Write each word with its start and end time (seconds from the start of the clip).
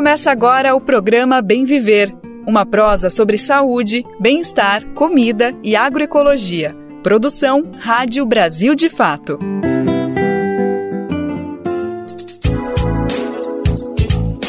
Começa 0.00 0.30
agora 0.30 0.74
o 0.74 0.80
programa 0.80 1.42
Bem 1.42 1.66
Viver, 1.66 2.10
uma 2.46 2.64
prosa 2.64 3.10
sobre 3.10 3.36
saúde, 3.36 4.02
bem-estar, 4.18 4.82
comida 4.94 5.54
e 5.62 5.76
agroecologia. 5.76 6.74
Produção 7.02 7.70
Rádio 7.78 8.24
Brasil 8.24 8.74
de 8.74 8.88
Fato. 8.88 9.38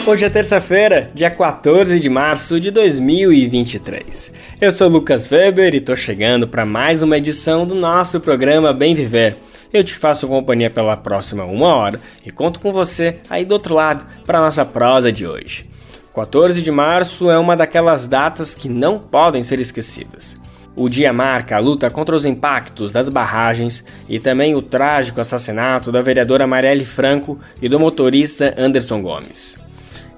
Hoje 0.08 0.24
é 0.24 0.30
terça-feira, 0.30 1.08
dia 1.14 1.30
14 1.30 2.00
de 2.00 2.10
março 2.10 2.58
de 2.58 2.72
2023. 2.72 4.34
Eu 4.62 4.72
sou 4.72 4.88
Lucas 4.88 5.30
Weber 5.30 5.76
e 5.76 5.82
tô 5.82 5.98
chegando 5.98 6.48
para 6.48 6.66
mais 6.66 7.04
uma 7.04 7.18
edição 7.18 7.68
do 7.68 7.76
nosso 7.76 8.22
programa 8.22 8.72
Bem 8.72 8.96
Viver. 8.96 9.36
Eu 9.74 9.84
te 9.84 9.96
faço 9.96 10.28
companhia 10.28 10.70
pela 10.70 10.98
próxima 10.98 11.46
uma 11.46 11.74
hora 11.74 12.00
e 12.26 12.32
conto 12.32 12.60
com 12.60 12.74
você 12.74 13.20
aí 13.30 13.46
do 13.46 13.54
outro 13.54 13.74
lado 13.74 14.06
para 14.26 14.42
nossa 14.42 14.66
prosa 14.66 15.12
de 15.12 15.26
hoje. 15.26 15.70
14 16.14 16.62
de 16.62 16.72
março 16.72 17.32
é 17.32 17.40
uma 17.40 17.56
daquelas 17.56 18.06
datas 18.06 18.54
que 18.54 18.68
não 18.68 19.00
podem 19.00 19.44
ser 19.44 19.62
esquecidas. 19.62 20.36
O 20.76 20.90
dia 20.90 21.14
marca 21.14 21.56
a 21.56 21.60
luta 21.60 21.90
contra 21.90 22.16
os 22.16 22.26
impactos 22.26 22.92
das 22.92 23.08
barragens 23.08 23.84
e 24.10 24.20
também 24.20 24.56
o 24.56 24.62
trágico 24.62 25.22
assassinato 25.22 25.92
da 25.92 26.02
vereadora 26.02 26.48
Marielle 26.48 26.86
Franco 26.86 27.40
e 27.62 27.70
do 27.70 27.80
motorista 27.80 28.54
Anderson 28.58 29.02
Gomes. 29.02 29.58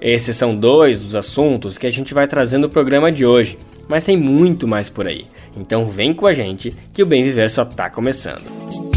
Esses 0.00 0.36
são 0.36 0.54
dois 0.54 0.98
dos 0.98 1.14
assuntos 1.14 1.78
que 1.78 1.86
a 1.86 1.92
gente 1.92 2.12
vai 2.12 2.26
trazer 2.26 2.58
no 2.58 2.68
programa 2.68 3.10
de 3.10 3.24
hoje, 3.24 3.56
mas 3.88 4.04
tem 4.04 4.16
muito 4.16 4.66
mais 4.66 4.88
por 4.88 5.06
aí. 5.06 5.26
Então 5.56 5.88
vem 5.90 6.12
com 6.12 6.26
a 6.26 6.34
gente 6.34 6.74
que 6.92 7.02
o 7.02 7.06
Bem 7.06 7.22
Viver 7.22 7.48
só 7.50 7.62
está 7.62 7.88
começando. 7.88 8.93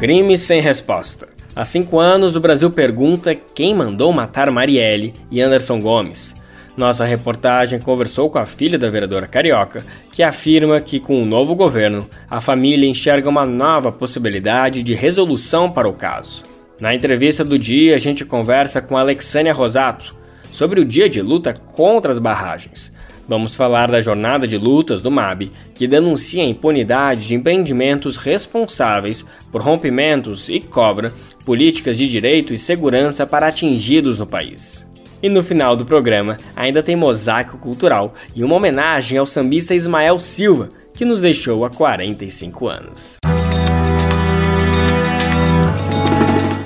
Crime 0.00 0.38
sem 0.38 0.62
resposta. 0.62 1.28
Há 1.54 1.62
cinco 1.62 1.98
anos, 1.98 2.34
o 2.34 2.40
Brasil 2.40 2.70
pergunta 2.70 3.34
quem 3.34 3.74
mandou 3.74 4.10
matar 4.14 4.50
Marielle 4.50 5.12
e 5.30 5.42
Anderson 5.42 5.78
Gomes. 5.78 6.34
Nossa 6.74 7.04
reportagem 7.04 7.78
conversou 7.78 8.30
com 8.30 8.38
a 8.38 8.46
filha 8.46 8.78
da 8.78 8.88
vereadora 8.88 9.26
carioca, 9.26 9.84
que 10.10 10.22
afirma 10.22 10.80
que, 10.80 10.98
com 10.98 11.22
o 11.22 11.26
novo 11.26 11.54
governo, 11.54 12.08
a 12.30 12.40
família 12.40 12.88
enxerga 12.88 13.28
uma 13.28 13.44
nova 13.44 13.92
possibilidade 13.92 14.82
de 14.82 14.94
resolução 14.94 15.70
para 15.70 15.86
o 15.86 15.92
caso. 15.92 16.44
Na 16.80 16.94
entrevista 16.94 17.44
do 17.44 17.58
dia, 17.58 17.94
a 17.94 17.98
gente 17.98 18.24
conversa 18.24 18.80
com 18.80 18.96
Alexânia 18.96 19.52
Rosato 19.52 20.16
sobre 20.50 20.80
o 20.80 20.84
dia 20.86 21.10
de 21.10 21.20
luta 21.20 21.52
contra 21.52 22.10
as 22.10 22.18
barragens 22.18 22.90
Vamos 23.30 23.54
falar 23.54 23.88
da 23.88 24.00
jornada 24.00 24.44
de 24.44 24.58
lutas 24.58 25.00
do 25.02 25.08
MAB, 25.08 25.52
que 25.72 25.86
denuncia 25.86 26.42
a 26.42 26.46
impunidade 26.46 27.28
de 27.28 27.34
empreendimentos 27.36 28.16
responsáveis 28.16 29.24
por 29.52 29.62
rompimentos 29.62 30.48
e 30.48 30.58
cobra 30.58 31.12
políticas 31.44 31.96
de 31.96 32.08
direito 32.08 32.52
e 32.52 32.58
segurança 32.58 33.24
para 33.24 33.46
atingidos 33.46 34.18
no 34.18 34.26
país. 34.26 34.84
E 35.22 35.28
no 35.28 35.44
final 35.44 35.76
do 35.76 35.86
programa 35.86 36.38
ainda 36.56 36.82
tem 36.82 36.96
mosaico 36.96 37.56
cultural 37.58 38.14
e 38.34 38.42
uma 38.42 38.56
homenagem 38.56 39.16
ao 39.16 39.26
sambista 39.26 39.76
Ismael 39.76 40.18
Silva, 40.18 40.68
que 40.92 41.04
nos 41.04 41.20
deixou 41.20 41.64
há 41.64 41.70
45 41.70 42.66
anos. 42.66 43.18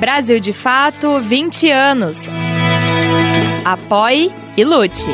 Brasil 0.00 0.40
de 0.40 0.54
Fato 0.54 1.20
20 1.20 1.70
anos. 1.70 2.20
Apoie 3.66 4.32
e 4.56 4.64
lute. 4.64 5.10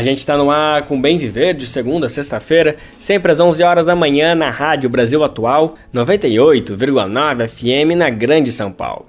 A 0.00 0.02
gente 0.02 0.20
está 0.20 0.34
no 0.34 0.50
ar 0.50 0.84
com 0.84 0.98
Bem 0.98 1.18
Viver 1.18 1.52
de 1.52 1.66
segunda 1.66 2.06
a 2.06 2.08
sexta-feira, 2.08 2.76
sempre 2.98 3.32
às 3.32 3.38
11 3.38 3.62
horas 3.62 3.84
da 3.84 3.94
manhã 3.94 4.34
na 4.34 4.48
Rádio 4.48 4.88
Brasil 4.88 5.22
Atual, 5.22 5.76
98,9 5.94 7.46
FM 7.46 7.98
na 7.98 8.08
Grande 8.08 8.50
São 8.50 8.72
Paulo. 8.72 9.04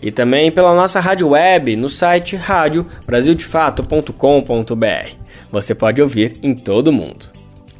E 0.00 0.12
também 0.12 0.52
pela 0.52 0.72
nossa 0.72 1.00
rádio 1.00 1.30
web 1.30 1.74
no 1.74 1.88
site 1.88 2.36
radiobrasildefato.com.br. 2.36 5.10
Você 5.50 5.74
pode 5.74 6.00
ouvir 6.00 6.36
em 6.44 6.54
todo 6.54 6.86
o 6.88 6.92
mundo. 6.92 7.26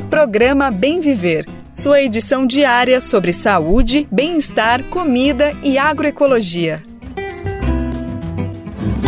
Programa 0.08 0.70
Bem 0.70 1.00
Viver. 1.00 1.46
Sua 1.72 2.00
edição 2.00 2.46
diária 2.46 3.00
sobre 3.00 3.32
saúde, 3.32 4.08
bem-estar, 4.10 4.82
comida 4.84 5.52
e 5.62 5.78
agroecologia. 5.78 6.82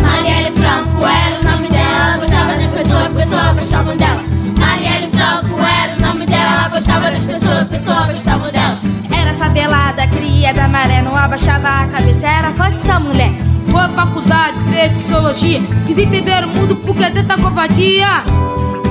Marielle 0.01 0.51
Franco 0.55 1.05
era 1.05 1.39
o 1.39 1.43
nome 1.43 1.67
dela, 1.67 2.17
gostava 2.17 2.53
das 2.53 2.65
pessoas, 2.65 3.07
pessoas 3.09 3.53
gostavam 3.53 3.97
dela. 3.97 4.23
Marielle 4.57 5.11
Franco 5.11 5.59
era 5.59 5.95
o 5.97 6.01
nome 6.01 6.25
dela, 6.25 6.69
gostava 6.69 7.11
das 7.11 7.25
pessoas, 7.25 7.67
pessoas 7.67 8.07
gostavam 8.07 8.51
dela. 8.51 8.79
Era 9.19 9.33
favelada, 9.33 10.07
cria 10.07 10.53
da 10.53 10.67
maré, 10.67 11.01
não 11.01 11.15
abaixava 11.15 11.67
a 11.67 11.87
cabeça, 11.87 12.27
era 12.27 12.53
forte 12.53 12.77
essa 12.81 12.99
mulher. 12.99 13.52
Faculdade, 13.73 14.57
fez 14.69 14.93
sociologia. 14.93 15.59
Quis 15.87 15.97
entender 15.97 16.43
o 16.43 16.47
mundo 16.47 16.75
porque 16.75 17.03
é 17.03 17.09
tanta 17.09 17.35
covardia. 17.35 18.23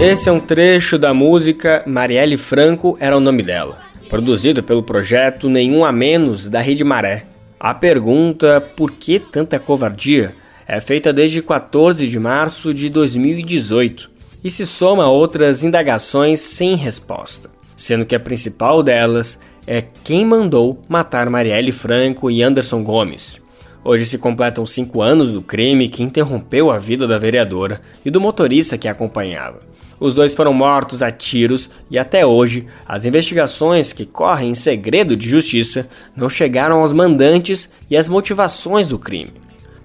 Esse 0.01 0.29
é 0.29 0.33
um 0.33 0.41
trecho 0.41 0.99
da 0.99 1.15
música 1.15 1.85
Marielle 1.87 2.37
Franco 2.37 2.97
era 2.99 3.17
o 3.17 3.21
nome 3.21 3.45
dela, 3.45 3.79
produzido 4.09 4.61
pelo 4.61 4.83
projeto 4.83 5.49
Nenhum 5.49 5.85
a 5.85 5.93
Menos 5.93 6.49
da 6.49 6.61
Rede 6.61 6.83
Maré. 6.83 7.23
A 7.61 7.73
pergunta 7.73 8.61
por 8.61 8.91
que 8.91 9.21
tanta 9.21 9.59
covardia 9.61 10.35
é 10.67 10.81
feita 10.81 11.13
desde 11.13 11.43
14 11.43 12.09
de 12.09 12.19
março 12.19 12.75
de 12.75 12.89
2018 12.89 14.11
e 14.43 14.51
se 14.51 14.67
soma 14.67 15.05
a 15.05 15.11
outras 15.11 15.63
indagações 15.63 16.41
sem 16.41 16.75
resposta, 16.75 17.49
sendo 17.77 18.05
que 18.05 18.17
a 18.17 18.21
principal 18.21 18.83
delas 18.83 19.39
é 19.65 19.81
quem 19.81 20.25
mandou 20.27 20.77
matar 20.89 21.31
Marielle 21.31 21.71
Franco 21.71 22.29
e 22.31 22.43
Anderson 22.43 22.83
Gomes. 22.83 23.42
Hoje 23.85 24.05
se 24.07 24.17
completam 24.17 24.65
cinco 24.65 25.03
anos 25.03 25.33
do 25.33 25.43
crime 25.43 25.89
que 25.89 26.05
interrompeu 26.05 26.71
a 26.71 26.79
vida 26.79 27.07
da 27.07 27.19
vereadora 27.19 27.81
e 28.05 28.11
do 28.11 28.21
motorista 28.21 28.79
que 28.79 28.87
a 28.87 28.93
acompanhava. 28.93 29.59
Os 29.99 30.15
dois 30.15 30.35
foram 30.35 30.53
mortos 30.53 31.03
a 31.03 31.11
tiros 31.11 31.69
e 31.91 31.99
até 31.99 32.25
hoje 32.25 32.67
as 32.87 33.05
investigações 33.05 33.93
que 33.93 34.07
correm 34.07 34.51
em 34.51 34.55
segredo 34.55 35.17
de 35.17 35.29
justiça 35.29 35.89
não 36.17 36.29
chegaram 36.29 36.81
aos 36.81 36.93
mandantes 36.93 37.69
e 37.91 37.97
às 37.97 38.09
motivações 38.09 38.87
do 38.87 38.99
crime. 38.99 39.33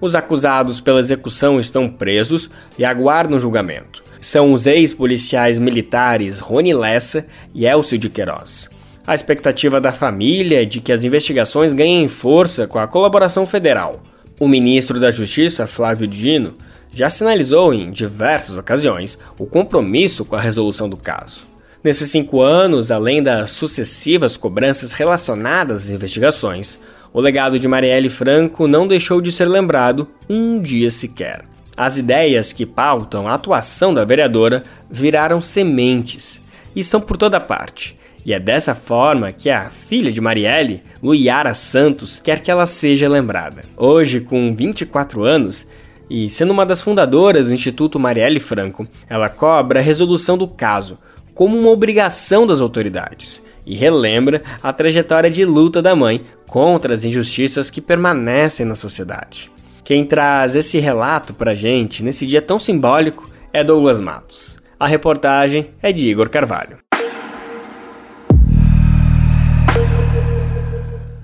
Os 0.00 0.14
acusados 0.14 0.80
pela 0.80 1.00
execução 1.00 1.58
estão 1.58 1.88
presos 1.88 2.48
e 2.78 2.84
aguardam 2.84 3.38
julgamento. 3.38 4.02
São 4.20 4.52
os 4.52 4.66
ex-policiais 4.66 5.58
militares 5.58 6.38
Rony 6.38 6.72
Lessa 6.72 7.26
e 7.54 7.66
Elcio 7.66 7.98
de 7.98 8.08
Queiroz. 8.08 8.77
A 9.08 9.14
expectativa 9.14 9.80
da 9.80 9.90
família 9.90 10.60
é 10.60 10.64
de 10.66 10.82
que 10.82 10.92
as 10.92 11.02
investigações 11.02 11.72
ganhem 11.72 12.06
força 12.08 12.66
com 12.66 12.78
a 12.78 12.86
colaboração 12.86 13.46
federal. 13.46 14.02
O 14.38 14.46
ministro 14.46 15.00
da 15.00 15.10
Justiça, 15.10 15.66
Flávio 15.66 16.06
Dino, 16.06 16.52
já 16.92 17.08
sinalizou 17.08 17.72
em 17.72 17.90
diversas 17.90 18.54
ocasiões 18.54 19.18
o 19.38 19.46
compromisso 19.46 20.26
com 20.26 20.36
a 20.36 20.40
resolução 20.40 20.90
do 20.90 20.96
caso. 20.98 21.44
Nesses 21.82 22.10
cinco 22.10 22.42
anos, 22.42 22.90
além 22.90 23.22
das 23.22 23.52
sucessivas 23.52 24.36
cobranças 24.36 24.92
relacionadas 24.92 25.84
às 25.84 25.88
investigações, 25.88 26.78
o 27.10 27.18
legado 27.18 27.58
de 27.58 27.66
Marielle 27.66 28.10
Franco 28.10 28.68
não 28.68 28.86
deixou 28.86 29.22
de 29.22 29.32
ser 29.32 29.46
lembrado 29.46 30.06
um 30.28 30.60
dia 30.60 30.90
sequer. 30.90 31.46
As 31.74 31.96
ideias 31.96 32.52
que 32.52 32.66
pautam 32.66 33.26
a 33.26 33.32
atuação 33.32 33.94
da 33.94 34.04
vereadora 34.04 34.64
viraram 34.90 35.40
sementes 35.40 36.42
e 36.76 36.80
estão 36.80 37.00
por 37.00 37.16
toda 37.16 37.40
parte. 37.40 37.97
E 38.28 38.34
é 38.34 38.38
dessa 38.38 38.74
forma 38.74 39.32
que 39.32 39.48
a 39.48 39.70
filha 39.70 40.12
de 40.12 40.20
Marielle, 40.20 40.82
Luiara 41.02 41.54
Santos, 41.54 42.20
quer 42.22 42.42
que 42.42 42.50
ela 42.50 42.66
seja 42.66 43.08
lembrada. 43.08 43.62
Hoje, 43.74 44.20
com 44.20 44.54
24 44.54 45.24
anos, 45.24 45.66
e 46.10 46.28
sendo 46.28 46.50
uma 46.50 46.66
das 46.66 46.82
fundadoras 46.82 47.46
do 47.46 47.54
Instituto 47.54 47.98
Marielle 47.98 48.38
Franco, 48.38 48.86
ela 49.08 49.30
cobra 49.30 49.80
a 49.80 49.82
resolução 49.82 50.36
do 50.36 50.46
caso 50.46 50.98
como 51.34 51.58
uma 51.58 51.70
obrigação 51.70 52.46
das 52.46 52.60
autoridades 52.60 53.42
e 53.64 53.74
relembra 53.74 54.42
a 54.62 54.74
trajetória 54.74 55.30
de 55.30 55.46
luta 55.46 55.80
da 55.80 55.96
mãe 55.96 56.20
contra 56.46 56.92
as 56.92 57.04
injustiças 57.04 57.70
que 57.70 57.80
permanecem 57.80 58.66
na 58.66 58.74
sociedade. 58.74 59.50
Quem 59.82 60.04
traz 60.04 60.54
esse 60.54 60.78
relato 60.78 61.32
pra 61.32 61.54
gente 61.54 62.02
nesse 62.02 62.26
dia 62.26 62.42
tão 62.42 62.58
simbólico 62.58 63.26
é 63.54 63.64
Douglas 63.64 63.98
Matos. 63.98 64.58
A 64.78 64.86
reportagem 64.86 65.70
é 65.80 65.90
de 65.92 66.06
Igor 66.06 66.28
Carvalho. 66.28 66.87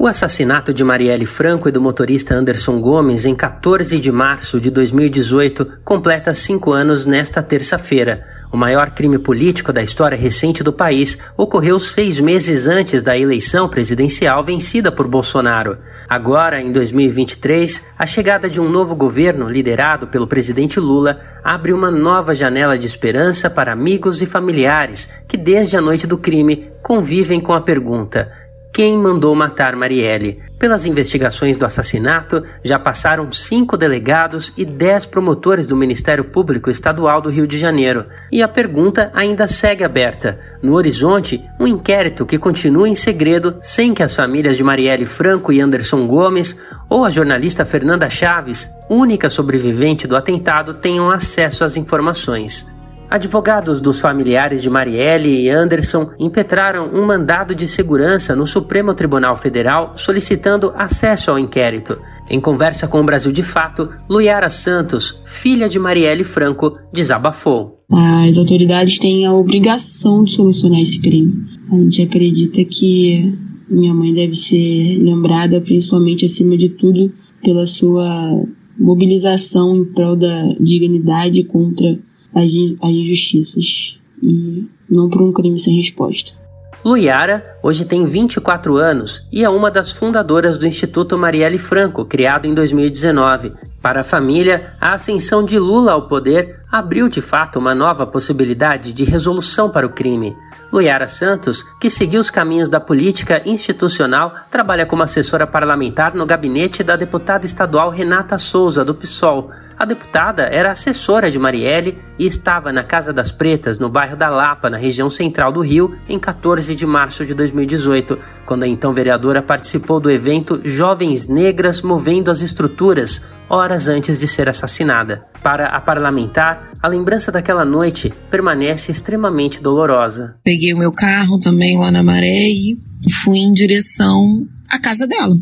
O 0.04 0.06
assassinato 0.06 0.74
de 0.74 0.84
Marielle 0.84 1.24
Franco 1.24 1.66
e 1.66 1.72
do 1.72 1.80
motorista 1.80 2.34
Anderson 2.34 2.78
Gomes 2.78 3.24
em 3.24 3.34
14 3.34 3.98
de 3.98 4.12
março 4.12 4.60
de 4.60 4.70
2018 4.70 5.78
completa 5.82 6.34
cinco 6.34 6.72
anos 6.72 7.06
nesta 7.06 7.42
terça-feira. 7.42 8.22
O 8.52 8.56
maior 8.56 8.90
crime 8.90 9.18
político 9.18 9.72
da 9.72 9.82
história 9.82 10.16
recente 10.16 10.62
do 10.62 10.74
país 10.74 11.18
ocorreu 11.38 11.78
seis 11.78 12.20
meses 12.20 12.68
antes 12.68 13.02
da 13.02 13.16
eleição 13.16 13.66
presidencial 13.66 14.44
vencida 14.44 14.92
por 14.92 15.08
Bolsonaro. 15.08 15.78
Agora, 16.06 16.60
em 16.60 16.70
2023, 16.70 17.86
a 17.98 18.04
chegada 18.04 18.48
de 18.48 18.60
um 18.60 18.68
novo 18.68 18.94
governo 18.94 19.48
liderado 19.48 20.08
pelo 20.08 20.26
presidente 20.26 20.78
Lula 20.78 21.18
abre 21.42 21.72
uma 21.72 21.90
nova 21.90 22.34
janela 22.34 22.76
de 22.76 22.86
esperança 22.86 23.48
para 23.48 23.72
amigos 23.72 24.20
e 24.20 24.26
familiares 24.26 25.08
que, 25.26 25.38
desde 25.38 25.78
a 25.78 25.80
noite 25.80 26.06
do 26.06 26.18
crime, 26.18 26.70
convivem 26.82 27.40
com 27.40 27.54
a 27.54 27.62
pergunta: 27.62 28.30
quem 28.74 28.98
mandou 28.98 29.32
matar 29.36 29.76
Marielle. 29.76 30.42
Pelas 30.58 30.84
investigações 30.84 31.56
do 31.56 31.64
assassinato, 31.64 32.42
já 32.64 32.76
passaram 32.76 33.30
cinco 33.30 33.76
delegados 33.76 34.52
e 34.56 34.64
dez 34.64 35.06
promotores 35.06 35.64
do 35.64 35.76
Ministério 35.76 36.24
Público 36.24 36.68
Estadual 36.68 37.20
do 37.20 37.30
Rio 37.30 37.46
de 37.46 37.56
Janeiro. 37.56 38.06
E 38.32 38.42
a 38.42 38.48
pergunta 38.48 39.12
ainda 39.14 39.46
segue 39.46 39.84
aberta. 39.84 40.40
No 40.60 40.74
horizonte, 40.74 41.44
um 41.60 41.68
inquérito 41.68 42.26
que 42.26 42.36
continua 42.36 42.88
em 42.88 42.96
segredo 42.96 43.58
sem 43.60 43.94
que 43.94 44.02
as 44.02 44.16
famílias 44.16 44.56
de 44.56 44.64
Marielle 44.64 45.06
Franco 45.06 45.52
e 45.52 45.60
Anderson 45.60 46.08
Gomes 46.08 46.60
ou 46.90 47.04
a 47.04 47.10
jornalista 47.10 47.64
Fernanda 47.64 48.10
Chaves, 48.10 48.68
única 48.90 49.30
sobrevivente 49.30 50.08
do 50.08 50.16
atentado, 50.16 50.74
tenham 50.74 51.10
acesso 51.10 51.64
às 51.64 51.76
informações. 51.76 52.73
Advogados 53.14 53.80
dos 53.80 54.00
familiares 54.00 54.60
de 54.60 54.68
Marielle 54.68 55.42
e 55.42 55.48
Anderson 55.48 56.10
impetraram 56.18 56.90
um 56.92 57.06
mandado 57.06 57.54
de 57.54 57.68
segurança 57.68 58.34
no 58.34 58.44
Supremo 58.44 58.92
Tribunal 58.92 59.36
Federal 59.36 59.92
solicitando 59.96 60.72
acesso 60.76 61.30
ao 61.30 61.38
inquérito. 61.38 61.96
Em 62.28 62.40
conversa 62.40 62.88
com 62.88 63.00
o 63.00 63.04
Brasil 63.04 63.30
de 63.30 63.44
Fato, 63.44 63.88
Luiara 64.10 64.50
Santos, 64.50 65.22
filha 65.26 65.68
de 65.68 65.78
Marielle 65.78 66.24
Franco, 66.24 66.76
desabafou. 66.92 67.84
As 67.88 68.36
autoridades 68.36 68.98
têm 68.98 69.24
a 69.24 69.32
obrigação 69.32 70.24
de 70.24 70.32
solucionar 70.32 70.80
esse 70.80 71.00
crime. 71.00 71.34
A 71.70 71.76
gente 71.76 72.02
acredita 72.02 72.64
que 72.64 73.32
minha 73.70 73.94
mãe 73.94 74.12
deve 74.12 74.34
ser 74.34 74.98
lembrada, 75.00 75.60
principalmente 75.60 76.24
acima 76.24 76.56
de 76.56 76.68
tudo, 76.68 77.12
pela 77.44 77.64
sua 77.64 78.44
mobilização 78.76 79.76
em 79.76 79.84
prol 79.84 80.16
da 80.16 80.46
dignidade 80.58 81.44
contra 81.44 81.96
as, 82.34 82.50
as 82.82 82.90
injustiças 82.90 83.98
e 84.22 84.66
não 84.90 85.08
por 85.08 85.22
um 85.22 85.32
crime 85.32 85.58
sem 85.58 85.76
resposta. 85.76 86.44
Luiara 86.84 87.56
hoje 87.62 87.86
tem 87.86 88.04
24 88.04 88.76
anos 88.76 89.26
e 89.32 89.42
é 89.42 89.48
uma 89.48 89.70
das 89.70 89.90
fundadoras 89.90 90.58
do 90.58 90.66
Instituto 90.66 91.16
Marielle 91.16 91.56
Franco, 91.56 92.04
criado 92.04 92.44
em 92.44 92.52
2019. 92.52 93.52
Para 93.80 94.00
a 94.00 94.04
família, 94.04 94.74
a 94.78 94.92
ascensão 94.92 95.42
de 95.42 95.58
Lula 95.58 95.92
ao 95.92 96.08
poder 96.08 96.60
abriu 96.70 97.08
de 97.08 97.22
fato 97.22 97.58
uma 97.58 97.74
nova 97.74 98.06
possibilidade 98.06 98.92
de 98.92 99.02
resolução 99.02 99.70
para 99.70 99.86
o 99.86 99.92
crime. 99.94 100.36
Luiara 100.70 101.06
Santos, 101.06 101.62
que 101.80 101.88
seguiu 101.88 102.20
os 102.20 102.30
caminhos 102.30 102.68
da 102.68 102.80
política 102.80 103.40
institucional, 103.46 104.34
trabalha 104.50 104.84
como 104.84 105.02
assessora 105.02 105.46
parlamentar 105.46 106.14
no 106.14 106.26
gabinete 106.26 106.82
da 106.82 106.96
deputada 106.96 107.46
estadual 107.46 107.90
Renata 107.90 108.36
Souza, 108.36 108.84
do 108.84 108.94
PSOL. 108.94 109.50
A 109.76 109.84
deputada 109.84 110.42
era 110.44 110.70
assessora 110.70 111.30
de 111.30 111.38
Marielle 111.38 111.98
e 112.18 112.26
estava 112.26 112.72
na 112.72 112.84
Casa 112.84 113.12
das 113.12 113.32
Pretas, 113.32 113.78
no 113.78 113.90
bairro 113.90 114.16
da 114.16 114.28
Lapa, 114.28 114.70
na 114.70 114.76
região 114.76 115.10
central 115.10 115.52
do 115.52 115.60
Rio, 115.60 115.96
em 116.08 116.18
14 116.18 116.74
de 116.76 116.86
março 116.86 117.26
de 117.26 117.34
2018, 117.34 118.18
quando 118.46 118.62
a 118.62 118.68
então 118.68 118.94
vereadora 118.94 119.42
participou 119.42 119.98
do 119.98 120.10
evento 120.10 120.60
Jovens 120.64 121.26
Negras 121.26 121.82
Movendo 121.82 122.30
as 122.30 122.40
Estruturas, 122.40 123.26
horas 123.48 123.88
antes 123.88 124.18
de 124.18 124.28
ser 124.28 124.48
assassinada. 124.48 125.24
Para 125.42 125.66
a 125.66 125.80
parlamentar, 125.80 126.70
a 126.80 126.86
lembrança 126.86 127.32
daquela 127.32 127.64
noite 127.64 128.12
permanece 128.30 128.92
extremamente 128.92 129.60
dolorosa. 129.60 130.36
Peguei 130.44 130.72
o 130.72 130.78
meu 130.78 130.92
carro 130.92 131.38
também 131.40 131.78
lá 131.78 131.90
na 131.90 132.02
Maré 132.02 132.46
e 132.48 132.78
fui 133.22 133.38
em 133.38 133.52
direção 133.52 134.46
à 134.70 134.78
casa 134.78 135.06
dela. 135.06 135.34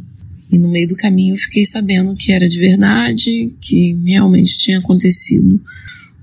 E 0.52 0.58
no 0.58 0.68
meio 0.68 0.86
do 0.86 0.96
caminho 0.96 1.36
fiquei 1.38 1.64
sabendo 1.64 2.14
que 2.14 2.30
era 2.30 2.46
de 2.46 2.58
verdade, 2.58 3.54
que 3.58 3.94
realmente 4.04 4.58
tinha 4.58 4.78
acontecido 4.78 5.58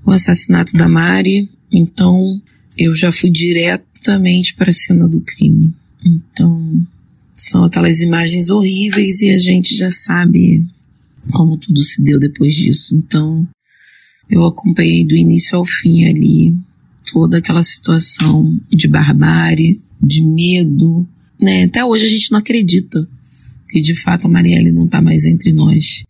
o 0.06 0.12
assassinato 0.12 0.72
da 0.74 0.88
Mari. 0.88 1.50
Então 1.72 2.40
eu 2.78 2.94
já 2.94 3.10
fui 3.10 3.28
diretamente 3.28 4.54
para 4.54 4.70
a 4.70 4.72
cena 4.72 5.08
do 5.08 5.20
crime. 5.20 5.74
Então 6.06 6.86
são 7.34 7.64
aquelas 7.64 8.00
imagens 8.00 8.50
horríveis 8.50 9.20
e 9.20 9.30
a 9.30 9.38
gente 9.38 9.74
já 9.74 9.90
sabe 9.90 10.64
como 11.32 11.56
tudo 11.56 11.82
se 11.82 12.00
deu 12.00 12.20
depois 12.20 12.54
disso. 12.54 12.94
Então 12.94 13.48
eu 14.30 14.44
acompanhei 14.44 15.04
do 15.04 15.16
início 15.16 15.58
ao 15.58 15.64
fim 15.64 16.04
ali 16.04 16.56
toda 17.12 17.38
aquela 17.38 17.64
situação 17.64 18.56
de 18.68 18.86
barbárie, 18.86 19.80
de 20.00 20.24
medo, 20.24 21.04
né? 21.40 21.64
Até 21.64 21.84
hoje 21.84 22.04
a 22.04 22.08
gente 22.08 22.30
não 22.30 22.38
acredita 22.38 23.08
que 23.70 23.80
de 23.80 23.94
fato 23.94 24.26
a 24.26 24.30
Marielle 24.30 24.72
não 24.72 24.86
está 24.86 25.00
mais 25.00 25.24
entre 25.24 25.52
nós. 25.52 26.04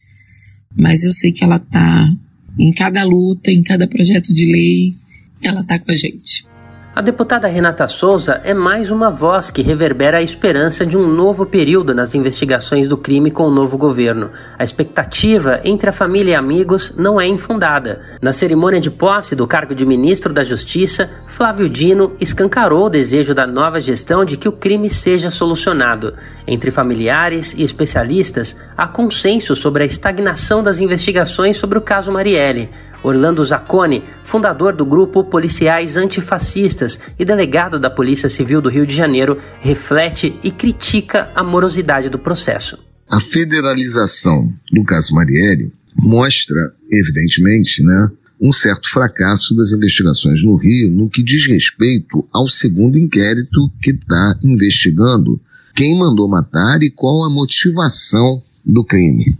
Mas 0.76 1.04
eu 1.04 1.12
sei 1.12 1.32
que 1.32 1.44
ela 1.44 1.56
está 1.56 2.16
em 2.58 2.72
cada 2.72 3.04
luta, 3.04 3.50
em 3.50 3.62
cada 3.62 3.86
projeto 3.86 4.32
de 4.34 4.44
lei, 4.44 4.94
ela 5.42 5.60
está 5.60 5.78
com 5.78 5.90
a 5.90 5.94
gente. 5.94 6.44
A 6.92 7.00
deputada 7.00 7.46
Renata 7.46 7.86
Souza 7.86 8.40
é 8.42 8.52
mais 8.52 8.90
uma 8.90 9.10
voz 9.10 9.48
que 9.48 9.62
reverbera 9.62 10.18
a 10.18 10.22
esperança 10.22 10.84
de 10.84 10.98
um 10.98 11.06
novo 11.06 11.46
período 11.46 11.94
nas 11.94 12.16
investigações 12.16 12.88
do 12.88 12.96
crime 12.96 13.30
com 13.30 13.44
o 13.44 13.50
novo 13.50 13.78
governo. 13.78 14.32
A 14.58 14.64
expectativa 14.64 15.60
entre 15.64 15.88
a 15.88 15.92
família 15.92 16.32
e 16.32 16.34
amigos 16.34 16.92
não 16.96 17.20
é 17.20 17.28
infundada. 17.28 18.00
Na 18.20 18.32
cerimônia 18.32 18.80
de 18.80 18.90
posse 18.90 19.36
do 19.36 19.46
cargo 19.46 19.72
de 19.72 19.86
ministro 19.86 20.32
da 20.32 20.42
Justiça, 20.42 21.08
Flávio 21.26 21.68
Dino 21.68 22.16
escancarou 22.20 22.86
o 22.86 22.90
desejo 22.90 23.36
da 23.36 23.46
nova 23.46 23.78
gestão 23.78 24.24
de 24.24 24.36
que 24.36 24.48
o 24.48 24.52
crime 24.52 24.90
seja 24.90 25.30
solucionado. 25.30 26.14
Entre 26.44 26.72
familiares 26.72 27.54
e 27.54 27.62
especialistas, 27.62 28.60
há 28.76 28.88
consenso 28.88 29.54
sobre 29.54 29.84
a 29.84 29.86
estagnação 29.86 30.60
das 30.60 30.80
investigações 30.80 31.56
sobre 31.56 31.78
o 31.78 31.82
caso 31.82 32.10
Marielle. 32.10 32.68
Orlando 33.02 33.44
Zacconi, 33.44 34.04
fundador 34.22 34.74
do 34.74 34.84
grupo 34.84 35.24
Policiais 35.24 35.96
Antifascistas 35.96 37.00
e 37.18 37.24
delegado 37.24 37.78
da 37.78 37.90
Polícia 37.90 38.28
Civil 38.28 38.60
do 38.60 38.68
Rio 38.68 38.86
de 38.86 38.94
Janeiro, 38.94 39.40
reflete 39.60 40.38
e 40.42 40.50
critica 40.50 41.30
a 41.34 41.42
morosidade 41.42 42.08
do 42.08 42.18
processo. 42.18 42.78
A 43.10 43.18
federalização 43.18 44.52
do 44.70 44.84
caso 44.84 45.14
Marielle 45.14 45.72
mostra, 45.96 46.60
evidentemente, 46.90 47.82
né, 47.82 48.08
um 48.40 48.52
certo 48.52 48.88
fracasso 48.88 49.54
das 49.54 49.72
investigações 49.72 50.42
no 50.42 50.56
Rio 50.56 50.90
no 50.90 51.10
que 51.10 51.22
diz 51.22 51.46
respeito 51.46 52.26
ao 52.32 52.48
segundo 52.48 52.96
inquérito 52.96 53.70
que 53.82 53.90
está 53.90 54.38
investigando 54.42 55.40
quem 55.74 55.98
mandou 55.98 56.28
matar 56.28 56.82
e 56.82 56.90
qual 56.90 57.24
a 57.24 57.30
motivação 57.30 58.42
do 58.64 58.84
crime. 58.84 59.36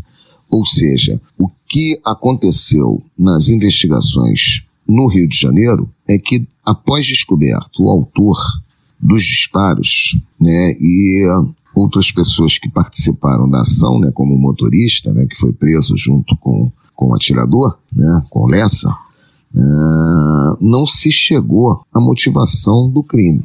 Ou 0.50 0.66
seja, 0.66 1.21
o 1.38 1.49
que 1.69 2.00
aconteceu 2.04 3.02
nas 3.16 3.49
investigações 3.49 4.64
no 4.87 5.07
Rio 5.07 5.28
de 5.28 5.38
Janeiro 5.38 5.88
é 6.09 6.19
que, 6.19 6.47
após 6.64 7.07
descoberto 7.07 7.85
o 7.85 7.88
autor 7.88 8.37
dos 9.00 9.23
disparos, 9.23 10.19
né, 10.38 10.73
e 10.80 11.25
outras 11.75 12.11
pessoas 12.11 12.59
que 12.59 12.69
participaram 12.69 13.49
da 13.49 13.61
ação, 13.61 13.99
né, 13.99 14.11
como 14.12 14.35
o 14.35 14.38
motorista, 14.38 15.12
né, 15.12 15.26
que 15.26 15.37
foi 15.37 15.52
preso 15.52 15.97
junto 15.97 16.37
com, 16.37 16.71
com 16.95 17.09
o 17.09 17.14
atirador, 17.14 17.78
né, 17.92 18.26
com 18.28 18.40
o 18.40 18.49
Lessa, 18.49 18.90
uh, 19.54 20.59
não 20.61 20.87
se 20.87 21.11
chegou 21.11 21.85
à 21.92 22.00
motivação 22.00 22.90
do 22.90 23.02
crime. 23.02 23.45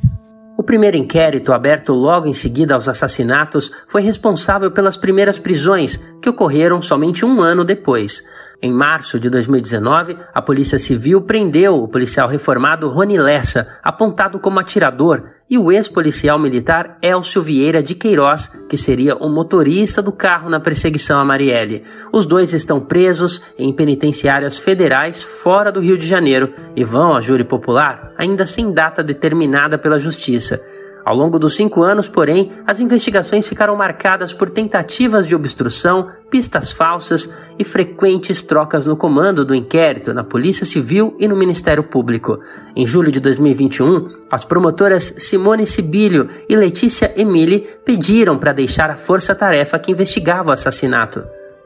O 0.57 0.63
primeiro 0.63 0.95
inquérito, 0.95 1.51
aberto 1.51 1.93
logo 1.93 2.27
em 2.27 2.33
seguida 2.33 2.73
aos 2.75 2.87
assassinatos, 2.87 3.71
foi 3.87 4.01
responsável 4.01 4.71
pelas 4.71 4.95
primeiras 4.95 5.37
prisões, 5.37 5.97
que 6.21 6.29
ocorreram 6.29 6.81
somente 6.81 7.25
um 7.25 7.41
ano 7.41 7.65
depois. 7.65 8.23
Em 8.65 8.73
março 8.73 9.19
de 9.19 9.29
2019, 9.29 10.17
a 10.33 10.41
Polícia 10.41 10.79
Civil 10.79 11.21
prendeu 11.21 11.75
o 11.75 11.87
policial 11.87 12.27
reformado 12.27 12.89
Rony 12.89 13.15
Lessa, 13.15 13.77
apontado 13.83 14.39
como 14.39 14.59
atirador, 14.59 15.25
e 15.47 15.55
o 15.55 15.71
ex-policial 15.71 16.39
militar 16.39 16.97
Elcio 16.99 17.43
Vieira 17.43 17.83
de 17.83 17.93
Queiroz, 17.93 18.47
que 18.67 18.75
seria 18.75 19.15
o 19.17 19.29
motorista 19.29 20.01
do 20.01 20.11
carro 20.11 20.49
na 20.49 20.59
perseguição 20.59 21.19
a 21.19 21.23
Marielle. 21.23 21.83
Os 22.11 22.25
dois 22.25 22.53
estão 22.53 22.81
presos 22.81 23.39
em 23.55 23.71
penitenciárias 23.71 24.57
federais 24.57 25.21
fora 25.21 25.71
do 25.71 25.79
Rio 25.79 25.95
de 25.95 26.07
Janeiro 26.07 26.51
e 26.75 26.83
vão 26.83 27.15
a 27.15 27.21
júri 27.21 27.43
popular 27.43 28.15
ainda 28.17 28.45
sem 28.45 28.73
data 28.73 29.03
determinada 29.03 29.77
pela 29.77 29.99
Justiça. 29.99 30.61
Ao 31.05 31.15
longo 31.15 31.37
dos 31.37 31.55
cinco 31.55 31.83
anos, 31.83 32.09
porém, 32.09 32.51
as 32.65 32.79
investigações 32.79 33.47
ficaram 33.47 33.75
marcadas 33.75 34.33
por 34.33 34.49
tentativas 34.49 35.27
de 35.27 35.35
obstrução, 35.35 36.09
pistas 36.31 36.71
falsas 36.71 37.31
e 37.59 37.63
frequentes 37.63 38.41
trocas 38.41 38.87
no 38.87 38.97
comando 38.97 39.45
do 39.45 39.53
inquérito 39.53 40.15
na 40.15 40.23
Polícia 40.23 40.65
Civil 40.65 41.15
e 41.19 41.27
no 41.27 41.35
Ministério 41.35 41.83
Público. 41.83 42.39
Em 42.75 42.87
julho 42.87 43.11
de 43.11 43.19
2021, 43.19 44.23
as 44.31 44.43
promotoras 44.43 45.13
Simone 45.19 45.67
Sibilho 45.67 46.27
e 46.49 46.55
Letícia 46.55 47.13
Emili 47.15 47.67
pediram 47.85 48.39
para 48.39 48.51
deixar 48.51 48.89
a 48.89 48.95
força-tarefa 48.95 49.77
que 49.77 49.91
investigava 49.91 50.49
o 50.49 50.53
assassinato. 50.53 51.23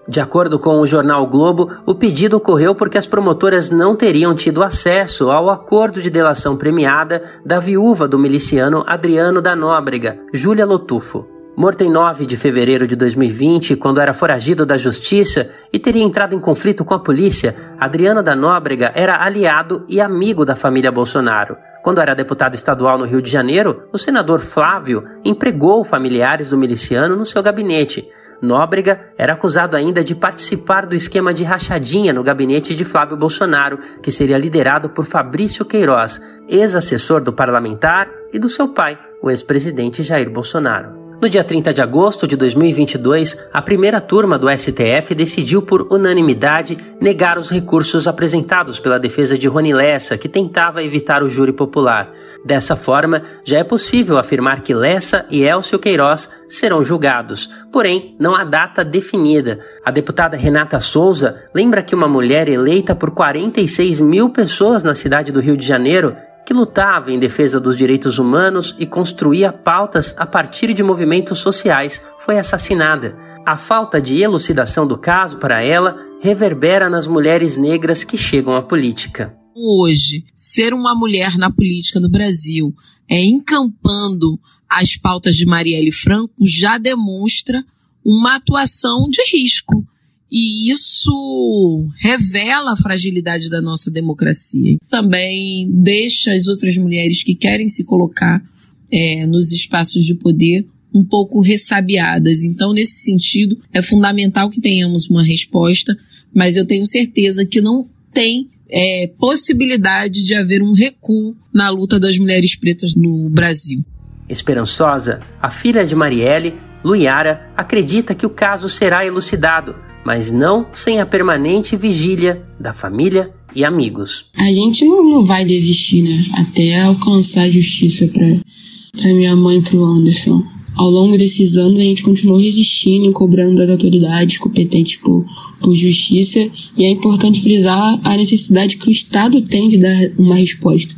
De 0.09 0.19
acordo 0.19 0.57
com 0.57 0.79
o 0.79 0.87
jornal 0.87 1.27
Globo, 1.27 1.69
o 1.85 1.93
pedido 1.93 2.37
ocorreu 2.37 2.73
porque 2.73 2.97
as 2.97 3.05
promotoras 3.05 3.69
não 3.69 3.95
teriam 3.95 4.33
tido 4.33 4.63
acesso 4.63 5.29
ao 5.29 5.51
acordo 5.51 6.01
de 6.01 6.09
delação 6.09 6.57
premiada 6.57 7.21
da 7.45 7.59
viúva 7.59 8.07
do 8.07 8.17
miliciano 8.17 8.83
Adriano 8.87 9.39
da 9.39 9.55
Nóbrega, 9.55 10.17
Júlia 10.33 10.65
Lotufo. 10.65 11.27
Morto 11.55 11.83
em 11.83 11.91
9 11.91 12.25
de 12.25 12.35
fevereiro 12.37 12.87
de 12.87 12.95
2020, 12.95 13.75
quando 13.75 14.01
era 14.01 14.11
foragido 14.11 14.65
da 14.65 14.77
justiça 14.77 15.51
e 15.71 15.77
teria 15.77 16.01
entrado 16.01 16.33
em 16.33 16.39
conflito 16.39 16.83
com 16.83 16.95
a 16.95 16.99
polícia, 16.99 17.55
Adriano 17.79 18.23
da 18.23 18.35
Nóbrega 18.35 18.91
era 18.95 19.23
aliado 19.23 19.85
e 19.87 20.01
amigo 20.01 20.43
da 20.43 20.55
família 20.55 20.91
Bolsonaro. 20.91 21.55
Quando 21.83 22.01
era 22.01 22.15
deputado 22.15 22.55
estadual 22.55 22.97
no 22.97 23.05
Rio 23.05 23.21
de 23.21 23.29
Janeiro, 23.29 23.83
o 23.93 23.97
senador 23.97 24.39
Flávio 24.39 25.03
empregou 25.23 25.83
familiares 25.83 26.49
do 26.49 26.57
miliciano 26.57 27.15
no 27.15 27.25
seu 27.25 27.43
gabinete. 27.43 28.09
Nóbrega 28.41 29.11
era 29.17 29.33
acusado 29.33 29.75
ainda 29.75 30.03
de 30.03 30.15
participar 30.15 30.85
do 30.85 30.95
esquema 30.95 31.33
de 31.33 31.43
rachadinha 31.43 32.13
no 32.13 32.23
gabinete 32.23 32.75
de 32.75 32.85
Flávio 32.85 33.17
Bolsonaro, 33.17 33.79
que 34.01 34.11
seria 34.11 34.37
liderado 34.37 34.89
por 34.89 35.05
Fabrício 35.05 35.65
Queiroz, 35.65 36.21
ex-assessor 36.47 37.21
do 37.21 37.33
parlamentar 37.33 38.09
e 38.33 38.39
do 38.39 38.49
seu 38.49 38.69
pai, 38.69 38.97
o 39.21 39.29
ex-presidente 39.29 40.03
Jair 40.03 40.29
Bolsonaro. 40.29 40.98
No 41.21 41.27
dia 41.27 41.43
30 41.43 41.73
de 41.73 41.81
agosto 41.81 42.25
de 42.25 42.37
2022, 42.37 43.49
a 43.51 43.61
primeira 43.61 43.99
turma 43.99 44.39
do 44.39 44.49
STF 44.49 45.13
decidiu 45.13 45.61
por 45.61 45.85
unanimidade 45.91 46.77
negar 47.01 47.37
os 47.37 47.49
recursos 47.49 48.07
apresentados 48.07 48.79
pela 48.79 48.97
defesa 48.97 49.37
de 49.37 49.45
Rony 49.45 49.73
Lessa, 49.73 50.17
que 50.17 50.29
tentava 50.29 50.81
evitar 50.81 51.21
o 51.21 51.29
júri 51.29 51.51
popular. 51.51 52.09
Dessa 52.45 52.77
forma, 52.77 53.21
já 53.43 53.59
é 53.59 53.65
possível 53.65 54.17
afirmar 54.17 54.61
que 54.61 54.73
Lessa 54.73 55.25
e 55.29 55.43
Elcio 55.43 55.77
Queiroz 55.77 56.29
serão 56.47 56.85
julgados, 56.85 57.53
porém 57.69 58.15
não 58.17 58.33
há 58.33 58.45
data 58.45 58.85
definida. 58.85 59.59
A 59.83 59.91
deputada 59.91 60.37
Renata 60.37 60.79
Souza 60.79 61.43
lembra 61.53 61.83
que 61.83 61.93
uma 61.93 62.07
mulher 62.07 62.47
eleita 62.47 62.95
por 62.95 63.11
46 63.11 63.99
mil 63.99 64.29
pessoas 64.29 64.85
na 64.85 64.95
cidade 64.95 65.33
do 65.33 65.41
Rio 65.41 65.57
de 65.57 65.67
Janeiro 65.67 66.15
que 66.49 66.53
lutava 66.55 67.11
em 67.11 67.19
defesa 67.19 67.59
dos 67.59 67.77
direitos 67.77 68.17
humanos 68.17 68.75
e 68.79 68.87
construía 68.87 69.53
pautas 69.53 70.15
a 70.17 70.25
partir 70.25 70.73
de 70.73 70.81
movimentos 70.81 71.37
sociais, 71.37 72.03
foi 72.25 72.39
assassinada. 72.39 73.15
A 73.45 73.55
falta 73.55 74.01
de 74.01 74.17
elucidação 74.17 74.87
do 74.87 74.97
caso 74.97 75.37
para 75.37 75.61
ela 75.61 75.95
reverbera 76.19 76.89
nas 76.89 77.05
mulheres 77.05 77.55
negras 77.55 78.03
que 78.03 78.17
chegam 78.17 78.55
à 78.55 78.63
política. 78.63 79.31
Hoje, 79.55 80.23
ser 80.33 80.73
uma 80.73 80.95
mulher 80.95 81.37
na 81.37 81.51
política 81.51 81.99
no 81.99 82.09
Brasil, 82.09 82.73
é 83.07 83.23
encampando 83.23 84.39
as 84.67 84.97
pautas 84.97 85.35
de 85.35 85.45
Marielle 85.45 85.91
Franco, 85.91 86.33
já 86.41 86.79
demonstra 86.79 87.63
uma 88.03 88.37
atuação 88.37 89.07
de 89.07 89.21
risco 89.31 89.85
e 90.31 90.71
isso 90.71 91.87
revela 91.97 92.73
a 92.73 92.77
fragilidade 92.77 93.49
da 93.49 93.61
nossa 93.61 93.89
democracia. 93.89 94.77
Também 94.89 95.69
deixa 95.71 96.33
as 96.33 96.47
outras 96.47 96.77
mulheres 96.77 97.23
que 97.23 97.35
querem 97.35 97.67
se 97.67 97.83
colocar 97.83 98.43
é, 98.91 99.25
nos 99.25 99.51
espaços 99.51 100.03
de 100.05 100.13
poder 100.15 100.65
um 100.93 101.03
pouco 101.03 101.41
ressabiadas. 101.41 102.43
Então, 102.43 102.73
nesse 102.73 103.03
sentido, 103.03 103.59
é 103.71 103.81
fundamental 103.81 104.49
que 104.49 104.61
tenhamos 104.61 105.09
uma 105.09 105.23
resposta, 105.23 105.97
mas 106.33 106.55
eu 106.57 106.65
tenho 106.65 106.85
certeza 106.85 107.45
que 107.45 107.61
não 107.61 107.87
tem 108.13 108.49
é, 108.69 109.07
possibilidade 109.19 110.23
de 110.23 110.35
haver 110.35 110.61
um 110.61 110.73
recuo 110.73 111.35
na 111.53 111.69
luta 111.69 111.99
das 111.99 112.17
mulheres 112.17 112.55
pretas 112.55 112.95
no 112.95 113.29
Brasil. 113.29 113.83
Esperançosa, 114.27 115.21
a 115.41 115.49
filha 115.49 115.85
de 115.85 115.95
Marielle, 115.95 116.53
Luiara, 116.83 117.51
acredita 117.55 118.15
que 118.15 118.25
o 118.25 118.29
caso 118.29 118.69
será 118.69 119.05
elucidado 119.05 119.75
mas 120.09 120.31
não 120.31 120.65
sem 120.73 120.99
a 120.99 121.05
permanente 121.05 121.75
vigília 121.75 122.41
da 122.59 122.73
família 122.73 123.31
e 123.55 123.63
amigos. 123.63 124.25
A 124.35 124.51
gente 124.51 124.85
não, 124.85 125.23
vai 125.23 125.45
desistir, 125.45 126.01
né? 126.03 126.25
Até 126.33 126.79
alcançar 126.79 127.41
a 127.43 127.49
justiça 127.49 128.07
para 128.07 129.13
minha 129.13 129.35
mãe 129.35 129.57
e 129.57 129.61
pro 129.61 129.83
Anderson. 129.83 130.43
Ao 130.75 130.89
longo 130.89 131.17
desses 131.17 131.57
anos, 131.57 131.77
a 131.77 131.83
gente 131.83 132.03
continuou 132.03 132.39
resistindo 132.39 133.09
e 133.09 133.11
cobrando 133.11 133.55
das 133.55 133.69
autoridades 133.69 134.37
competentes 134.37 134.95
por, 134.97 135.25
por 135.61 135.75
justiça, 135.75 136.39
e 136.77 136.85
é 136.85 136.89
importante 136.89 137.41
frisar 137.41 137.99
a 138.03 138.15
necessidade 138.15 138.77
que 138.77 138.87
o 138.87 138.91
Estado 138.91 139.41
tem 139.41 139.67
de 139.67 139.77
dar 139.77 140.11
uma 140.17 140.35
resposta, 140.35 140.95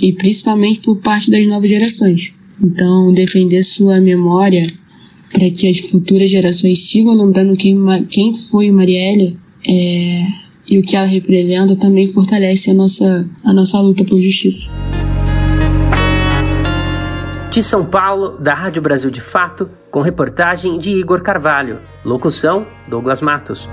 e 0.00 0.12
principalmente 0.12 0.80
por 0.80 0.98
parte 0.98 1.30
das 1.30 1.46
novas 1.46 1.70
gerações. 1.70 2.32
Então, 2.62 3.12
defender 3.12 3.62
sua 3.62 4.00
memória 4.00 4.66
para 5.32 5.50
que 5.50 5.68
as 5.68 5.78
futuras 5.78 6.28
gerações 6.28 6.88
sigam 6.88 7.14
lembrando 7.14 7.56
quem, 7.56 7.76
quem 8.08 8.34
foi 8.36 8.70
Marielle 8.70 9.38
é, 9.66 10.22
e 10.68 10.78
o 10.78 10.82
que 10.82 10.96
ela 10.96 11.06
representa 11.06 11.76
também 11.76 12.06
fortalece 12.06 12.70
a 12.70 12.74
nossa, 12.74 13.28
a 13.44 13.52
nossa 13.52 13.78
luta 13.80 14.04
por 14.04 14.20
justiça. 14.20 14.72
De 17.50 17.62
São 17.62 17.84
Paulo, 17.84 18.38
da 18.38 18.54
Rádio 18.54 18.80
Brasil 18.80 19.10
de 19.10 19.20
Fato, 19.20 19.70
com 19.90 20.00
reportagem 20.00 20.78
de 20.78 20.90
Igor 20.90 21.20
Carvalho. 21.22 21.80
Locução: 22.02 22.66
Douglas 22.88 23.20
Matos. 23.20 23.68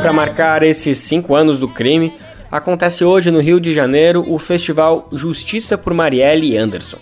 Para 0.00 0.12
marcar 0.12 0.62
esses 0.62 0.98
cinco 0.98 1.34
anos 1.34 1.58
do 1.58 1.68
crime, 1.68 2.12
acontece 2.50 3.04
hoje 3.04 3.30
no 3.30 3.40
Rio 3.40 3.60
de 3.60 3.74
Janeiro 3.74 4.24
o 4.26 4.38
festival 4.38 5.08
Justiça 5.12 5.76
por 5.76 5.92
Marielle 5.92 6.56
Anderson. 6.56 6.98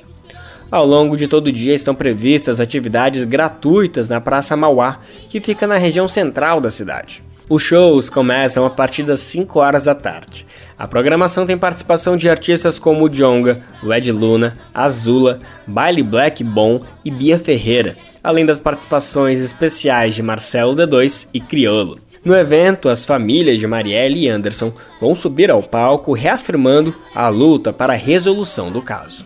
Ao 0.70 0.84
longo 0.84 1.16
de 1.16 1.28
todo 1.28 1.48
o 1.48 1.52
dia 1.52 1.74
estão 1.74 1.94
previstas 1.94 2.58
atividades 2.58 3.22
gratuitas 3.24 4.08
na 4.08 4.20
Praça 4.20 4.56
Mauá, 4.56 4.98
que 5.28 5.40
fica 5.40 5.66
na 5.66 5.76
região 5.76 6.08
central 6.08 6.60
da 6.60 6.70
cidade. 6.70 7.22
Os 7.48 7.62
shows 7.62 8.10
começam 8.10 8.66
a 8.66 8.70
partir 8.70 9.04
das 9.04 9.20
5 9.20 9.60
horas 9.60 9.84
da 9.84 9.94
tarde. 9.94 10.44
A 10.76 10.88
programação 10.88 11.46
tem 11.46 11.56
participação 11.56 12.16
de 12.16 12.28
artistas 12.28 12.78
como 12.78 13.08
Jonga, 13.08 13.62
Led 13.82 14.10
Luna, 14.10 14.58
Azula, 14.74 15.38
Baile 15.66 16.02
Black 16.02 16.42
Bom 16.42 16.82
e 17.04 17.10
Bia 17.10 17.38
Ferreira, 17.38 17.96
além 18.22 18.44
das 18.44 18.58
participações 18.58 19.38
especiais 19.38 20.16
de 20.16 20.22
Marcelo 20.22 20.74
D2 20.74 21.28
e 21.32 21.40
Criolo. 21.40 22.00
No 22.26 22.34
evento, 22.34 22.88
as 22.88 23.04
famílias 23.04 23.60
de 23.60 23.68
Marielle 23.68 24.24
e 24.24 24.28
Anderson 24.28 24.72
vão 25.00 25.14
subir 25.14 25.48
ao 25.48 25.62
palco 25.62 26.12
reafirmando 26.12 26.92
a 27.14 27.28
luta 27.28 27.72
para 27.72 27.92
a 27.92 27.96
resolução 27.96 28.72
do 28.72 28.82
caso. 28.82 29.24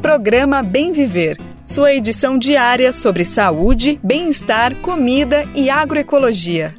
Programa 0.00 0.62
Bem 0.62 0.92
Viver 0.92 1.38
sua 1.64 1.92
edição 1.92 2.38
diária 2.38 2.92
sobre 2.92 3.24
saúde, 3.24 3.98
bem-estar, 4.00 4.76
comida 4.76 5.44
e 5.56 5.68
agroecologia. 5.68 6.72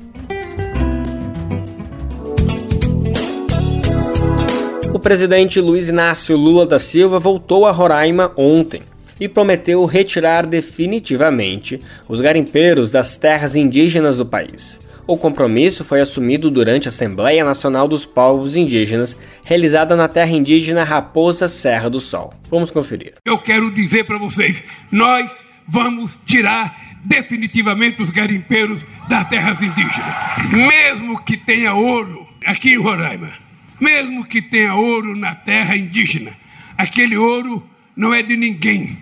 O 4.93 4.99
presidente 4.99 5.59
Luiz 5.59 5.89
Inácio 5.89 6.37
Lula 6.37 6.65
da 6.65 6.79
Silva 6.79 7.19
voltou 7.19 7.65
a 7.65 7.71
Roraima 7.71 8.31
ontem 8.37 8.81
e 9.19 9.27
prometeu 9.27 9.83
retirar 9.85 10.45
definitivamente 10.45 11.79
os 12.07 12.21
garimpeiros 12.21 12.91
das 12.91 13.17
terras 13.17 13.55
indígenas 13.55 14.17
do 14.17 14.25
país. 14.25 14.79
O 15.07 15.17
compromisso 15.17 15.85
foi 15.85 16.01
assumido 16.01 16.51
durante 16.51 16.87
a 16.87 16.89
Assembleia 16.89 17.43
Nacional 17.45 17.87
dos 17.87 18.05
Povos 18.05 18.57
Indígenas, 18.57 19.17
realizada 19.43 19.95
na 19.95 20.09
terra 20.09 20.31
indígena 20.31 20.83
Raposa 20.83 21.47
Serra 21.47 21.89
do 21.89 22.01
Sol. 22.01 22.33
Vamos 22.49 22.69
conferir. 22.69 23.13
Eu 23.23 23.37
quero 23.37 23.71
dizer 23.71 24.03
para 24.03 24.17
vocês: 24.17 24.61
nós 24.91 25.45
vamos 25.65 26.19
tirar 26.25 26.75
definitivamente 27.05 28.01
os 28.01 28.11
garimpeiros 28.11 28.85
das 29.07 29.29
terras 29.29 29.61
indígenas. 29.61 30.13
Mesmo 30.51 31.23
que 31.23 31.37
tenha 31.37 31.73
ouro 31.73 32.27
aqui 32.45 32.73
em 32.73 32.77
Roraima, 32.77 33.31
mesmo 33.79 34.25
que 34.25 34.41
tenha 34.41 34.75
ouro 34.75 35.15
na 35.15 35.33
terra 35.35 35.77
indígena, 35.77 36.33
aquele 36.77 37.15
ouro 37.15 37.65
não 37.95 38.13
é 38.13 38.21
de 38.21 38.35
ninguém. 38.35 38.97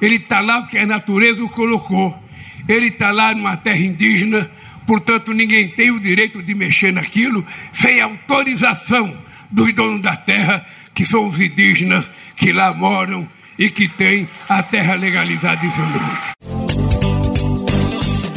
Ele 0.00 0.16
está 0.16 0.40
lá 0.40 0.62
porque 0.62 0.78
a 0.78 0.86
natureza 0.86 1.42
o 1.42 1.48
colocou. 1.48 2.16
Ele 2.68 2.88
está 2.88 3.10
lá 3.10 3.34
numa 3.34 3.56
terra 3.56 3.80
indígena 3.80 4.50
Portanto, 4.90 5.32
ninguém 5.32 5.68
tem 5.68 5.92
o 5.92 6.00
direito 6.00 6.42
de 6.42 6.52
mexer 6.52 6.92
naquilo 6.92 7.46
sem 7.72 8.00
autorização 8.00 9.16
dos 9.48 9.72
donos 9.72 10.02
da 10.02 10.16
terra, 10.16 10.66
que 10.92 11.06
são 11.06 11.28
os 11.28 11.40
indígenas 11.40 12.10
que 12.36 12.52
lá 12.52 12.74
moram 12.74 13.24
e 13.56 13.70
que 13.70 13.86
tem 13.86 14.26
a 14.48 14.60
terra 14.64 14.96
legalizada 14.96 15.64
em 15.64 15.70
seu 15.70 15.84
nome. 15.84 16.00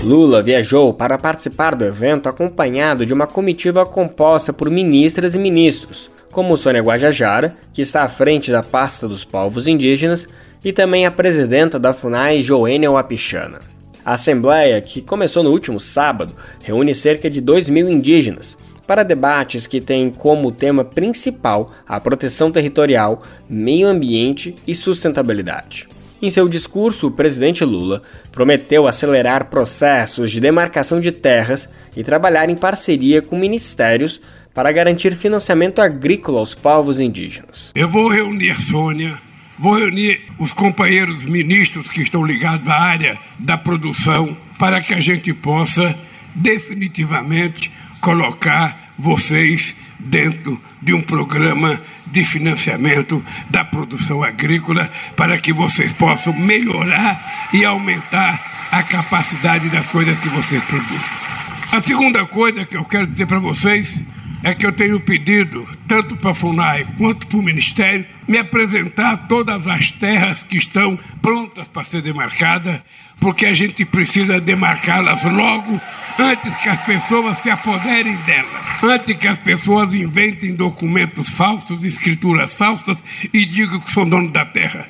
Lula 0.04 0.44
viajou 0.44 0.94
para 0.94 1.18
participar 1.18 1.74
do 1.74 1.86
evento 1.86 2.30
acompanhado 2.30 3.04
de 3.04 3.16
uma 3.16 3.26
comitiva 3.26 3.84
composta 3.84 4.54
por 4.54 4.70
ministras 4.70 5.34
e 5.34 5.40
ministros, 5.40 6.12
como 6.32 6.56
Sônia 6.56 6.84
Guajajara, 6.84 7.58
que 7.74 7.82
está 7.82 8.04
à 8.04 8.10
frente 8.10 8.52
da 8.52 8.62
pasta 8.62 9.08
dos 9.08 9.24
povos 9.24 9.66
indígenas, 9.66 10.28
e 10.64 10.72
também 10.72 11.06
a 11.06 11.12
presidenta 11.12 11.80
da 11.80 11.94
FUNAI, 11.94 12.42
Joênia 12.42 12.90
Wapichana. 12.92 13.60
A 14.06 14.14
Assembleia, 14.14 14.80
que 14.82 15.02
começou 15.02 15.44
no 15.44 15.52
último 15.52 15.80
sábado, 15.80 16.34
reúne 16.64 16.94
cerca 16.94 17.30
de 17.30 17.42
2 17.42 17.70
mil 17.70 17.90
indígenas 17.90 18.58
para 18.86 19.04
debates 19.04 19.66
que 19.66 19.80
têm 19.80 20.10
como 20.10 20.52
tema 20.52 20.84
principal 20.84 21.72
a 21.88 22.00
proteção 22.00 22.52
territorial, 22.52 23.22
meio 23.50 23.88
ambiente 23.88 24.56
e 24.68 24.76
sustentabilidade. 24.76 25.88
Em 26.22 26.32
seu 26.32 26.48
discurso, 26.48 27.08
o 27.08 27.12
presidente 27.12 27.66
Lula 27.66 28.02
prometeu 28.32 28.88
acelerar 28.88 29.50
processos 29.50 30.32
de 30.32 30.40
demarcação 30.40 31.00
de 31.02 31.12
terras 31.12 31.70
e 31.98 32.04
trabalhar 32.04 32.50
em 32.50 32.56
parceria 32.56 33.22
com 33.22 33.38
ministérios 33.38 34.22
para 34.54 34.72
garantir 34.72 35.14
financiamento 35.16 35.82
agrícola 35.82 36.40
aos 36.40 36.54
povos 36.54 37.00
indígenas. 37.00 37.72
Eu 37.76 37.90
vou 37.90 38.08
reunir 38.08 38.56
Sônia, 38.62 39.20
vou 39.58 39.78
reunir 39.78 40.22
os 40.38 40.52
companheiros 40.52 41.24
ministros 41.24 41.90
que 41.90 42.02
estão 42.02 42.24
ligados 42.26 42.68
à 42.70 42.80
área 42.80 43.20
da 43.40 43.58
produção 43.58 44.36
para 44.58 44.82
que 44.82 44.94
a 44.94 45.00
gente 45.00 45.34
possa 45.34 45.98
definitivamente 46.36 47.72
colocar 48.00 48.94
vocês 48.98 49.76
dentro 50.00 50.62
de 50.82 50.94
um 50.94 51.02
programa 51.02 51.80
de 52.08 52.26
financiamento 52.26 53.24
da 53.50 53.64
produção 53.64 54.24
agrícola 54.24 54.90
para 55.16 55.38
que 55.38 55.54
vocês 55.54 55.94
possam 55.94 56.34
melhorar 56.34 57.50
e 57.54 57.64
aumentar 57.64 58.68
a 58.72 58.84
capacidade 58.84 59.70
das 59.70 59.88
coisas 59.88 60.20
que 60.20 60.30
vocês 60.30 60.64
produzem. 60.64 61.24
A 61.72 61.80
segunda 61.80 62.26
coisa 62.26 62.66
que 62.66 62.78
eu 62.78 62.84
quero 62.84 63.08
dizer 63.08 63.26
para 63.26 63.40
vocês 63.40 64.04
é 64.44 64.54
que 64.54 64.66
eu 64.66 64.72
tenho 64.72 65.00
pedido, 65.00 65.66
tanto 65.88 66.18
para 66.18 66.32
a 66.32 66.36
FUNAI 66.36 66.86
quanto 66.98 67.26
para 67.26 67.38
o 67.38 67.42
Ministério, 67.42 68.06
me 68.28 68.38
apresentar 68.38 69.28
todas 69.28 69.68
as 69.68 69.92
terras 69.92 70.44
que 70.44 70.58
estão 70.58 70.98
prontas 71.22 71.68
para 71.68 71.84
ser 71.84 72.02
demarcadas, 72.02 72.82
porque 73.20 73.46
a 73.46 73.54
gente 73.54 73.86
precisa 73.86 74.40
demarcá-las 74.40 75.24
logo 75.24 75.80
antes 76.20 76.56
que 76.58 76.70
as 76.70 76.86
pessoas 76.86 77.38
se 77.40 77.50
apoderem 77.50 78.16
delas, 78.26 78.84
antes 78.84 79.18
que 79.18 79.28
as 79.28 79.40
pessoas 79.40 79.94
inventem 79.94 80.56
documentos 80.56 81.30
falsos, 81.30 81.84
escrituras 81.84 82.58
falsas 82.58 83.04
e 83.34 83.46
digam 83.46 83.80
que 83.80 83.92
são 83.92 84.08
donos 84.08 84.32
da 84.32 84.46
terra. 84.46 84.88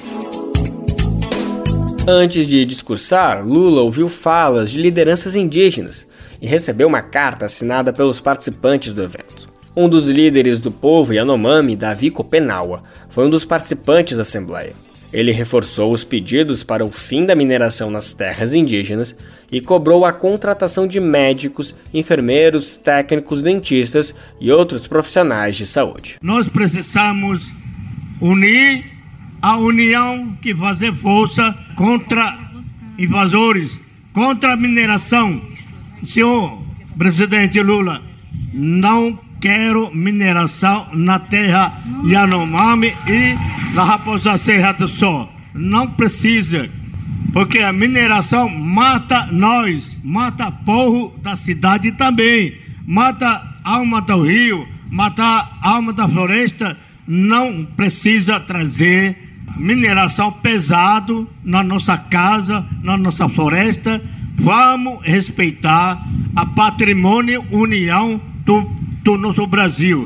Antes 2.05 2.47
de 2.47 2.65
discursar, 2.65 3.47
Lula 3.47 3.81
ouviu 3.81 4.09
falas 4.09 4.71
de 4.71 4.81
lideranças 4.81 5.35
indígenas 5.35 6.05
e 6.41 6.45
recebeu 6.45 6.85
uma 6.85 7.01
carta 7.01 7.45
assinada 7.45 7.93
pelos 7.93 8.19
participantes 8.19 8.91
do 8.91 9.01
evento. 9.01 9.47
Um 9.73 9.87
dos 9.87 10.05
líderes 10.07 10.59
do 10.59 10.69
povo 10.69 11.13
Yanomami, 11.13 11.77
Davi 11.77 12.11
Kopenawa, 12.11 12.83
foi 13.13 13.27
um 13.27 13.29
dos 13.29 13.45
participantes 13.45 14.17
da 14.17 14.23
Assembleia. 14.23 14.73
Ele 15.13 15.31
reforçou 15.31 15.93
os 15.93 16.03
pedidos 16.03 16.63
para 16.63 16.83
o 16.83 16.91
fim 16.91 17.27
da 17.27 17.35
mineração 17.35 17.91
nas 17.91 18.11
terras 18.11 18.55
indígenas 18.55 19.15
e 19.51 19.61
cobrou 19.61 20.03
a 20.03 20.11
contratação 20.11 20.87
de 20.87 20.99
médicos, 20.99 21.75
enfermeiros, 21.93 22.75
técnicos, 22.75 23.43
dentistas 23.43 24.15
e 24.41 24.51
outros 24.51 24.87
profissionais 24.87 25.55
de 25.55 25.67
saúde. 25.67 26.17
Nós 26.23 26.49
precisamos 26.49 27.53
unir 28.19 28.83
a 29.39 29.57
união 29.57 30.35
que 30.41 30.55
fazer 30.55 30.91
força 30.95 31.53
contra 31.75 32.39
invasores, 32.97 33.79
contra 34.11 34.53
a 34.53 34.57
mineração. 34.57 35.39
Senhor 36.03 36.63
presidente 36.97 37.61
Lula, 37.61 38.01
não 38.51 39.19
quero 39.43 39.93
mineração 39.93 40.87
na 40.93 41.19
terra 41.19 41.83
Yanomami 42.05 42.95
e 43.05 43.75
na 43.75 43.83
Raposa 43.83 44.37
Serra 44.37 44.71
do 44.71 44.87
Sol. 44.87 45.29
Não 45.53 45.85
precisa, 45.85 46.69
porque 47.33 47.59
a 47.59 47.73
mineração 47.73 48.47
mata 48.47 49.27
nós, 49.33 49.97
mata 50.01 50.49
povo 50.49 51.13
da 51.21 51.35
cidade 51.35 51.91
também, 51.91 52.57
mata 52.87 53.45
alma 53.65 54.01
do 54.01 54.21
rio, 54.21 54.65
mata 54.89 55.49
alma 55.61 55.91
da 55.91 56.07
floresta. 56.07 56.77
Não 57.05 57.65
precisa 57.65 58.39
trazer 58.39 59.17
mineração 59.57 60.31
pesado 60.31 61.29
na 61.43 61.61
nossa 61.61 61.97
casa, 61.97 62.65
na 62.81 62.95
nossa 62.97 63.27
floresta. 63.27 64.01
Vamos 64.37 64.99
respeitar 65.03 66.01
a 66.33 66.45
patrimônio 66.45 67.45
união 67.51 68.21
do, 68.45 68.82
do 69.03 69.17
nosso 69.17 69.45
Brasil. 69.45 70.05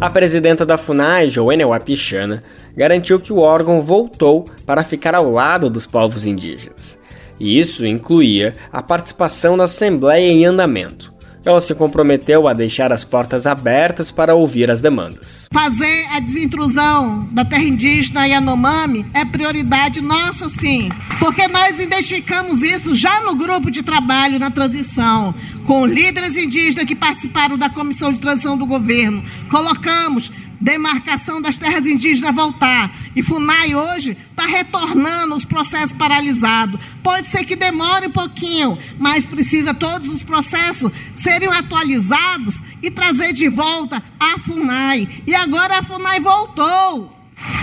A 0.00 0.08
presidenta 0.08 0.64
da 0.64 0.78
FUNAI, 0.78 1.28
Joênia 1.28 1.68
Wapichana, 1.68 2.42
garantiu 2.74 3.20
que 3.20 3.30
o 3.30 3.40
órgão 3.40 3.82
voltou 3.82 4.48
para 4.64 4.82
ficar 4.82 5.14
ao 5.14 5.30
lado 5.30 5.68
dos 5.68 5.86
povos 5.86 6.24
indígenas. 6.24 6.98
E 7.38 7.60
isso 7.60 7.84
incluía 7.84 8.54
a 8.72 8.82
participação 8.82 9.54
na 9.54 9.64
Assembleia 9.64 10.32
em 10.32 10.46
andamento 10.46 11.17
ela 11.48 11.60
se 11.60 11.74
comprometeu 11.74 12.46
a 12.46 12.52
deixar 12.52 12.92
as 12.92 13.04
portas 13.04 13.46
abertas 13.46 14.10
para 14.10 14.34
ouvir 14.34 14.70
as 14.70 14.80
demandas. 14.80 15.48
Fazer 15.52 16.06
a 16.12 16.20
desintrusão 16.20 17.28
da 17.32 17.44
terra 17.44 17.64
indígena 17.64 18.26
Yanomami 18.26 19.06
é 19.14 19.24
prioridade 19.24 20.00
nossa, 20.00 20.48
sim, 20.48 20.88
porque 21.18 21.48
nós 21.48 21.80
identificamos 21.80 22.62
isso 22.62 22.94
já 22.94 23.22
no 23.22 23.34
grupo 23.34 23.70
de 23.70 23.82
trabalho 23.82 24.38
na 24.38 24.50
transição, 24.50 25.34
com 25.66 25.86
líderes 25.86 26.36
indígenas 26.36 26.86
que 26.86 26.94
participaram 26.94 27.56
da 27.56 27.68
comissão 27.68 28.12
de 28.12 28.20
transição 28.20 28.56
do 28.56 28.66
governo. 28.66 29.22
Colocamos 29.50 30.32
demarcação 30.60 31.40
das 31.40 31.58
terras 31.58 31.86
indígenas 31.86 32.34
voltar. 32.34 32.94
E 33.14 33.22
FUNAI 33.22 33.74
hoje 33.74 34.16
está 34.30 34.46
retornando 34.46 35.36
os 35.36 35.44
processos 35.44 35.92
paralisados. 35.92 36.80
Pode 37.02 37.28
ser 37.28 37.44
que 37.44 37.56
demore 37.56 38.06
um 38.06 38.12
pouquinho, 38.12 38.78
mas 38.98 39.26
precisa 39.26 39.74
todos 39.74 40.08
os 40.08 40.22
processos 40.22 40.92
serem 41.16 41.48
atualizados 41.48 42.62
e 42.82 42.90
trazer 42.90 43.32
de 43.32 43.48
volta 43.48 44.02
a 44.18 44.38
FUNAI. 44.38 45.08
E 45.26 45.34
agora 45.34 45.78
a 45.78 45.82
FUNAI 45.82 46.20
voltou 46.20 47.17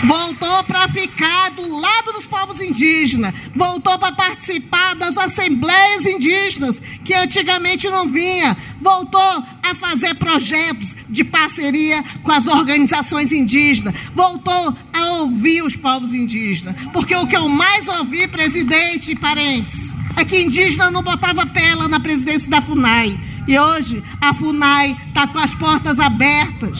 voltou 0.05 0.63
para 0.63 0.87
ficar 0.87 1.51
do 1.51 1.77
lado 1.77 2.13
dos 2.13 2.25
povos 2.25 2.61
indígenas, 2.61 3.33
voltou 3.55 3.97
para 3.97 4.15
participar 4.15 4.95
das 4.95 5.17
assembleias 5.17 6.05
indígenas, 6.05 6.81
que 7.03 7.13
antigamente 7.13 7.89
não 7.89 8.07
vinha, 8.07 8.55
voltou 8.81 9.43
a 9.63 9.75
fazer 9.75 10.15
projetos 10.15 10.95
de 11.09 11.23
parceria 11.23 12.03
com 12.23 12.31
as 12.31 12.47
organizações 12.47 13.31
indígenas, 13.31 13.95
voltou 14.13 14.75
a 14.93 15.05
ouvir 15.19 15.63
os 15.63 15.75
povos 15.75 16.13
indígenas, 16.13 16.75
porque 16.93 17.15
o 17.15 17.27
que 17.27 17.35
eu 17.35 17.49
mais 17.49 17.87
ouvi, 17.87 18.27
presidente 18.27 19.11
e 19.11 19.15
parentes, 19.15 19.95
é 20.17 20.23
que 20.23 20.41
indígena 20.41 20.89
não 20.89 21.03
botava 21.03 21.45
pela 21.45 21.87
na 21.87 21.99
presidência 21.99 22.49
da 22.49 22.61
FUNAI. 22.61 23.19
E 23.47 23.59
hoje 23.59 24.01
a 24.21 24.33
FUNAI 24.33 24.95
está 25.09 25.27
com 25.27 25.37
as 25.37 25.53
portas 25.53 25.99
abertas 25.99 26.79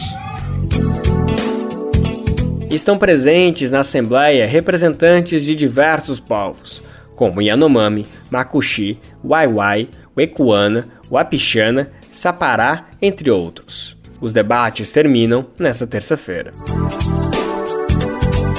Estão 2.76 2.98
presentes 2.98 3.70
na 3.70 3.80
Assembleia 3.80 4.46
representantes 4.46 5.42
de 5.42 5.54
diversos 5.54 6.20
povos, 6.20 6.82
como 7.16 7.40
Yanomami, 7.40 8.04
Makuxi, 8.30 8.98
Waiwai, 9.24 9.88
Wekuana, 10.14 10.86
Wapixana, 11.10 11.90
Sapará, 12.12 12.88
entre 13.00 13.30
outros. 13.30 13.96
Os 14.20 14.30
debates 14.30 14.92
terminam 14.92 15.46
nesta 15.58 15.86
terça-feira. 15.86 16.52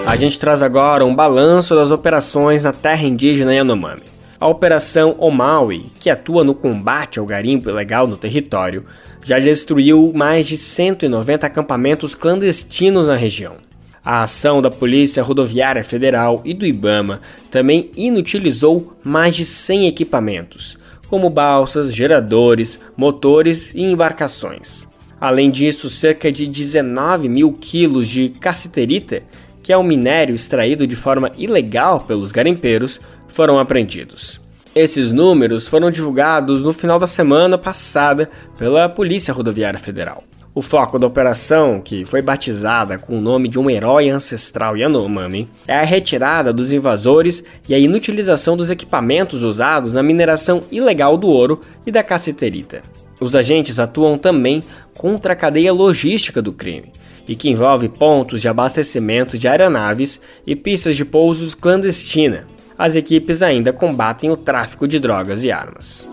A 0.07 0.15
gente 0.15 0.39
traz 0.39 0.63
agora 0.63 1.05
um 1.05 1.13
balanço 1.13 1.75
das 1.75 1.91
operações 1.91 2.63
na 2.63 2.73
terra 2.73 3.03
indígena 3.03 3.53
Yanomami. 3.53 4.01
A 4.39 4.47
Operação 4.47 5.15
Omaui, 5.19 5.85
que 5.99 6.09
atua 6.09 6.43
no 6.43 6.55
combate 6.55 7.19
ao 7.19 7.25
garimpo 7.27 7.69
ilegal 7.69 8.07
no 8.07 8.17
território, 8.17 8.83
já 9.23 9.37
destruiu 9.37 10.11
mais 10.15 10.47
de 10.47 10.57
190 10.57 11.45
acampamentos 11.45 12.15
clandestinos 12.15 13.05
na 13.07 13.15
região. 13.15 13.66
A 14.09 14.23
ação 14.23 14.61
da 14.61 14.71
Polícia 14.71 15.21
Rodoviária 15.21 15.83
Federal 15.83 16.41
e 16.45 16.53
do 16.53 16.65
Ibama 16.65 17.19
também 17.51 17.91
inutilizou 17.97 18.93
mais 19.03 19.35
de 19.35 19.43
100 19.43 19.89
equipamentos, 19.89 20.77
como 21.09 21.29
balsas, 21.29 21.93
geradores, 21.93 22.79
motores 22.95 23.69
e 23.75 23.83
embarcações. 23.83 24.87
Além 25.19 25.51
disso, 25.51 25.89
cerca 25.89 26.31
de 26.31 26.47
19 26.47 27.27
mil 27.27 27.51
quilos 27.59 28.07
de 28.07 28.29
cassiterita, 28.29 29.23
que 29.61 29.73
é 29.73 29.77
um 29.77 29.83
minério 29.83 30.33
extraído 30.33 30.87
de 30.87 30.95
forma 30.95 31.29
ilegal 31.37 31.99
pelos 31.99 32.31
garimpeiros, 32.31 33.01
foram 33.27 33.59
apreendidos. 33.59 34.39
Esses 34.73 35.11
números 35.11 35.67
foram 35.67 35.91
divulgados 35.91 36.61
no 36.61 36.71
final 36.71 36.97
da 36.97 37.07
semana 37.07 37.57
passada 37.57 38.29
pela 38.57 38.87
Polícia 38.87 39.33
Rodoviária 39.33 39.77
Federal. 39.77 40.23
O 40.57 40.61
foco 40.63 40.97
da 40.97 41.05
operação, 41.05 41.79
que 41.79 42.03
foi 42.03 42.19
batizada 42.19 42.97
com 42.97 43.15
o 43.15 43.21
nome 43.21 43.47
de 43.47 43.59
um 43.59 43.69
herói 43.69 44.09
ancestral 44.09 44.75
Yanomami, 44.75 45.47
é 45.67 45.75
a 45.75 45.83
retirada 45.83 46.51
dos 46.51 46.71
invasores 46.71 47.43
e 47.69 47.75
a 47.75 47.77
inutilização 47.77 48.57
dos 48.57 48.71
equipamentos 48.71 49.43
usados 49.43 49.93
na 49.93 50.01
mineração 50.01 50.63
ilegal 50.71 51.15
do 51.15 51.27
ouro 51.27 51.61
e 51.85 51.91
da 51.91 52.01
caceterita. 52.01 52.81
Os 53.19 53.35
agentes 53.35 53.77
atuam 53.77 54.17
também 54.17 54.63
contra 54.95 55.33
a 55.33 55.35
cadeia 55.35 55.71
logística 55.71 56.41
do 56.41 56.51
crime, 56.51 56.91
e 57.27 57.35
que 57.35 57.51
envolve 57.51 57.87
pontos 57.87 58.41
de 58.41 58.47
abastecimento 58.47 59.37
de 59.37 59.47
aeronaves 59.47 60.19
e 60.43 60.55
pistas 60.55 60.95
de 60.95 61.05
pousos 61.05 61.53
clandestina. 61.53 62.47
As 62.75 62.95
equipes 62.95 63.43
ainda 63.43 63.71
combatem 63.71 64.31
o 64.31 64.35
tráfico 64.35 64.87
de 64.87 64.97
drogas 64.99 65.43
e 65.43 65.51
armas. 65.51 66.07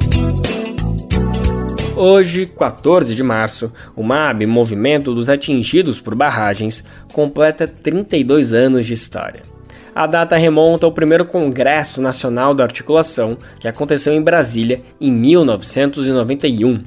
Hoje, 1.96 2.46
14 2.46 3.14
de 3.14 3.22
março, 3.22 3.72
o 3.94 4.02
MAB, 4.02 4.46
Movimento 4.46 5.14
dos 5.14 5.28
Atingidos 5.28 6.00
por 6.00 6.16
Barragens, 6.16 6.82
completa 7.12 7.68
32 7.68 8.52
anos 8.52 8.84
de 8.84 8.92
história. 8.92 9.42
A 9.94 10.04
data 10.04 10.36
remonta 10.36 10.86
ao 10.86 10.92
primeiro 10.92 11.24
Congresso 11.24 12.02
Nacional 12.02 12.52
da 12.52 12.64
Articulação, 12.64 13.38
que 13.60 13.68
aconteceu 13.68 14.12
em 14.12 14.20
Brasília 14.20 14.80
em 15.00 15.12
1991. 15.12 16.82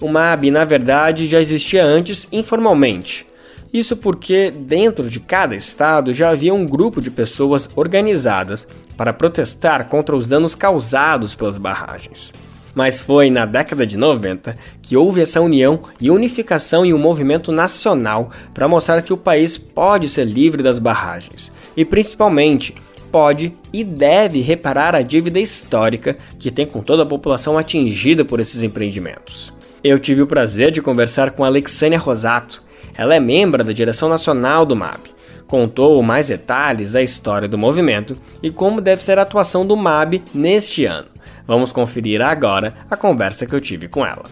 O 0.00 0.08
MAB, 0.08 0.52
na 0.52 0.64
verdade, 0.64 1.26
já 1.26 1.40
existia 1.40 1.84
antes 1.84 2.28
informalmente. 2.30 3.26
Isso 3.72 3.96
porque, 3.96 4.52
dentro 4.52 5.10
de 5.10 5.18
cada 5.18 5.56
estado, 5.56 6.14
já 6.14 6.30
havia 6.30 6.54
um 6.54 6.64
grupo 6.64 7.02
de 7.02 7.10
pessoas 7.10 7.68
organizadas 7.74 8.68
para 8.96 9.12
protestar 9.12 9.88
contra 9.88 10.14
os 10.14 10.28
danos 10.28 10.54
causados 10.54 11.34
pelas 11.34 11.58
barragens 11.58 12.43
mas 12.74 13.00
foi 13.00 13.30
na 13.30 13.46
década 13.46 13.86
de 13.86 13.96
90 13.96 14.54
que 14.82 14.96
houve 14.96 15.20
essa 15.20 15.40
união 15.40 15.80
e 16.00 16.10
unificação 16.10 16.84
em 16.84 16.92
um 16.92 16.98
movimento 16.98 17.52
nacional 17.52 18.30
para 18.52 18.68
mostrar 18.68 19.02
que 19.02 19.12
o 19.12 19.16
país 19.16 19.56
pode 19.56 20.08
ser 20.08 20.24
livre 20.24 20.62
das 20.62 20.78
barragens 20.78 21.52
e, 21.76 21.84
principalmente, 21.84 22.74
pode 23.14 23.52
e 23.72 23.84
deve 23.84 24.40
reparar 24.40 24.94
a 24.94 25.02
dívida 25.02 25.38
histórica 25.38 26.16
que 26.40 26.50
tem 26.50 26.66
com 26.66 26.80
toda 26.80 27.04
a 27.04 27.06
população 27.06 27.56
atingida 27.56 28.24
por 28.24 28.40
esses 28.40 28.60
empreendimentos. 28.60 29.52
Eu 29.84 29.98
tive 29.98 30.22
o 30.22 30.26
prazer 30.26 30.72
de 30.72 30.82
conversar 30.82 31.30
com 31.30 31.44
Alexânia 31.44 31.98
Rosato. 31.98 32.62
Ela 32.96 33.14
é 33.14 33.20
membro 33.20 33.62
da 33.62 33.72
direção 33.72 34.08
nacional 34.08 34.64
do 34.64 34.74
MAB. 34.74 35.00
Contou 35.46 36.02
mais 36.02 36.28
detalhes 36.28 36.92
da 36.92 37.02
história 37.02 37.46
do 37.46 37.58
movimento 37.58 38.16
e 38.42 38.50
como 38.50 38.80
deve 38.80 39.04
ser 39.04 39.18
a 39.18 39.22
atuação 39.22 39.64
do 39.64 39.76
MAB 39.76 40.22
neste 40.34 40.86
ano. 40.86 41.06
Vamos 41.46 41.72
conferir 41.72 42.22
agora 42.22 42.74
a 42.90 42.96
conversa 42.96 43.46
que 43.46 43.54
eu 43.54 43.60
tive 43.60 43.88
com 43.88 44.04
ela. 44.04 44.24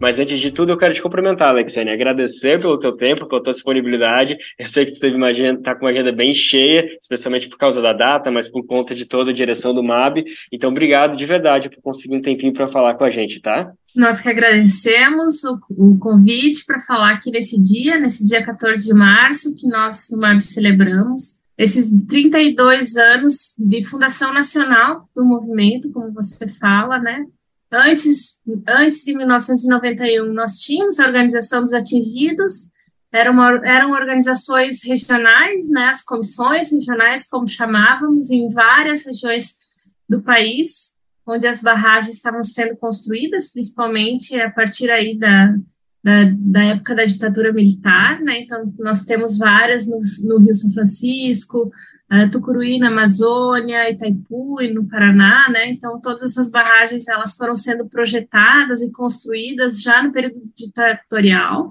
Mas 0.00 0.18
antes 0.18 0.38
de 0.40 0.50
tudo, 0.50 0.72
eu 0.72 0.76
quero 0.76 0.92
te 0.92 1.00
cumprimentar, 1.00 1.48
Alexane, 1.48 1.90
agradecer 1.90 2.60
pelo 2.60 2.78
teu 2.78 2.92
tempo, 2.92 3.26
pela 3.26 3.42
tua 3.42 3.52
disponibilidade. 3.52 4.36
Eu 4.58 4.66
sei 4.66 4.84
que 4.84 4.92
tu 4.92 5.00
teve 5.00 5.16
uma 5.16 5.28
agenda, 5.28 5.62
tá 5.62 5.74
com 5.74 5.86
uma 5.86 5.90
agenda 5.90 6.12
bem 6.12 6.34
cheia, 6.34 6.84
especialmente 7.00 7.48
por 7.48 7.56
causa 7.56 7.80
da 7.80 7.94
data, 7.94 8.30
mas 8.30 8.46
por 8.46 8.66
conta 8.66 8.94
de 8.94 9.06
toda 9.06 9.30
a 9.30 9.34
direção 9.34 9.74
do 9.74 9.82
MAB. 9.82 10.24
Então, 10.52 10.70
obrigado 10.70 11.16
de 11.16 11.24
verdade 11.24 11.70
por 11.70 11.80
conseguir 11.80 12.14
um 12.14 12.20
tempinho 12.20 12.52
para 12.52 12.68
falar 12.68 12.94
com 12.94 13.04
a 13.04 13.10
gente, 13.10 13.40
tá? 13.40 13.72
Nós 13.94 14.20
que 14.20 14.28
agradecemos 14.28 15.42
o, 15.44 15.58
o 15.70 15.98
convite 15.98 16.66
para 16.66 16.80
falar 16.80 17.12
aqui 17.12 17.30
nesse 17.30 17.58
dia, 17.58 17.98
nesse 17.98 18.26
dia 18.26 18.44
14 18.44 18.84
de 18.84 18.92
março, 18.92 19.56
que 19.56 19.66
nós 19.66 20.08
no 20.12 20.20
MAB 20.20 20.40
celebramos 20.40 21.35
esses 21.56 21.90
32 22.06 22.96
anos 22.96 23.54
de 23.58 23.84
fundação 23.84 24.32
nacional 24.32 25.08
do 25.14 25.24
movimento, 25.24 25.90
como 25.90 26.12
você 26.12 26.46
fala, 26.46 26.98
né? 26.98 27.24
Antes, 27.72 28.40
antes 28.68 29.02
de 29.04 29.14
1991, 29.14 30.32
nós 30.32 30.60
tínhamos 30.60 31.00
a 31.00 31.06
Organização 31.06 31.62
dos 31.62 31.72
Atingidos, 31.72 32.70
eram, 33.12 33.42
eram 33.64 33.92
organizações 33.92 34.82
regionais, 34.84 35.68
né, 35.68 35.88
as 35.88 36.02
comissões 36.02 36.70
regionais, 36.70 37.26
como 37.28 37.48
chamávamos, 37.48 38.30
em 38.30 38.50
várias 38.50 39.04
regiões 39.04 39.54
do 40.08 40.22
país, 40.22 40.94
onde 41.26 41.46
as 41.46 41.60
barragens 41.60 42.16
estavam 42.16 42.42
sendo 42.42 42.76
construídas, 42.76 43.50
principalmente 43.50 44.38
a 44.40 44.50
partir 44.50 44.90
aí 44.90 45.18
da, 45.18 45.54
da, 46.06 46.22
da, 46.38 46.64
época 46.66 46.94
da 46.94 47.04
ditadura 47.04 47.52
militar, 47.52 48.20
né? 48.20 48.42
Então, 48.42 48.72
nós 48.78 49.04
temos 49.04 49.38
várias 49.38 49.88
no, 49.88 49.98
no 50.22 50.38
Rio 50.38 50.54
São 50.54 50.70
Francisco, 50.70 51.72
uh, 52.12 52.30
Tucuruí 52.30 52.78
na 52.78 52.86
Amazônia, 52.86 53.90
Itaipu 53.90 54.62
e 54.62 54.72
no 54.72 54.86
Paraná, 54.86 55.48
né? 55.50 55.68
Então, 55.68 56.00
todas 56.00 56.22
essas 56.22 56.48
barragens 56.48 57.08
elas 57.08 57.34
foram 57.34 57.56
sendo 57.56 57.88
projetadas 57.88 58.82
e 58.82 58.92
construídas 58.92 59.82
já 59.82 60.00
no 60.00 60.12
período 60.12 60.40
ditatorial. 60.56 61.70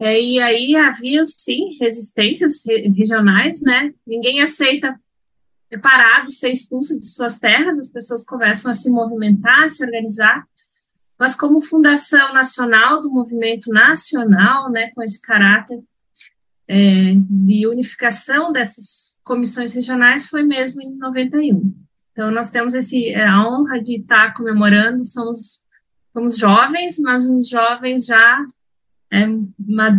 É, 0.00 0.20
e 0.20 0.40
aí 0.40 0.74
havia, 0.74 1.24
sim, 1.24 1.76
resistências 1.80 2.60
re 2.66 2.88
regionais, 2.88 3.62
né? 3.62 3.92
Ninguém 4.04 4.42
aceita 4.42 4.98
parado 5.80 6.32
ser 6.32 6.50
expulso 6.50 6.98
de 6.98 7.06
suas 7.06 7.38
terras, 7.38 7.78
as 7.78 7.88
pessoas 7.88 8.24
começam 8.24 8.72
a 8.72 8.74
se 8.74 8.90
movimentar, 8.90 9.62
a 9.62 9.68
se 9.68 9.84
organizar, 9.84 10.44
mas 11.22 11.36
como 11.36 11.60
fundação 11.60 12.34
nacional 12.34 13.00
do 13.00 13.08
movimento 13.08 13.70
nacional, 13.70 14.68
né, 14.72 14.90
com 14.92 15.04
esse 15.04 15.22
caráter 15.22 15.80
é, 16.66 17.14
de 17.14 17.64
unificação 17.68 18.50
dessas 18.50 19.20
comissões 19.22 19.72
regionais, 19.72 20.26
foi 20.26 20.42
mesmo 20.42 20.82
em 20.82 20.96
91. 20.96 21.72
Então, 22.10 22.28
nós 22.32 22.50
temos 22.50 22.74
esse, 22.74 23.10
é, 23.10 23.24
a 23.24 23.40
honra 23.40 23.80
de 23.80 24.00
estar 24.00 24.34
comemorando, 24.34 25.04
somos, 25.04 25.62
somos 26.12 26.36
jovens, 26.36 26.98
mas 26.98 27.24
os 27.24 27.48
jovens 27.48 28.04
já 28.04 28.44
é, 29.12 29.24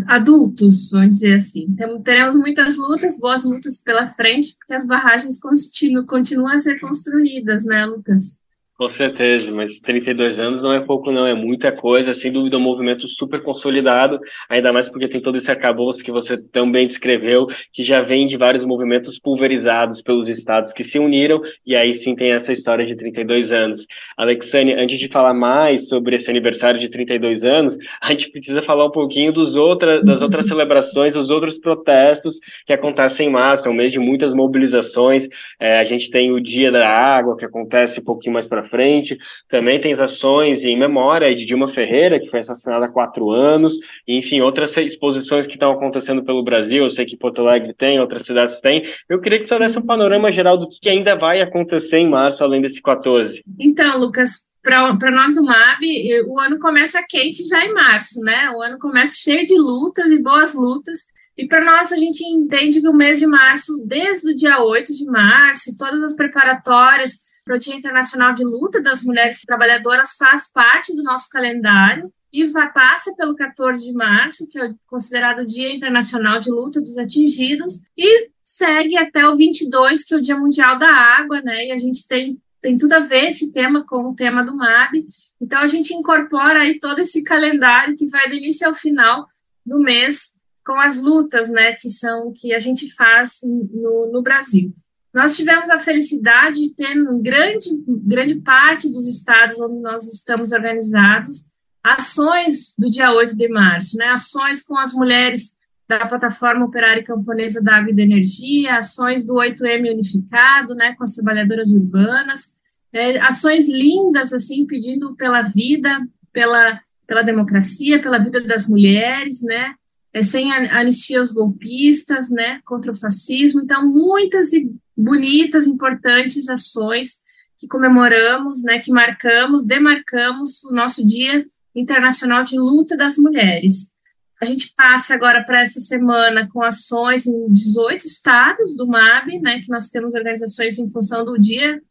adultos, 0.08 0.92
vamos 0.92 1.14
dizer 1.14 1.36
assim. 1.36 1.68
Então, 1.70 2.02
teremos 2.02 2.36
muitas 2.36 2.76
lutas, 2.76 3.18
boas 3.18 3.46
lutas 3.46 3.78
pela 3.78 4.10
frente, 4.10 4.58
porque 4.58 4.74
as 4.74 4.86
barragens 4.86 5.40
continuam 5.40 6.50
a 6.50 6.60
ser 6.60 6.82
construídas, 6.82 7.64
né, 7.64 7.86
Lucas? 7.86 8.43
Com 8.84 8.90
certeza, 8.90 9.50
mas 9.50 9.80
32 9.80 10.38
anos 10.40 10.62
não 10.62 10.74
é 10.74 10.82
pouco, 10.82 11.10
não, 11.10 11.26
é 11.26 11.34
muita 11.34 11.72
coisa, 11.72 12.14
sem 12.14 12.30
dúvida, 12.30 12.58
um 12.58 12.60
movimento 12.60 13.08
super 13.08 13.42
consolidado, 13.42 14.20
ainda 14.50 14.74
mais 14.74 14.90
porque 14.90 15.08
tem 15.08 15.22
todo 15.22 15.38
esse 15.38 15.50
arcabouço 15.50 16.04
que 16.04 16.12
você 16.12 16.38
também 16.52 16.86
descreveu, 16.86 17.48
que 17.72 17.82
já 17.82 18.02
vem 18.02 18.28
de 18.28 18.36
vários 18.36 18.66
movimentos 18.66 19.18
pulverizados 19.18 20.02
pelos 20.02 20.28
estados 20.28 20.74
que 20.74 20.84
se 20.84 21.00
uniram, 21.00 21.42
e 21.66 21.78
aí 21.78 21.94
sim 21.94 22.14
tem 22.14 22.34
essa 22.34 22.52
história 22.52 22.86
de 22.86 22.94
32 22.98 23.54
anos. 23.54 23.88
Alexane, 24.18 24.74
antes 24.74 25.00
de 25.00 25.08
falar 25.08 25.34
mais 25.34 25.88
sobre 25.88 26.18
esse 26.18 26.30
aniversário 26.30 26.78
de 26.78 26.90
32 26.90 27.46
anos, 27.46 27.78
a 28.02 28.10
gente 28.10 28.32
precisa 28.32 28.62
falar 28.62 28.88
um 28.88 28.92
pouquinho 28.92 29.32
dos 29.32 29.56
outra, 29.56 30.04
das 30.04 30.22
outras 30.22 30.46
celebrações, 30.46 31.14
dos 31.14 31.30
outros 31.30 31.58
protestos 31.58 32.38
que 32.68 32.74
acontecem 32.74 33.30
em 33.30 33.32
março, 33.32 33.66
é 33.66 33.72
um 33.72 33.76
mês 33.76 33.94
de 33.94 34.00
muitas 34.00 34.34
mobilizações, 34.34 35.26
é, 35.58 35.80
a 35.80 35.86
gente 35.86 36.12
tem 36.12 36.34
o 36.34 36.42
Dia 36.42 36.70
da 36.70 36.86
Água, 36.86 37.38
que 37.38 37.46
acontece 37.46 38.02
um 38.02 38.04
pouquinho 38.04 38.34
mais 38.34 38.46
para 38.46 38.73
frente. 38.74 39.20
Também 39.48 39.80
tem 39.80 39.94
as 39.94 40.00
ações 40.00 40.66
em 40.66 40.76
memória 40.76 41.36
de 41.36 41.46
Dilma 41.46 41.68
Ferreira, 41.68 42.20
que 42.20 42.28
foi 42.28 42.40
assassinada 42.40 42.86
há 42.86 42.90
quatro 42.90 43.30
anos. 43.30 43.76
Enfim, 44.08 44.42
outras 44.42 44.76
exposições 44.78 45.46
que 45.46 45.54
estão 45.54 45.72
acontecendo 45.72 46.24
pelo 46.24 46.44
Brasil. 46.44 46.84
Eu 46.84 46.90
sei 46.90 47.06
que 47.06 47.16
Porto 47.16 47.42
Alegre 47.42 47.72
tem, 47.72 48.00
outras 48.00 48.26
cidades 48.26 48.60
têm. 48.60 48.84
Eu 49.08 49.22
queria 49.22 49.40
que 49.40 49.48
você 49.48 49.60
desse 49.60 49.78
um 49.78 49.86
panorama 49.86 50.32
geral 50.32 50.58
do 50.58 50.68
que 50.68 50.90
ainda 50.90 51.16
vai 51.16 51.40
acontecer 51.40 52.00
em 52.00 52.10
março, 52.10 52.44
além 52.44 52.64
desse 52.64 52.82
14. 52.82 53.44
Então, 53.60 54.00
Lucas, 54.00 54.42
para 54.64 55.12
nós 55.12 55.36
do 55.36 55.44
MAB, 55.44 55.84
o 56.30 56.40
ano 56.40 56.58
começa 56.58 57.06
quente 57.08 57.48
já 57.48 57.64
em 57.64 57.74
março, 57.74 58.22
né? 58.22 58.50
O 58.56 58.64
ano 58.64 58.80
começa 58.80 59.16
cheio 59.16 59.46
de 59.46 59.56
lutas 59.56 60.12
e 60.12 60.20
boas 60.20 60.56
lutas. 60.56 61.00
E 61.38 61.48
para 61.48 61.64
nós, 61.64 61.92
a 61.92 61.98
gente 61.98 62.24
entende 62.24 62.80
que 62.80 62.88
o 62.88 62.94
mês 62.94 63.20
de 63.20 63.28
março, 63.28 63.84
desde 63.86 64.32
o 64.32 64.36
dia 64.36 64.64
8 64.64 64.94
de 64.94 65.06
março, 65.06 65.76
todas 65.78 66.02
as 66.04 66.16
preparatórias 66.16 67.20
para 67.44 67.56
o 67.56 67.60
Dia 67.60 67.76
Internacional 67.76 68.34
de 68.34 68.44
Luta 68.44 68.82
das 68.82 69.04
Mulheres 69.04 69.42
Trabalhadoras 69.42 70.16
faz 70.18 70.52
parte 70.52 70.96
do 70.96 71.04
nosso 71.04 71.30
calendário 71.30 72.12
e 72.32 72.48
vai, 72.48 72.72
passa 72.72 73.14
pelo 73.16 73.36
14 73.36 73.86
de 73.86 73.94
março, 73.94 74.48
que 74.50 74.60
é 74.60 74.74
considerado 74.88 75.40
o 75.40 75.46
Dia 75.46 75.74
Internacional 75.74 76.40
de 76.40 76.50
Luta 76.50 76.82
dos 76.82 76.98
Atingidos, 76.98 77.84
e 77.96 78.30
segue 78.44 78.98
até 78.98 79.28
o 79.28 79.38
22, 79.38 80.04
que 80.04 80.16
é 80.16 80.18
o 80.18 80.22
Dia 80.22 80.38
Mundial 80.38 80.80
da 80.80 80.90
Água, 80.90 81.42
né? 81.42 81.68
E 81.68 81.72
a 81.72 81.78
gente 81.78 82.08
tem, 82.08 82.42
tem 82.60 82.76
tudo 82.76 82.94
a 82.94 83.00
ver 83.00 83.30
esse 83.30 83.52
tema 83.52 83.86
com 83.86 84.10
o 84.10 84.16
tema 84.16 84.44
do 84.44 84.56
MAB. 84.56 85.06
Então 85.40 85.60
a 85.60 85.68
gente 85.68 85.94
incorpora 85.94 86.62
aí 86.62 86.80
todo 86.80 87.00
esse 87.00 87.24
calendário 87.24 87.96
que 87.96 88.08
vai 88.08 88.28
do 88.28 88.36
início 88.36 88.68
ao 88.68 88.74
final 88.74 89.28
do 89.64 89.80
mês 89.80 90.34
com 90.66 90.80
as 90.80 90.98
lutas, 90.98 91.50
né, 91.50 91.74
que 91.74 91.90
são 91.90 92.32
que 92.34 92.54
a 92.54 92.60
gente 92.60 92.92
faz 92.96 93.42
no, 93.44 94.12
no 94.12 94.22
Brasil. 94.22 94.74
Nós 95.14 95.36
tivemos 95.36 95.70
a 95.70 95.78
felicidade 95.78 96.60
de 96.60 96.74
ter 96.74 96.96
em 96.96 97.22
grande, 97.22 97.70
grande 97.88 98.36
parte 98.36 98.92
dos 98.92 99.08
estados 99.08 99.60
onde 99.60 99.80
nós 99.80 100.12
estamos 100.12 100.52
organizados 100.52 101.46
ações 101.84 102.74
do 102.78 102.90
dia 102.90 103.12
8 103.12 103.38
de 103.38 103.48
março, 103.50 103.98
né? 103.98 104.08
ações 104.08 104.64
com 104.64 104.78
as 104.78 104.94
mulheres 104.94 105.54
da 105.88 106.06
plataforma 106.08 106.66
operária 106.66 107.04
camponesa 107.04 107.62
da 107.62 107.76
água 107.76 107.92
e 107.92 107.96
da 107.96 108.02
energia, 108.02 108.78
ações 108.78 109.26
do 109.26 109.34
8M 109.34 109.92
unificado, 109.92 110.74
né, 110.74 110.96
com 110.96 111.04
as 111.04 111.14
trabalhadoras 111.14 111.72
urbanas, 111.72 112.54
é, 112.94 113.20
ações 113.20 113.68
lindas, 113.68 114.32
assim, 114.32 114.66
pedindo 114.66 115.14
pela 115.16 115.42
vida, 115.42 116.08
pela 116.32 116.80
pela 117.06 117.22
democracia, 117.22 118.02
pela 118.02 118.18
vida 118.18 118.42
das 118.42 118.68
mulheres, 118.68 119.42
né? 119.42 119.76
É, 120.14 120.22
sem 120.22 120.52
anistia 120.52 121.20
aos 121.20 121.32
golpistas, 121.32 122.30
né? 122.30 122.60
Contra 122.66 122.92
o 122.92 122.96
fascismo. 122.96 123.62
Então, 123.62 123.88
muitas 123.88 124.54
e 124.54 124.72
bonitas, 124.96 125.66
importantes 125.66 126.50
ações 126.50 127.24
que 127.58 127.68
comemoramos, 127.68 128.64
né? 128.64 128.80
Que 128.80 128.92
marcamos, 128.92 129.66
demarcamos 129.66 130.64
o 130.64 130.74
nosso 130.74 131.06
Dia 131.06 131.46
Internacional 131.76 132.44
de 132.44 132.58
Luta 132.58 132.96
das 132.96 133.18
Mulheres. 133.18 133.94
A 134.42 134.46
gente 134.46 134.74
passa 134.76 135.14
agora 135.14 135.42
para 135.42 135.62
essa 135.62 135.80
semana 135.80 136.50
com 136.52 136.62
ações 136.62 137.26
em 137.26 137.50
18 137.50 138.06
estados 138.06 138.76
do 138.76 138.86
MAB, 138.86 139.40
né, 139.40 139.62
que 139.62 139.70
nós 139.70 139.88
temos 139.88 140.14
organizações 140.14 140.78
em 140.78 140.90
função 140.90 141.24
do 141.24 141.40
dia, 141.40 141.82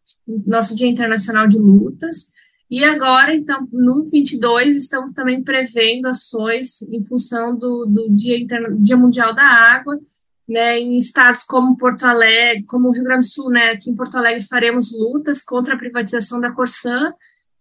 nosso 0.47 0.77
Dia 0.77 0.87
Internacional 0.87 1.49
de 1.49 1.57
Lutas. 1.57 2.27
E 2.71 2.85
agora, 2.85 3.35
então, 3.35 3.67
no 3.73 4.05
22, 4.05 4.77
estamos 4.77 5.13
também 5.13 5.43
prevendo 5.43 6.09
ações 6.09 6.83
em 6.83 7.03
função 7.03 7.57
do, 7.57 7.87
do 7.87 8.15
Dia, 8.15 8.39
Interna 8.39 8.77
Dia 8.79 8.99
Mundial 8.99 9.35
da 9.35 9.45
Água, 9.45 9.99
né, 10.49 10.79
em 10.79 10.97
estados 10.97 11.45
como 11.45 11.77
Porto 11.77 12.05
Alegre, 12.05 12.65
como 12.65 12.89
o 12.89 12.93
Rio 12.93 13.05
Grande 13.05 13.25
do 13.25 13.31
Sul, 13.31 13.51
né, 13.51 13.71
aqui 13.71 13.91
em 13.91 13.97
Porto 13.97 14.17
Alegre 14.17 14.47
faremos 14.47 14.93
lutas 14.93 15.43
contra 15.43 15.75
a 15.75 15.79
privatização 15.79 16.41
da 16.41 16.53
Corsã, 16.53 17.13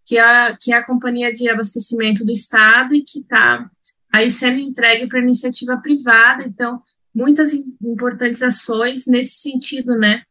que 0.05 0.17
é 0.17 0.21
a, 0.21 0.57
que 0.59 0.73
é 0.73 0.77
a 0.77 0.85
companhia 0.85 1.33
de 1.33 1.49
abastecimento 1.49 2.25
do 2.25 2.31
estado 2.31 2.93
e 2.95 3.03
que 3.03 3.19
está 3.19 3.69
aí 4.11 4.29
sendo 4.29 4.59
entregue 4.59 5.07
para 5.07 5.21
iniciativa 5.21 5.77
privada, 5.77 6.43
então, 6.43 6.81
muitas 7.13 7.53
importantes 7.53 8.41
ações 8.41 9.05
nesse 9.07 9.35
sentido, 9.41 9.97
né, 9.97 10.23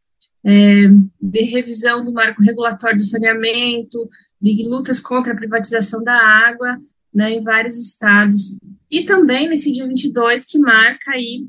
é, 0.43 0.87
de 1.21 1.41
revisão 1.43 2.03
do 2.03 2.11
marco 2.11 2.43
regulatório 2.43 2.97
do 2.97 3.03
saneamento, 3.03 4.07
de 4.41 4.67
lutas 4.67 4.99
contra 4.99 5.33
a 5.33 5.35
privatização 5.35 6.03
da 6.03 6.15
água, 6.15 6.79
né, 7.13 7.31
em 7.31 7.41
vários 7.41 7.77
estados, 7.77 8.57
e 8.89 9.03
também 9.03 9.49
nesse 9.49 9.71
dia 9.71 9.87
22, 9.87 10.45
que 10.45 10.59
marca 10.59 11.11
aí 11.11 11.47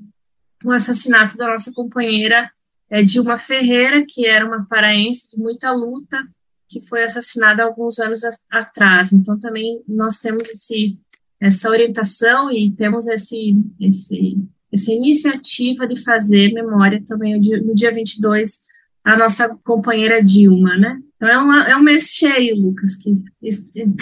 o 0.65 0.71
assassinato 0.71 1.37
da 1.37 1.49
nossa 1.49 1.73
companheira 1.75 2.51
é, 2.91 3.03
Dilma 3.03 3.39
Ferreira, 3.39 4.05
que 4.07 4.27
era 4.27 4.47
uma 4.47 4.67
paraense 4.67 5.29
de 5.31 5.39
muita 5.39 5.73
luta, 5.73 6.23
que 6.69 6.81
foi 6.87 7.03
assassinada 7.05 7.63
alguns 7.63 7.99
anos 7.99 8.23
a, 8.25 8.31
atrás. 8.51 9.13
Então, 9.13 9.39
também 9.39 9.83
nós 9.89 10.19
temos 10.19 10.49
esse 10.51 10.99
essa 11.43 11.69
orientação 11.69 12.53
e 12.53 12.71
temos 12.71 13.09
esse, 13.09 13.57
esse, 13.81 14.39
essa 14.73 14.93
iniciativa 14.93 15.89
de 15.89 16.01
fazer 16.01 16.53
memória 16.53 17.03
também 17.05 17.35
no 17.35 17.75
dia 17.75 17.93
22, 17.93 18.61
a 19.03 19.17
nossa 19.17 19.49
companheira 19.65 20.23
Dilma, 20.23 20.77
né? 20.77 21.01
Então 21.17 21.29
é, 21.29 21.37
uma, 21.37 21.69
é 21.69 21.77
um 21.77 21.83
mês 21.83 22.11
cheio, 22.11 22.55
Lucas, 22.55 22.95
que 22.95 23.13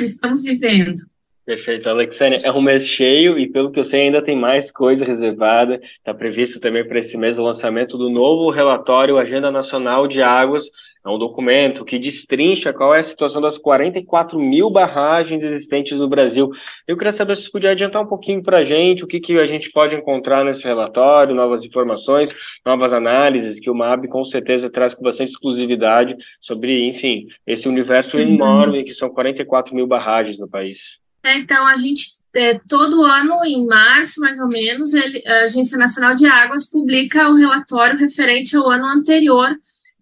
estamos 0.05 0.42
vivendo. 0.42 1.01
Perfeito, 1.50 1.88
Alexânia. 1.88 2.40
É 2.44 2.52
um 2.52 2.62
mês 2.62 2.86
cheio 2.86 3.36
e, 3.36 3.48
pelo 3.50 3.72
que 3.72 3.80
eu 3.80 3.84
sei, 3.84 4.02
ainda 4.02 4.22
tem 4.22 4.36
mais 4.36 4.70
coisa 4.70 5.04
reservada. 5.04 5.80
Está 5.98 6.14
previsto 6.14 6.60
também 6.60 6.86
para 6.86 7.00
esse 7.00 7.16
mês 7.16 7.40
o 7.40 7.42
lançamento 7.42 7.98
do 7.98 8.08
novo 8.08 8.50
relatório 8.50 9.18
Agenda 9.18 9.50
Nacional 9.50 10.06
de 10.06 10.22
Águas. 10.22 10.70
É 11.04 11.08
um 11.08 11.18
documento 11.18 11.84
que 11.84 11.98
destrincha 11.98 12.72
qual 12.72 12.94
é 12.94 13.00
a 13.00 13.02
situação 13.02 13.42
das 13.42 13.58
44 13.58 14.38
mil 14.38 14.70
barragens 14.70 15.42
existentes 15.42 15.98
no 15.98 16.08
Brasil. 16.08 16.52
Eu 16.86 16.96
queria 16.96 17.10
saber 17.10 17.36
se 17.36 17.42
você 17.42 17.50
podia 17.50 17.72
adiantar 17.72 18.00
um 18.00 18.06
pouquinho 18.06 18.44
para 18.44 18.58
a 18.58 18.64
gente 18.64 19.02
o 19.02 19.08
que, 19.08 19.18
que 19.18 19.36
a 19.36 19.46
gente 19.46 19.72
pode 19.72 19.96
encontrar 19.96 20.44
nesse 20.44 20.62
relatório, 20.62 21.34
novas 21.34 21.64
informações, 21.64 22.32
novas 22.64 22.92
análises, 22.92 23.58
que 23.58 23.68
o 23.68 23.74
MAB 23.74 24.06
com 24.06 24.24
certeza 24.24 24.70
traz 24.70 24.94
com 24.94 25.02
bastante 25.02 25.30
exclusividade 25.30 26.14
sobre, 26.40 26.86
enfim, 26.86 27.26
esse 27.44 27.68
universo 27.68 28.16
uhum. 28.16 28.22
enorme 28.22 28.84
que 28.84 28.94
são 28.94 29.10
44 29.10 29.74
mil 29.74 29.88
barragens 29.88 30.38
no 30.38 30.48
país. 30.48 31.00
É, 31.22 31.37
então, 31.38 31.66
a 31.66 31.76
gente, 31.76 32.18
é, 32.35 32.59
todo 32.68 33.04
ano, 33.04 33.44
em 33.44 33.66
março, 33.66 34.20
mais 34.20 34.38
ou 34.38 34.48
menos, 34.48 34.94
ele, 34.94 35.22
a 35.26 35.44
Agência 35.44 35.76
Nacional 35.76 36.14
de 36.14 36.26
Águas 36.26 36.68
publica 36.68 37.28
o 37.28 37.37
relatório 37.37 37.98
referente 37.98 38.56
ao 38.56 38.70
ano 38.70 38.87
anterior, 38.87 39.54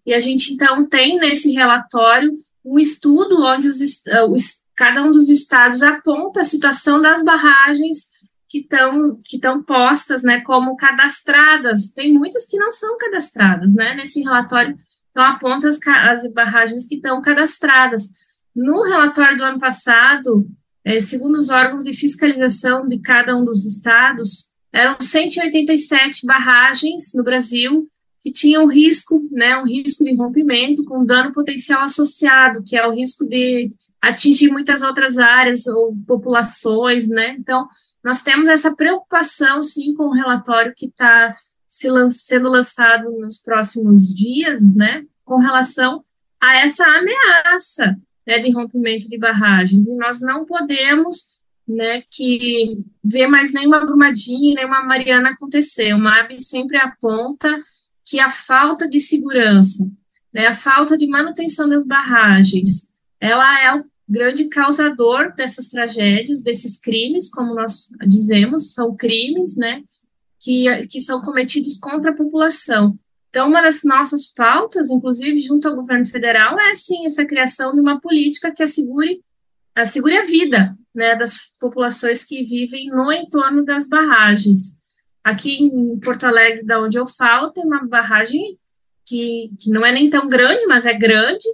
e 0.05 0.13
a 0.13 0.19
gente, 0.19 0.53
então, 0.53 0.87
tem 0.87 1.19
nesse 1.19 1.51
relatório 1.51 2.31
um 2.63 2.79
estudo 2.79 3.43
onde 3.43 3.67
os, 3.67 3.79
os, 4.29 4.65
cada 4.75 5.03
um 5.03 5.11
dos 5.11 5.29
estados 5.29 5.83
aponta 5.83 6.41
a 6.41 6.45
situação 6.45 7.01
das 7.01 7.23
barragens 7.23 8.07
que 8.49 8.59
estão 8.59 9.19
que 9.23 9.35
estão 9.35 9.61
postas, 9.61 10.23
né, 10.23 10.41
como 10.41 10.75
cadastradas. 10.75 11.89
Tem 11.89 12.13
muitas 12.13 12.47
que 12.47 12.57
não 12.57 12.71
são 12.71 12.97
cadastradas, 12.97 13.73
né? 13.75 13.93
Nesse 13.93 14.21
relatório, 14.21 14.75
então 15.11 15.23
aponta 15.23 15.69
as, 15.69 15.79
as 15.85 16.33
barragens 16.33 16.87
que 16.87 16.95
estão 16.95 17.21
cadastradas. 17.21 18.09
No 18.55 18.83
relatório 18.83 19.37
do 19.37 19.43
ano 19.43 19.59
passado, 19.59 20.47
é, 20.89 20.99
segundo 20.99 21.37
os 21.37 21.51
órgãos 21.51 21.83
de 21.83 21.93
fiscalização 21.93 22.87
de 22.87 22.99
cada 22.99 23.37
um 23.37 23.45
dos 23.45 23.63
estados, 23.63 24.49
eram 24.73 24.97
187 24.99 26.25
barragens 26.25 27.11
no 27.13 27.23
Brasil 27.23 27.87
que 28.23 28.31
tinham 28.31 28.65
risco, 28.67 29.29
né, 29.31 29.55
um 29.57 29.65
risco 29.65 30.03
de 30.03 30.15
rompimento 30.15 30.83
com 30.85 31.05
dano 31.05 31.31
potencial 31.31 31.83
associado, 31.83 32.63
que 32.63 32.75
é 32.75 32.85
o 32.87 32.91
risco 32.91 33.23
de 33.27 33.69
atingir 34.01 34.49
muitas 34.51 34.81
outras 34.81 35.19
áreas 35.19 35.67
ou 35.67 35.95
populações, 36.07 37.07
né? 37.07 37.35
Então, 37.39 37.67
nós 38.03 38.23
temos 38.23 38.49
essa 38.49 38.75
preocupação, 38.75 39.61
sim, 39.61 39.93
com 39.93 40.05
o 40.05 40.13
relatório 40.13 40.73
que 40.75 40.87
está 40.87 41.35
se 41.67 41.87
sendo 42.09 42.49
lançado 42.49 43.11
nos 43.11 43.37
próximos 43.37 44.11
dias, 44.13 44.59
né, 44.75 45.05
com 45.23 45.37
relação 45.37 46.03
a 46.41 46.57
essa 46.57 46.83
ameaça 46.83 47.95
né, 48.29 48.37
de 48.37 48.51
rompimento 48.51 49.09
de 49.09 49.17
barragens, 49.17 49.87
e 49.87 49.95
nós 49.95 50.21
não 50.21 50.45
podemos 50.45 51.39
né, 51.67 52.03
que 52.11 52.77
ver 53.03 53.25
mais 53.25 53.51
nenhuma 53.51 53.83
Brumadinho, 53.83 54.53
nenhuma 54.53 54.83
Mariana 54.83 55.31
acontecer. 55.31 55.95
O 55.95 55.97
MAB 55.97 56.37
sempre 56.37 56.77
aponta 56.77 57.59
que 58.05 58.19
a 58.19 58.29
falta 58.29 58.87
de 58.87 58.99
segurança, 58.99 59.83
né, 60.31 60.45
a 60.45 60.53
falta 60.53 60.95
de 60.95 61.07
manutenção 61.07 61.67
das 61.67 61.83
barragens, 61.83 62.87
ela 63.19 63.63
é 63.63 63.75
o 63.75 63.85
grande 64.07 64.45
causador 64.45 65.33
dessas 65.35 65.69
tragédias, 65.69 66.43
desses 66.43 66.79
crimes, 66.79 67.31
como 67.31 67.55
nós 67.55 67.89
dizemos, 68.07 68.75
são 68.75 68.95
crimes, 68.95 69.57
né, 69.57 69.81
que, 70.39 70.85
que 70.85 71.01
são 71.01 71.19
cometidos 71.19 71.79
contra 71.79 72.11
a 72.11 72.15
população. 72.15 72.95
Então, 73.29 73.47
uma 73.47 73.61
das 73.61 73.83
nossas 73.83 74.25
pautas, 74.25 74.89
inclusive 74.89 75.39
junto 75.39 75.67
ao 75.67 75.75
governo 75.75 76.05
federal, 76.05 76.59
é 76.59 76.73
sim 76.73 77.05
essa 77.05 77.25
criação 77.25 77.73
de 77.73 77.79
uma 77.79 77.99
política 78.01 78.51
que 78.51 78.63
assegure, 78.63 79.21
assegure 79.75 80.17
a 80.17 80.25
vida 80.25 80.75
né, 80.93 81.15
das 81.15 81.51
populações 81.59 82.23
que 82.23 82.43
vivem 82.43 82.87
no 82.87 83.11
entorno 83.11 83.63
das 83.63 83.87
barragens. 83.87 84.77
Aqui 85.23 85.63
em 85.63 85.99
Porto 85.99 86.25
Alegre, 86.25 86.65
da 86.65 86.81
onde 86.81 86.97
eu 86.97 87.05
falo, 87.05 87.51
tem 87.51 87.63
uma 87.63 87.85
barragem 87.85 88.57
que, 89.05 89.51
que 89.59 89.69
não 89.69 89.85
é 89.85 89.91
nem 89.91 90.09
tão 90.09 90.27
grande, 90.27 90.65
mas 90.65 90.85
é 90.85 90.93
grande, 90.93 91.47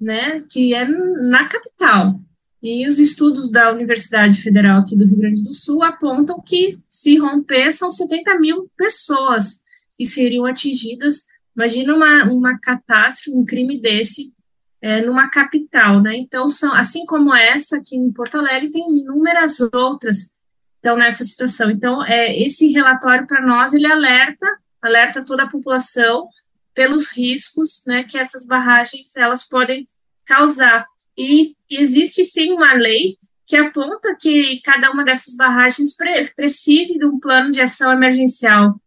né, 0.00 0.42
que 0.48 0.74
é 0.74 0.86
na 0.86 1.46
capital. 1.48 2.18
E 2.62 2.88
os 2.88 2.98
estudos 2.98 3.50
da 3.50 3.72
Universidade 3.72 4.40
Federal 4.40 4.80
aqui 4.80 4.96
do 4.96 5.06
Rio 5.06 5.18
Grande 5.18 5.42
do 5.42 5.52
Sul 5.52 5.82
apontam 5.82 6.40
que, 6.40 6.78
se 6.88 7.16
romper, 7.18 7.72
são 7.72 7.90
70 7.90 8.38
mil 8.38 8.70
pessoas 8.76 9.62
que 10.00 10.06
seriam 10.06 10.46
atingidas. 10.46 11.26
Imagina 11.54 11.94
uma, 11.94 12.24
uma 12.24 12.58
catástrofe, 12.58 13.36
um 13.36 13.44
crime 13.44 13.78
desse 13.82 14.32
é, 14.80 15.02
numa 15.02 15.28
capital, 15.28 16.00
né? 16.00 16.16
Então, 16.16 16.48
são, 16.48 16.74
assim 16.74 17.04
como 17.04 17.34
essa 17.34 17.76
aqui 17.76 17.96
em 17.96 18.10
Porto 18.10 18.38
Alegre, 18.38 18.70
tem 18.70 18.82
inúmeras 18.82 19.60
outras 19.60 20.32
estão 20.76 20.96
nessa 20.96 21.22
situação. 21.22 21.70
Então, 21.70 22.02
é, 22.02 22.34
esse 22.40 22.68
relatório 22.68 23.26
para 23.26 23.44
nós, 23.44 23.74
ele 23.74 23.84
alerta, 23.84 24.46
alerta 24.80 25.22
toda 25.22 25.42
a 25.42 25.50
população 25.50 26.26
pelos 26.72 27.10
riscos, 27.10 27.84
né, 27.86 28.02
que 28.04 28.16
essas 28.16 28.46
barragens, 28.46 29.14
elas 29.18 29.46
podem 29.46 29.86
causar. 30.24 30.86
E 31.14 31.54
existe, 31.70 32.24
sim, 32.24 32.52
uma 32.52 32.72
lei 32.72 33.18
que 33.44 33.54
aponta 33.54 34.16
que 34.18 34.62
cada 34.62 34.90
uma 34.90 35.04
dessas 35.04 35.36
barragens 35.36 35.94
pre 35.94 36.26
precise 36.34 36.98
de 36.98 37.04
um 37.04 37.20
plano 37.20 37.52
de 37.52 37.60
ação 37.60 37.92
emergencial 37.92 38.80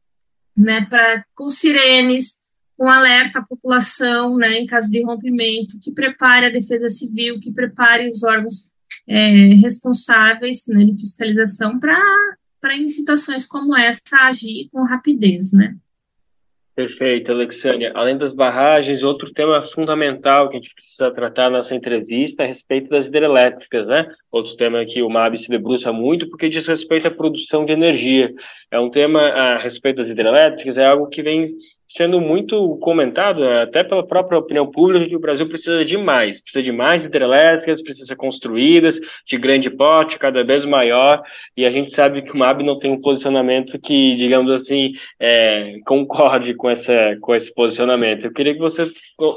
né, 0.55 0.85
para 0.85 1.25
com 1.35 1.49
sirenes, 1.49 2.39
com 2.77 2.89
alerta 2.89 3.39
à 3.39 3.43
população, 3.43 4.37
né, 4.37 4.59
em 4.59 4.65
caso 4.65 4.89
de 4.89 5.03
rompimento, 5.03 5.79
que 5.79 5.91
prepare 5.91 6.47
a 6.47 6.49
defesa 6.49 6.89
civil, 6.89 7.39
que 7.39 7.51
prepare 7.51 8.09
os 8.09 8.23
órgãos 8.23 8.71
é, 9.07 9.29
responsáveis 9.55 10.65
né, 10.67 10.85
de 10.85 10.93
fiscalização 10.93 11.79
para 11.79 12.75
em 12.75 12.87
situações 12.87 13.45
como 13.45 13.75
essa 13.75 14.27
agir 14.27 14.69
com 14.71 14.83
rapidez, 14.83 15.51
né. 15.51 15.75
Perfeito, 16.75 17.31
Alexânia. 17.31 17.91
Além 17.93 18.17
das 18.17 18.33
barragens, 18.33 19.03
outro 19.03 19.31
tema 19.31 19.61
fundamental 19.61 20.49
que 20.49 20.57
a 20.57 20.59
gente 20.59 20.73
precisa 20.73 21.11
tratar 21.11 21.51
na 21.51 21.59
nossa 21.59 21.75
entrevista 21.75 22.41
é 22.41 22.45
a 22.45 22.47
respeito 22.47 22.89
das 22.89 23.05
hidrelétricas, 23.05 23.85
né? 23.85 24.07
Outro 24.31 24.55
tema 24.55 24.83
que 24.83 25.03
o 25.03 25.09
MAB 25.09 25.37
se 25.37 25.49
debruça 25.49 25.93
muito 25.93 26.27
porque 26.31 26.49
diz 26.49 26.65
respeito 26.65 27.07
à 27.07 27.11
produção 27.11 27.63
de 27.63 27.73
energia. 27.73 28.33
É 28.71 28.79
um 28.79 28.89
tema 28.89 29.21
a 29.21 29.57
respeito 29.59 29.97
das 29.97 30.09
hidrelétricas, 30.09 30.75
é 30.75 30.85
algo 30.85 31.09
que 31.09 31.21
vem 31.21 31.53
sendo 31.95 32.19
muito 32.19 32.77
comentado, 32.81 33.43
até 33.43 33.83
pela 33.83 34.05
própria 34.05 34.39
opinião 34.39 34.69
pública, 34.69 35.07
que 35.07 35.15
o 35.15 35.19
Brasil 35.19 35.47
precisa 35.47 35.85
de 35.85 35.95
mais, 35.95 36.41
precisa 36.41 36.63
de 36.63 36.71
mais 36.71 37.05
hidrelétricas, 37.05 37.83
precisa 37.83 38.07
ser 38.07 38.15
construídas, 38.15 38.99
de 39.27 39.37
grande 39.37 39.69
porte, 39.69 40.17
cada 40.17 40.43
vez 40.43 40.65
maior, 40.65 41.21
e 41.55 41.65
a 41.65 41.69
gente 41.69 41.93
sabe 41.93 42.23
que 42.23 42.31
o 42.31 42.37
MAB 42.37 42.63
não 42.63 42.79
tem 42.79 42.91
um 42.91 42.99
posicionamento 42.99 43.79
que, 43.79 44.15
digamos 44.15 44.51
assim, 44.51 44.93
é, 45.19 45.75
concorde 45.85 46.55
com, 46.55 46.69
essa, 46.69 47.15
com 47.21 47.35
esse 47.35 47.53
posicionamento. 47.53 48.25
Eu 48.25 48.33
queria 48.33 48.53
que 48.53 48.59
você 48.59 48.89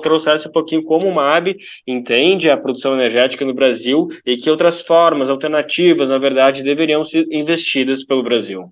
trouxesse 0.03 0.49
um 0.49 0.53
pouquinho 0.53 0.83
como 0.83 1.07
o 1.07 1.15
MAB 1.15 1.57
entende 1.87 2.49
a 2.49 2.57
produção 2.57 2.95
energética 2.95 3.45
no 3.45 3.53
Brasil 3.53 4.09
e 4.25 4.37
que 4.39 4.51
outras 4.51 4.81
formas, 4.81 5.29
alternativas, 5.29 6.09
na 6.09 6.19
verdade, 6.19 6.63
deveriam 6.63 7.05
ser 7.05 7.27
investidas 7.31 8.03
pelo 8.03 8.23
Brasil. 8.23 8.71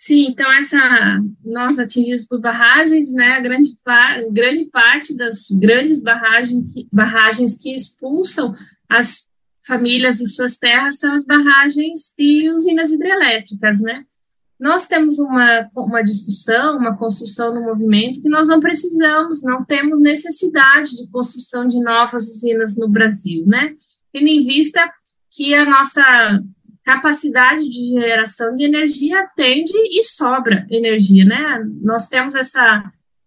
Sim, 0.00 0.28
então 0.28 0.48
essa 0.52 0.78
nós 1.44 1.76
atingidos 1.76 2.24
por 2.24 2.40
barragens, 2.40 3.12
né, 3.12 3.40
grande, 3.40 3.70
par, 3.82 4.22
grande 4.30 4.66
parte 4.66 5.16
das 5.16 5.48
grandes 5.60 6.00
barragens, 6.00 6.64
barragens 6.92 7.58
que 7.58 7.74
expulsam 7.74 8.54
as 8.88 9.26
famílias 9.66 10.18
de 10.18 10.28
suas 10.28 10.56
terras 10.56 11.00
são 11.00 11.12
as 11.12 11.24
barragens 11.24 12.14
de 12.16 12.48
usinas 12.48 12.92
hidrelétricas, 12.92 13.80
né? 13.80 14.04
Nós 14.58 14.86
temos 14.86 15.18
uma, 15.18 15.68
uma 15.74 16.04
discussão, 16.04 16.78
uma 16.78 16.96
construção 16.96 17.52
no 17.52 17.62
movimento 17.62 18.22
que 18.22 18.28
nós 18.28 18.46
não 18.46 18.60
precisamos, 18.60 19.42
não 19.42 19.64
temos 19.64 20.00
necessidade 20.00 20.96
de 20.96 21.10
construção 21.10 21.66
de 21.66 21.82
novas 21.82 22.28
usinas 22.28 22.76
no 22.76 22.88
Brasil, 22.88 23.44
né? 23.48 23.74
Tendo 24.12 24.28
em 24.28 24.46
vista 24.46 24.80
que 25.28 25.56
a 25.56 25.64
nossa 25.64 26.40
capacidade 26.88 27.68
de 27.68 28.00
geração 28.00 28.56
de 28.56 28.64
energia 28.64 29.20
atende 29.20 29.74
e 29.74 30.02
sobra 30.02 30.66
energia, 30.70 31.22
né? 31.22 31.62
Nós 31.82 32.08
temos 32.08 32.34
essa, 32.34 32.82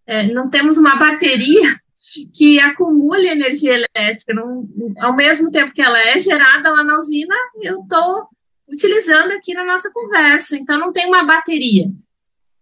é, 0.08 0.26
não 0.34 0.50
temos 0.50 0.80
uma 0.80 0.96
bateria 0.96 1.76
que 2.34 2.60
acumule 2.60 3.28
energia 3.28 3.76
elétrica, 3.76 4.34
não, 4.34 4.68
ao 5.00 5.16
mesmo 5.16 5.52
tempo 5.52 5.72
que 5.72 5.82
ela 5.82 6.00
é 6.00 6.20
gerada 6.20 6.72
lá 6.72 6.84
na 6.84 6.96
usina, 6.96 7.36
eu 7.62 7.82
estou 7.82 8.28
utilizando 8.68 9.32
aqui 9.34 9.54
na 9.54 9.64
nossa 9.64 9.92
conversa, 9.94 10.58
então 10.58 10.80
não 10.80 10.92
tem 10.92 11.06
uma 11.06 11.24
bateria. 11.24 11.86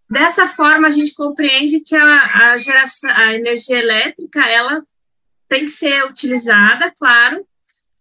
Dessa 0.10 0.48
forma, 0.48 0.88
a 0.88 0.92
gente 0.92 1.14
compreende 1.14 1.80
que 1.80 1.96
a, 1.96 2.52
a 2.52 2.58
geração, 2.58 3.10
a 3.12 3.34
energia 3.36 3.78
elétrica, 3.78 4.42
ela 4.42 4.84
tem 5.48 5.64
que 5.64 5.72
ser 5.72 6.04
utilizada, 6.04 6.92
claro, 6.92 7.46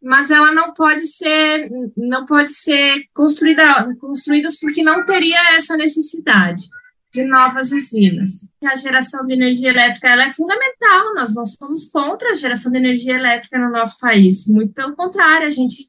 mas 0.03 0.31
ela 0.31 0.53
não 0.53 0.73
pode 0.73 1.07
ser 1.07 1.69
não 1.97 2.25
pode 2.25 2.51
ser 2.51 3.05
construída 3.13 3.95
construídas 4.01 4.59
porque 4.59 4.83
não 4.83 5.05
teria 5.05 5.57
essa 5.57 5.77
necessidade 5.77 6.65
de 7.13 7.25
novas 7.25 7.73
usinas. 7.73 8.51
A 8.65 8.77
geração 8.77 9.27
de 9.27 9.33
energia 9.33 9.71
elétrica 9.71 10.09
ela 10.09 10.27
é 10.27 10.31
fundamental, 10.31 11.15
nós 11.15 11.35
não 11.35 11.45
somos 11.45 11.89
contra 11.91 12.33
a 12.33 12.35
geração 12.35 12.71
de 12.71 12.79
energia 12.79 13.15
elétrica 13.15 13.59
no 13.59 13.71
nosso 13.71 13.99
país, 13.99 14.47
muito 14.47 14.75
pelo 14.75 14.95
contrário, 14.95 15.47
a 15.47 15.51
gente 15.51 15.89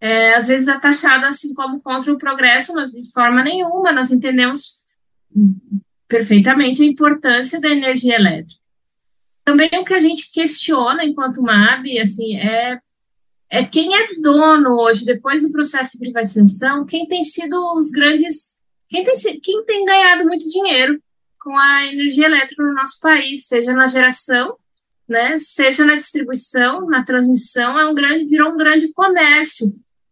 é, 0.00 0.34
às 0.34 0.48
vezes 0.48 0.66
é 0.66 0.78
taxado 0.80 1.26
assim 1.26 1.54
como 1.54 1.80
contra 1.80 2.12
o 2.12 2.18
progresso, 2.18 2.74
mas 2.74 2.90
de 2.90 3.08
forma 3.12 3.42
nenhuma, 3.42 3.92
nós 3.92 4.10
entendemos 4.10 4.82
perfeitamente 6.08 6.82
a 6.82 6.86
importância 6.86 7.60
da 7.60 7.68
energia 7.68 8.16
elétrica. 8.16 8.60
Também 9.44 9.70
o 9.74 9.84
que 9.84 9.94
a 9.94 10.00
gente 10.00 10.30
questiona 10.32 11.04
enquanto 11.04 11.42
MAB, 11.42 11.98
assim, 12.00 12.36
é 12.36 12.80
é 13.52 13.62
quem 13.66 13.94
é 13.94 14.14
dono 14.18 14.80
hoje, 14.80 15.04
depois 15.04 15.42
do 15.42 15.52
processo 15.52 15.92
de 15.92 15.98
privatização, 15.98 16.86
quem 16.86 17.06
tem 17.06 17.22
sido 17.22 17.54
os 17.76 17.90
grandes, 17.90 18.54
quem 18.88 19.04
tem, 19.04 19.14
quem 19.42 19.64
tem 19.66 19.84
ganhado 19.84 20.24
muito 20.24 20.48
dinheiro 20.48 20.98
com 21.38 21.54
a 21.58 21.86
energia 21.86 22.24
elétrica 22.24 22.62
no 22.62 22.72
nosso 22.72 22.98
país, 22.98 23.46
seja 23.46 23.74
na 23.74 23.86
geração, 23.86 24.56
né, 25.06 25.36
seja 25.36 25.84
na 25.84 25.96
distribuição, 25.96 26.86
na 26.86 27.04
transmissão, 27.04 27.78
é 27.78 27.84
um 27.84 27.94
grande, 27.94 28.24
virou 28.24 28.54
um 28.54 28.56
grande 28.56 28.90
comércio. 28.94 29.66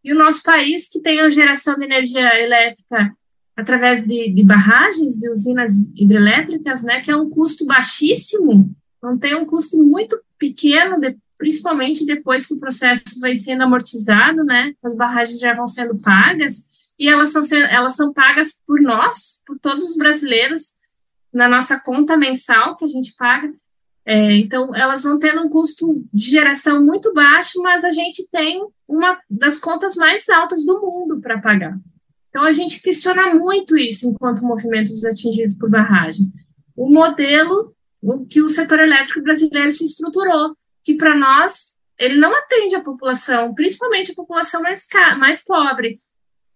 E 0.05 0.13
o 0.13 0.19
nosso 0.19 0.43
país, 0.43 0.87
que 0.87 1.01
tem 1.01 1.19
a 1.21 1.31
geração 1.31 1.77
de 1.77 1.85
energia 1.85 2.39
elétrica 2.39 3.11
através 3.57 4.07
de, 4.07 4.35
de 4.35 4.45
barragens, 4.45 5.19
de 5.19 5.31
usinas 5.31 5.73
hidrelétricas, 5.97 6.83
né, 6.83 7.01
que 7.01 7.11
é 7.11 7.17
um 7.17 7.31
custo 7.31 7.65
baixíssimo, 7.65 8.71
não 9.03 9.17
tem 9.17 9.35
um 9.35 9.47
custo 9.47 9.83
muito 9.83 10.21
pequeno 10.39 11.01
de, 11.01 11.17
principalmente 11.41 12.05
depois 12.05 12.47
que 12.47 12.53
o 12.53 12.61
processo 12.61 13.19
vai 13.19 13.35
sendo 13.35 13.63
amortizado, 13.63 14.45
né? 14.45 14.75
As 14.85 14.95
barragens 14.95 15.41
já 15.41 15.55
vão 15.55 15.67
sendo 15.67 15.99
pagas 15.99 16.69
e 16.99 17.09
elas 17.09 17.33
são, 17.33 17.43
elas 17.57 17.97
são 17.97 18.13
pagas 18.13 18.61
por 18.67 18.79
nós, 18.79 19.41
por 19.47 19.59
todos 19.59 19.89
os 19.89 19.97
brasileiros, 19.97 20.75
na 21.33 21.49
nossa 21.49 21.81
conta 21.81 22.15
mensal 22.15 22.77
que 22.77 22.85
a 22.85 22.89
gente 22.89 23.15
paga. 23.17 23.51
É, 24.05 24.37
então, 24.37 24.77
elas 24.77 25.03
vão 25.03 25.19
tendo 25.19 25.41
um 25.41 25.49
custo 25.49 26.05
de 26.13 26.31
geração 26.31 26.85
muito 26.85 27.15
baixo, 27.15 27.63
mas 27.63 27.85
a 27.85 27.93
gente 27.93 28.29
tem 28.31 28.63
uma 28.87 29.19
das 29.31 29.57
contas 29.57 29.95
mais 29.95 30.29
altas 30.29 30.67
do 30.67 30.79
mundo 30.83 31.23
para 31.23 31.41
pagar. 31.41 31.75
Então, 32.29 32.43
a 32.43 32.53
gente 32.53 32.83
questiona 32.83 33.35
muito 33.35 33.79
isso 33.79 34.07
enquanto 34.07 34.45
movimento 34.45 34.91
dos 34.91 35.07
atingidos 35.07 35.57
por 35.57 35.71
barragem. 35.71 36.31
O 36.77 36.91
modelo 36.91 37.75
o 38.03 38.25
que 38.27 38.41
o 38.41 38.49
setor 38.49 38.81
elétrico 38.81 39.23
brasileiro 39.23 39.71
se 39.71 39.85
estruturou 39.85 40.55
que 40.91 40.97
para 40.97 41.17
nós 41.17 41.77
ele 41.99 42.17
não 42.17 42.35
atende 42.35 42.75
a 42.75 42.83
população, 42.83 43.55
principalmente 43.55 44.13
a 44.13 44.15
população 44.15 44.63
mais, 44.63 44.87
mais 45.19 45.45
pobre, 45.45 45.99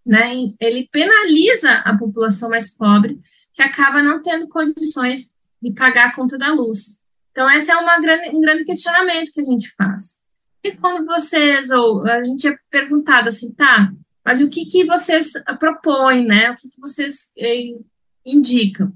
né? 0.05 0.33
Ele 0.61 0.89
penaliza 0.91 1.71
a 1.71 1.97
população 1.97 2.49
mais 2.49 2.75
pobre, 2.75 3.21
que 3.53 3.63
acaba 3.63 4.03
não 4.03 4.23
tendo 4.23 4.49
condições 4.49 5.35
de 5.63 5.73
pagar 5.73 6.07
a 6.07 6.15
conta 6.15 6.37
da 6.37 6.53
luz. 6.53 6.99
Então, 7.31 7.49
esse 7.51 7.71
é 7.71 7.77
uma 7.77 8.01
grande, 8.01 8.31
um 8.31 8.41
grande 8.41 8.65
questionamento 8.65 9.33
que 9.33 9.41
a 9.41 9.45
gente 9.45 9.73
faz. 9.77 10.19
E 10.63 10.73
quando 10.73 11.05
vocês, 11.07 11.71
ou 11.71 12.07
a 12.07 12.23
gente 12.23 12.49
é 12.49 12.57
perguntado 12.71 13.29
assim, 13.29 13.53
tá, 13.53 13.93
mas 14.25 14.41
o 14.41 14.49
que, 14.49 14.65
que 14.65 14.85
vocês 14.87 15.33
propõem, 15.59 16.27
né? 16.27 16.51
O 16.51 16.57
que, 16.57 16.69
que 16.69 16.81
vocês 16.81 17.31
eh, 17.37 17.77
indicam? 18.25 18.93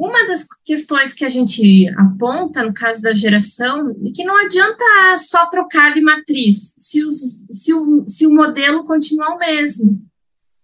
Uma 0.00 0.26
das 0.26 0.46
questões 0.64 1.12
que 1.12 1.26
a 1.26 1.28
gente 1.28 1.86
aponta 1.90 2.62
no 2.62 2.72
caso 2.72 3.02
da 3.02 3.12
geração 3.12 3.90
é 3.90 4.10
que 4.10 4.24
não 4.24 4.34
adianta 4.34 4.82
só 5.18 5.44
trocar 5.50 5.92
de 5.92 6.00
matriz 6.00 6.74
se, 6.78 7.04
os, 7.04 7.46
se, 7.52 7.74
o, 7.74 8.06
se 8.06 8.26
o 8.26 8.32
modelo 8.32 8.86
continuar 8.86 9.34
o 9.34 9.38
mesmo. 9.38 10.00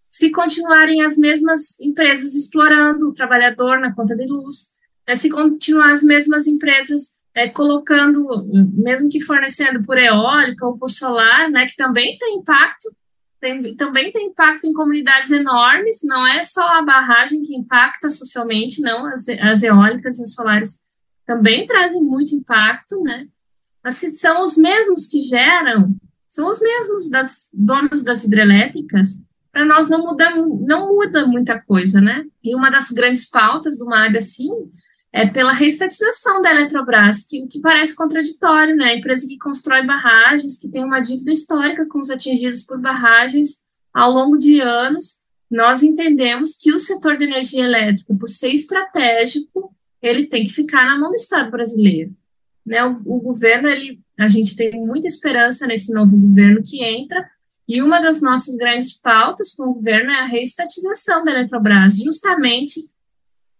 Se 0.09 0.31
continuarem 0.31 1.03
as 1.03 1.19
mesmas 1.19 1.79
empresas 1.79 2.35
explorando 2.35 3.11
o 3.11 3.13
trabalhador 3.13 3.79
na 3.79 3.95
conta 3.95 4.17
de 4.17 4.25
luz, 4.27 4.71
né, 5.07 5.15
se 5.15 5.29
continuar 5.29 5.93
as 5.93 6.03
mesmas 6.03 6.47
empresas 6.47 7.17
é, 7.35 7.47
colocando, 7.47 8.27
mesmo 8.73 9.11
que 9.11 9.21
fornecendo 9.21 9.83
por 9.83 9.99
eólica 9.99 10.65
ou 10.65 10.79
por 10.79 10.89
solar, 10.89 11.51
né, 11.51 11.67
que 11.67 11.77
também 11.77 12.17
tem 12.17 12.37
impacto, 12.37 12.89
tem, 13.47 13.77
também 13.77 14.11
tem 14.11 14.27
impacto 14.27 14.67
em 14.67 14.73
comunidades 14.73 15.31
enormes, 15.31 16.01
não 16.03 16.27
é 16.27 16.43
só 16.43 16.67
a 16.79 16.83
barragem 16.83 17.43
que 17.43 17.55
impacta 17.55 18.11
socialmente, 18.11 18.81
não, 18.81 19.07
as, 19.07 19.29
as 19.29 19.63
eólicas 19.63 20.19
e 20.19 20.23
as 20.23 20.33
solares 20.33 20.81
também 21.25 21.67
trazem 21.67 22.03
muito 22.03 22.35
impacto, 22.35 23.01
né? 23.03 23.27
Mas 23.83 23.97
se 23.97 24.11
são 24.13 24.43
os 24.43 24.57
mesmos 24.57 25.07
que 25.07 25.21
geram, 25.21 25.95
são 26.29 26.49
os 26.49 26.61
mesmos 26.61 27.09
das 27.09 27.49
donos 27.53 28.03
das 28.03 28.25
hidrelétricas, 28.25 29.21
para 29.53 29.65
nós 29.65 29.89
não 29.89 30.03
muda, 30.03 30.31
não 30.31 30.95
muda 30.95 31.27
muita 31.27 31.61
coisa, 31.61 32.01
né? 32.01 32.25
E 32.43 32.55
uma 32.55 32.71
das 32.71 32.91
grandes 32.91 33.29
pautas 33.29 33.79
do 33.79 33.87
MAB, 33.87 34.17
assim, 34.19 34.51
é 35.17 35.27
pela 35.27 35.55
reestatização 35.55 36.43
da 36.43 36.51
Eletrobras, 36.51 37.25
que, 37.25 37.47
que 37.47 37.59
parece 37.59 37.97
contraditório, 37.97 38.77
né? 38.77 38.97
Empresa 38.97 39.27
que 39.27 39.39
constrói 39.39 39.83
barragens, 39.83 40.59
que 40.59 40.69
tem 40.69 40.85
uma 40.85 41.01
dívida 41.01 41.33
histórica 41.33 41.87
com 41.87 41.99
os 41.99 42.11
atingidos 42.11 42.63
por 42.63 42.79
barragens 42.79 43.65
ao 43.95 44.13
longo 44.13 44.37
de 44.37 44.61
anos, 44.61 45.23
nós 45.51 45.83
entendemos 45.83 46.55
que 46.55 46.71
o 46.71 46.79
setor 46.79 47.17
de 47.17 47.25
energia 47.25 47.65
elétrica, 47.65 48.15
por 48.15 48.29
ser 48.29 48.53
estratégico, 48.53 49.75
ele 50.03 50.27
tem 50.27 50.45
que 50.45 50.53
ficar 50.53 50.85
na 50.85 50.99
mão 50.99 51.09
do 51.09 51.17
Estado 51.17 51.51
brasileiro. 51.51 52.15
Né? 52.67 52.85
O, 52.85 53.01
o 53.07 53.19
governo, 53.19 53.69
ele, 53.69 53.99
a 54.19 54.29
gente 54.29 54.55
tem 54.55 54.73
muita 54.73 55.07
esperança 55.07 55.67
nesse 55.67 55.95
novo 55.95 56.15
governo 56.15 56.63
que 56.63 56.85
entra, 56.85 57.27
e 57.67 57.81
uma 57.81 58.01
das 58.01 58.21
nossas 58.21 58.55
grandes 58.55 58.93
pautas 58.93 59.53
com 59.53 59.63
o 59.63 59.75
governo 59.77 60.11
é 60.11 60.21
a 60.21 60.27
reestatização 60.27 61.25
da 61.25 61.31
Eletrobras, 61.31 61.97
justamente 61.97 62.83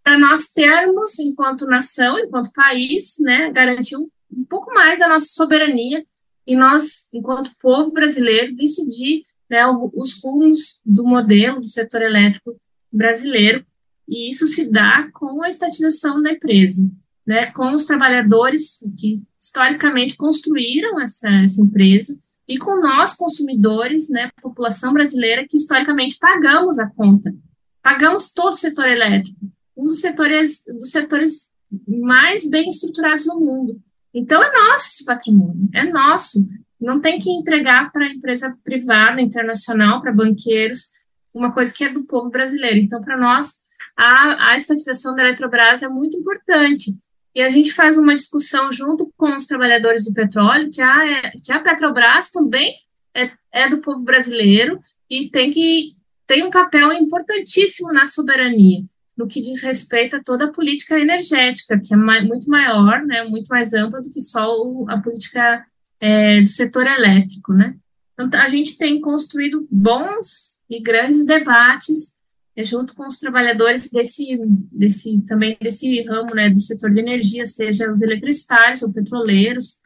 para 0.07 0.17
nós 0.17 0.53
termos, 0.53 1.19
enquanto 1.19 1.65
nação, 1.65 2.17
enquanto 2.17 2.53
país, 2.53 3.17
né, 3.19 3.51
garantir 3.51 3.97
um, 3.97 4.07
um 4.31 4.45
pouco 4.45 4.73
mais 4.73 4.99
da 4.99 5.09
nossa 5.09 5.25
soberania 5.25 6.01
e 6.47 6.55
nós, 6.55 7.09
enquanto 7.11 7.51
povo 7.59 7.91
brasileiro, 7.91 8.55
decidir 8.55 9.23
né, 9.49 9.63
os 9.93 10.23
rumos 10.23 10.81
do 10.85 11.03
modelo 11.03 11.59
do 11.59 11.67
setor 11.67 12.01
elétrico 12.03 12.55
brasileiro, 12.89 13.65
e 14.07 14.29
isso 14.29 14.47
se 14.47 14.71
dá 14.71 15.09
com 15.11 15.43
a 15.43 15.49
estatização 15.49 16.21
da 16.21 16.31
empresa, 16.31 16.89
né, 17.25 17.47
com 17.47 17.73
os 17.73 17.83
trabalhadores 17.83 18.77
que 18.97 19.21
historicamente 19.37 20.15
construíram 20.15 21.01
essa, 21.01 21.27
essa 21.29 21.61
empresa, 21.61 22.17
e 22.47 22.57
com 22.57 22.79
nós, 22.79 23.13
consumidores, 23.13 24.07
né, 24.07 24.29
população 24.41 24.93
brasileira, 24.93 25.45
que 25.45 25.57
historicamente 25.57 26.17
pagamos 26.17 26.79
a 26.79 26.89
conta, 26.89 27.35
pagamos 27.83 28.31
todo 28.31 28.53
o 28.53 28.57
setor 28.57 28.87
elétrico, 28.87 29.37
um 29.77 29.87
dos 29.87 30.01
setores, 30.01 30.63
dos 30.65 30.91
setores 30.91 31.51
mais 31.87 32.49
bem 32.49 32.67
estruturados 32.69 33.25
no 33.27 33.39
mundo. 33.39 33.79
Então, 34.13 34.41
é 34.41 34.51
nosso 34.51 34.87
esse 34.87 35.05
patrimônio, 35.05 35.69
é 35.73 35.83
nosso. 35.83 36.47
Não 36.79 36.99
tem 36.99 37.19
que 37.19 37.29
entregar 37.29 37.91
para 37.91 38.11
empresa 38.11 38.57
privada, 38.63 39.21
internacional, 39.21 40.01
para 40.01 40.11
banqueiros, 40.11 40.91
uma 41.33 41.51
coisa 41.51 41.73
que 41.73 41.83
é 41.83 41.89
do 41.89 42.03
povo 42.03 42.29
brasileiro. 42.29 42.77
Então, 42.77 43.01
para 43.01 43.17
nós, 43.17 43.53
a, 43.95 44.51
a 44.51 44.55
estatização 44.55 45.15
da 45.15 45.23
Eletrobras 45.23 45.83
é 45.83 45.89
muito 45.89 46.17
importante. 46.17 46.97
E 47.35 47.41
a 47.41 47.49
gente 47.49 47.73
faz 47.73 47.97
uma 47.97 48.15
discussão 48.15 48.73
junto 48.73 49.13
com 49.15 49.35
os 49.35 49.45
trabalhadores 49.45 50.05
do 50.05 50.13
petróleo, 50.13 50.71
que 50.71 50.81
a, 50.81 51.31
que 51.43 51.51
a 51.51 51.59
Petrobras 51.59 52.31
também 52.31 52.73
é, 53.15 53.31
é 53.51 53.69
do 53.69 53.79
povo 53.79 54.03
brasileiro 54.03 54.79
e 55.07 55.29
tem 55.29 55.51
que 55.51 55.95
tem 56.25 56.43
um 56.43 56.49
papel 56.49 56.91
importantíssimo 56.91 57.93
na 57.93 58.05
soberania, 58.05 58.83
no 59.17 59.27
que 59.27 59.41
diz 59.41 59.61
respeito 59.61 60.15
a 60.15 60.23
toda 60.23 60.45
a 60.45 60.51
política 60.51 60.99
energética, 60.99 61.79
que 61.79 61.93
é 61.93 61.97
muito 61.97 62.49
maior, 62.49 63.03
né, 63.05 63.23
muito 63.23 63.47
mais 63.47 63.73
ampla 63.73 64.01
do 64.01 64.11
que 64.11 64.21
só 64.21 64.47
o, 64.49 64.85
a 64.89 64.99
política 64.99 65.65
é, 65.99 66.41
do 66.41 66.47
setor 66.47 66.85
elétrico, 66.85 67.53
né? 67.53 67.75
Então, 68.19 68.39
a 68.39 68.47
gente 68.47 68.77
tem 68.77 69.01
construído 69.01 69.67
bons 69.71 70.61
e 70.69 70.81
grandes 70.81 71.25
debates 71.25 72.15
é, 72.55 72.63
junto 72.63 72.95
com 72.95 73.05
os 73.05 73.19
trabalhadores 73.19 73.89
desse, 73.89 74.39
desse 74.71 75.21
também 75.27 75.57
desse 75.61 76.01
ramo, 76.03 76.33
né, 76.35 76.49
do 76.49 76.59
setor 76.59 76.91
de 76.91 76.99
energia, 76.99 77.45
seja 77.45 77.91
os 77.91 78.01
eletricitários 78.01 78.81
ou 78.83 78.93
petroleiros, 78.93 79.79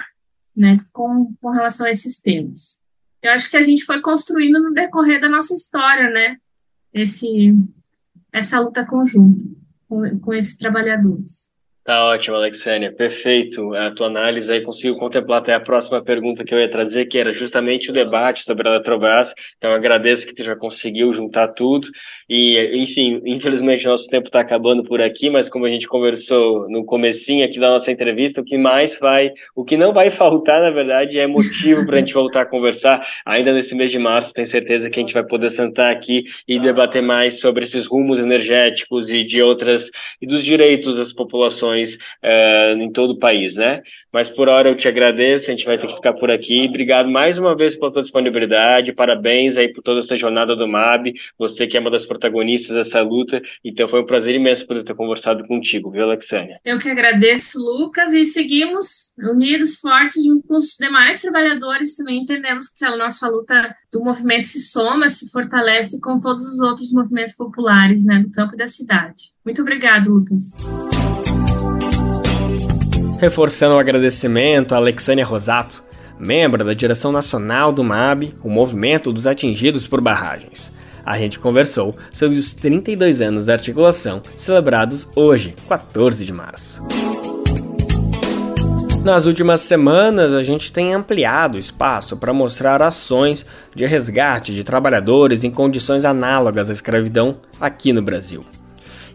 né, 0.56 0.80
com, 0.92 1.34
com 1.42 1.50
relação 1.50 1.86
a 1.86 1.92
esses 1.92 2.20
temas 2.20 2.82
eu 3.22 3.32
acho 3.32 3.50
que 3.50 3.58
a 3.58 3.62
gente 3.62 3.86
foi 3.86 4.02
construindo 4.02 4.60
no 4.60 4.74
decorrer 4.74 5.22
da 5.22 5.30
nossa 5.30 5.54
história, 5.54 6.10
né? 6.10 6.38
Esse, 6.94 7.54
essa 8.32 8.60
luta 8.60 8.86
conjunta 8.86 9.46
com, 9.88 10.20
com 10.20 10.34
esses 10.34 10.58
trabalhadores. 10.58 11.50
Tá 11.92 12.06
ótimo, 12.06 12.38
Alexânia, 12.38 12.90
perfeito. 12.90 13.76
A 13.76 13.92
tua 13.92 14.08
análise 14.08 14.50
aí 14.50 14.62
consigo 14.62 14.98
contemplar 14.98 15.40
até 15.40 15.54
a 15.54 15.60
próxima 15.60 16.02
pergunta 16.02 16.42
que 16.42 16.54
eu 16.54 16.60
ia 16.62 16.72
trazer, 16.72 17.08
que 17.08 17.18
era 17.18 17.34
justamente 17.34 17.90
o 17.90 17.94
debate 17.94 18.46
sobre 18.46 18.66
a 18.66 18.76
Eletrobras. 18.76 19.34
Então, 19.58 19.74
agradeço 19.74 20.26
que 20.26 20.34
tu 20.34 20.42
já 20.42 20.56
conseguiu 20.56 21.14
juntar 21.14 21.50
tudo. 21.50 21.90
E, 22.30 22.82
enfim, 22.82 23.22
infelizmente 23.26 23.86
nosso 23.86 24.08
tempo 24.08 24.28
está 24.28 24.40
acabando 24.40 24.86
por 24.86 25.02
aqui, 25.02 25.30
mas 25.30 25.50
como 25.50 25.66
a 25.66 25.70
gente 25.70 25.86
conversou 25.86 26.70
no 26.70 26.86
comecinho 26.86 27.44
aqui 27.44 27.60
da 27.60 27.72
nossa 27.72 27.92
entrevista, 27.92 28.40
o 28.40 28.46
que 28.46 28.58
mais 28.58 28.98
vai, 28.98 29.34
o 29.54 29.66
que 29.66 29.76
não 29.76 29.92
vai 29.92 30.10
faltar, 30.10 30.62
na 30.62 30.70
verdade, 30.70 31.20
é 31.20 31.28
motivo 31.28 31.86
para 31.86 31.98
a 31.98 32.00
gente 32.00 32.14
voltar 32.14 32.44
a 32.44 32.46
conversar 32.46 33.06
ainda 33.26 33.52
nesse 33.52 33.76
mês 33.76 33.92
de 33.92 34.00
março. 34.00 34.32
Tenho 34.32 34.48
certeza 34.48 34.90
que 34.90 34.98
a 34.98 35.04
gente 35.04 35.14
vai 35.14 35.26
poder 35.26 35.50
sentar 35.50 35.92
aqui 35.92 36.24
e 36.48 36.58
debater 36.58 37.02
mais 37.02 37.42
sobre 37.42 37.66
esses 37.66 37.86
rumos 37.86 38.18
energéticos 38.18 39.10
e 39.10 39.26
de 39.26 39.42
outras 39.42 39.92
e 40.22 40.26
dos 40.26 40.46
direitos 40.46 40.96
das 40.96 41.12
populações 41.12 41.81
uh, 41.94 42.78
em 42.78 42.92
todo 42.92 43.12
o 43.12 43.20
país, 43.20 43.56
né? 43.56 43.82
Mas 44.12 44.30
por 44.30 44.50
hora 44.50 44.70
eu 44.70 44.76
te 44.76 44.88
agradeço, 44.88 45.50
a 45.50 45.56
gente 45.56 45.66
vai 45.66 45.78
ter 45.78 45.88
que 45.88 45.96
ficar 45.96 46.14
por 46.14 46.30
aqui. 46.30 46.66
Obrigado 46.68 47.10
mais 47.10 47.38
uma 47.38 47.56
vez 47.56 47.76
pela 47.76 47.92
tua 47.92 48.02
disponibilidade, 48.02 48.94
parabéns 48.94 49.56
aí 49.56 49.72
por 49.74 49.82
toda 49.82 50.00
essa 50.00 50.18
jornada 50.18 50.56
do 50.56 50.68
MAB, 50.68 51.14
você 51.38 51.66
que 51.66 51.78
é 51.78 51.80
uma 51.80 51.90
das 51.90 52.06
protagonistas 52.06 52.76
dessa 52.76 53.02
luta, 53.02 53.42
então 53.64 53.88
foi 53.88 54.02
um 54.02 54.06
prazer 54.06 54.36
imenso 54.36 54.68
poder 54.68 54.84
ter 54.84 54.96
conversado 54.96 55.46
contigo, 55.48 55.90
viu, 55.92 56.04
Alexânia? 56.04 56.60
Eu 56.66 56.78
que 56.78 56.90
agradeço, 56.90 57.60
Lucas, 57.60 58.14
e 58.14 58.26
seguimos 58.26 59.14
unidos, 59.18 59.80
fortes, 59.80 60.24
junto 60.24 60.46
com 60.48 60.56
os 60.56 60.76
demais 60.80 61.22
trabalhadores, 61.22 61.96
também 61.96 62.22
entendemos 62.22 62.68
que 62.68 62.84
a 62.84 62.98
nossa 62.98 63.28
luta 63.30 63.76
do 63.92 64.04
movimento 64.04 64.48
se 64.48 64.60
soma, 64.60 65.10
se 65.10 65.30
fortalece 65.32 66.00
com 66.02 66.20
todos 66.20 66.44
os 66.44 66.60
outros 66.60 66.92
movimentos 66.92 67.34
populares, 67.34 68.06
né, 68.06 68.20
do 68.20 68.32
campo 68.32 68.56
e 68.56 68.58
da 68.58 68.68
cidade. 68.68 69.32
Muito 69.46 69.62
obrigado, 69.62 70.14
Lucas. 70.14 71.01
Reforçando 73.22 73.76
o 73.76 73.78
agradecimento 73.78 74.74
a 74.74 74.78
Alexânia 74.78 75.24
Rosato, 75.24 75.84
membro 76.18 76.66
da 76.66 76.74
direção 76.74 77.12
nacional 77.12 77.72
do 77.72 77.84
MAB, 77.84 78.34
o 78.44 78.50
Movimento 78.50 79.14
dos 79.14 79.28
Atingidos 79.28 79.86
por 79.86 80.02
Barragens. 80.02 80.74
A 81.06 81.20
gente 81.20 81.38
conversou 81.38 81.96
sobre 82.12 82.40
os 82.40 82.56
32 82.56 83.22
anos 83.22 83.46
da 83.46 83.54
articulação 83.54 84.24
celebrados 84.36 85.08
hoje, 85.16 85.54
14 85.70 86.26
de 86.26 86.34
março. 86.34 86.82
Nas 89.04 89.28
últimas 89.28 89.62
semanas, 89.62 90.34
a 90.34 90.42
gente 90.42 90.74
tem 90.74 90.92
ampliado 90.92 91.58
o 91.58 91.60
espaço 91.60 92.18
para 92.18 92.34
mostrar 92.34 92.82
ações 92.82 93.46
de 93.76 93.86
resgate 93.86 94.52
de 94.52 94.64
trabalhadores 94.64 95.44
em 95.44 95.52
condições 95.52 96.06
análogas 96.06 96.72
à 96.72 96.74
escravidão 96.74 97.36
aqui 97.60 97.94
no 97.94 98.02
Brasil. 98.02 98.44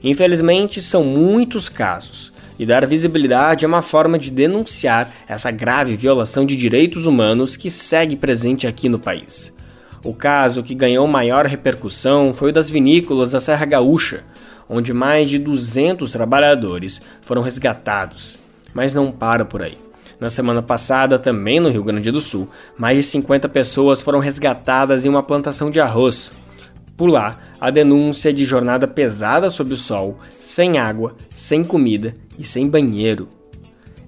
Infelizmente, 0.01 0.81
são 0.81 1.03
muitos 1.03 1.69
casos 1.69 2.36
e 2.59 2.65
dar 2.65 2.87
visibilidade 2.87 3.65
é 3.65 3.69
uma 3.69 3.83
forma 3.83 4.19
de 4.19 4.31
denunciar 4.31 5.11
essa 5.29 5.51
grave 5.51 5.97
violação 5.97 6.47
de 6.47 6.57
direitos 6.57 7.07
humanos 7.07 7.57
que 7.57 7.71
segue 7.71 8.17
presente 8.17 8.67
aqui 8.67 8.89
no 8.89 8.99
país. 8.99 9.55
O 10.05 10.15
caso 10.15 10.63
que 10.63 10.75
ganhou 10.75 11.07
maior 11.07 11.47
repercussão 11.47 12.33
foi 12.33 12.51
o 12.51 12.53
das 12.53 12.71
vinícolas 12.71 13.33
da 13.33 13.41
Serra 13.41 13.67
Gaúcha, 13.67 14.23
onde 14.69 14.93
mais 14.93 15.29
de 15.29 15.39
200 15.39 16.11
trabalhadores 16.11 17.01
foram 17.21 17.43
resgatados. 17.43 18.37
Mas 18.73 18.95
não 18.95 19.11
para 19.13 19.45
por 19.45 19.63
aí. 19.63 19.77
Na 20.19 20.31
semana 20.31 20.63
passada, 20.63 21.19
também 21.19 21.61
no 21.61 21.69
Rio 21.69 21.85
Grande 21.85 22.11
do 22.11 22.21
Sul, 22.21 22.49
mais 22.79 22.97
de 22.97 23.03
50 23.03 23.49
pessoas 23.49 24.01
foram 24.01 24.19
resgatadas 24.19 25.05
em 25.05 25.09
uma 25.09 25.23
plantação 25.23 25.71
de 25.71 25.81
arroz. 25.81 26.31
Por 26.97 27.11
lá, 27.11 27.37
a 27.61 27.69
denúncia 27.69 28.33
de 28.33 28.45
jornada 28.45 28.89
pesada 28.89 29.51
sob 29.51 29.75
o 29.75 29.77
sol, 29.77 30.19
sem 30.41 30.79
água, 30.79 31.15
sem 31.29 31.63
comida 31.63 32.15
e 32.39 32.45
sem 32.45 32.69
banheiro. 32.69 33.29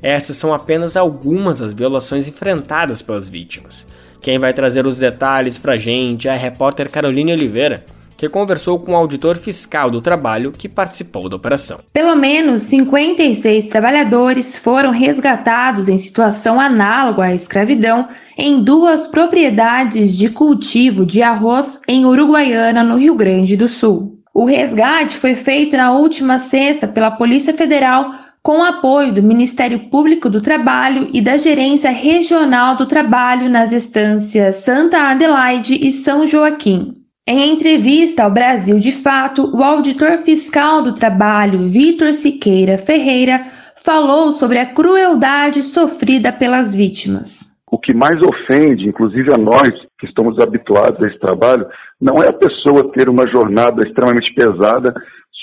Essas 0.03 0.37
são 0.37 0.55
apenas 0.55 0.97
algumas 0.97 1.59
das 1.59 1.75
violações 1.75 2.29
enfrentadas 2.29 3.03
pelas 3.03 3.29
vítimas. 3.29 3.85
Quem 4.21 4.39
vai 4.39 4.53
trazer 4.53 4.87
os 4.87 4.99
detalhes 4.99 5.59
pra 5.59 5.77
gente 5.77 6.29
é 6.29 6.33
a 6.33 6.37
repórter 6.37 6.91
Caroline 6.91 7.33
Oliveira, 7.33 7.85
que 8.19 8.29
conversou 8.29 8.81
com 8.81 8.93
o 8.93 8.97
auditor 8.97 9.37
fiscal 9.37 9.91
do 9.91 10.01
trabalho 10.01 10.51
que 10.51 10.69
participou 10.69 11.29
da 11.29 11.37
operação. 11.37 11.79
Pelo 11.93 12.17
menos 12.17 12.63
56 12.63 13.69
trabalhadores 13.69 14.59
foram 14.59 14.91
resgatados 14.91 15.89
em 15.89 15.97
situação 15.97 16.61
análoga 16.61 17.23
à 17.23 17.35
escravidão 17.35 18.09
em 18.37 18.63
duas 18.63 19.07
propriedades 19.07 20.19
de 20.19 20.31
cultivo 20.31 21.07
de 21.07 21.23
arroz 21.23 21.81
em 21.87 22.05
Uruguaiana, 22.05 22.83
no 22.83 22.99
Rio 22.99 23.15
Grande 23.15 23.57
do 23.57 23.69
Sul. 23.69 24.18
O 24.35 24.45
resgate 24.45 25.17
foi 25.17 25.35
feito 25.35 25.77
na 25.77 25.93
última 25.93 26.39
sexta 26.39 26.87
pela 26.87 27.11
Polícia 27.11 27.55
Federal 27.55 28.15
com 28.43 28.63
apoio 28.63 29.13
do 29.13 29.23
Ministério 29.23 29.91
Público 29.91 30.31
do 30.31 30.41
Trabalho 30.41 31.11
e 31.13 31.21
da 31.21 31.37
Gerência 31.37 31.91
Regional 31.91 32.77
do 32.77 32.87
Trabalho 32.87 33.49
nas 33.51 33.73
estâncias 33.73 34.57
Santa 34.57 34.99
Adelaide 35.11 35.75
e 35.75 35.93
São 35.93 36.27
Joaquim. 36.27 36.95
Em 37.27 37.53
entrevista 37.53 38.25
ao 38.25 38.31
Brasil 38.31 38.79
de 38.79 38.91
Fato, 38.91 39.55
o 39.55 39.63
auditor 39.63 40.19
fiscal 40.19 40.81
do 40.81 40.95
trabalho, 40.95 41.69
Vitor 41.69 42.15
Siqueira 42.15 42.79
Ferreira, 42.79 43.47
falou 43.83 44.33
sobre 44.33 44.59
a 44.59 44.65
crueldade 44.65 45.63
sofrida 45.63 46.33
pelas 46.33 46.75
vítimas. 46.75 47.58
O 47.71 47.79
que 47.79 47.95
mais 47.95 48.17
ofende, 48.27 48.89
inclusive 48.89 49.33
a 49.33 49.37
nós 49.37 49.69
que 49.99 50.07
estamos 50.07 50.39
habituados 50.43 51.03
a 51.03 51.07
esse 51.07 51.19
trabalho, 51.19 51.67
não 52.01 52.15
é 52.25 52.29
a 52.29 52.33
pessoa 52.33 52.91
ter 52.93 53.09
uma 53.09 53.27
jornada 53.27 53.87
extremamente 53.87 54.33
pesada 54.35 54.95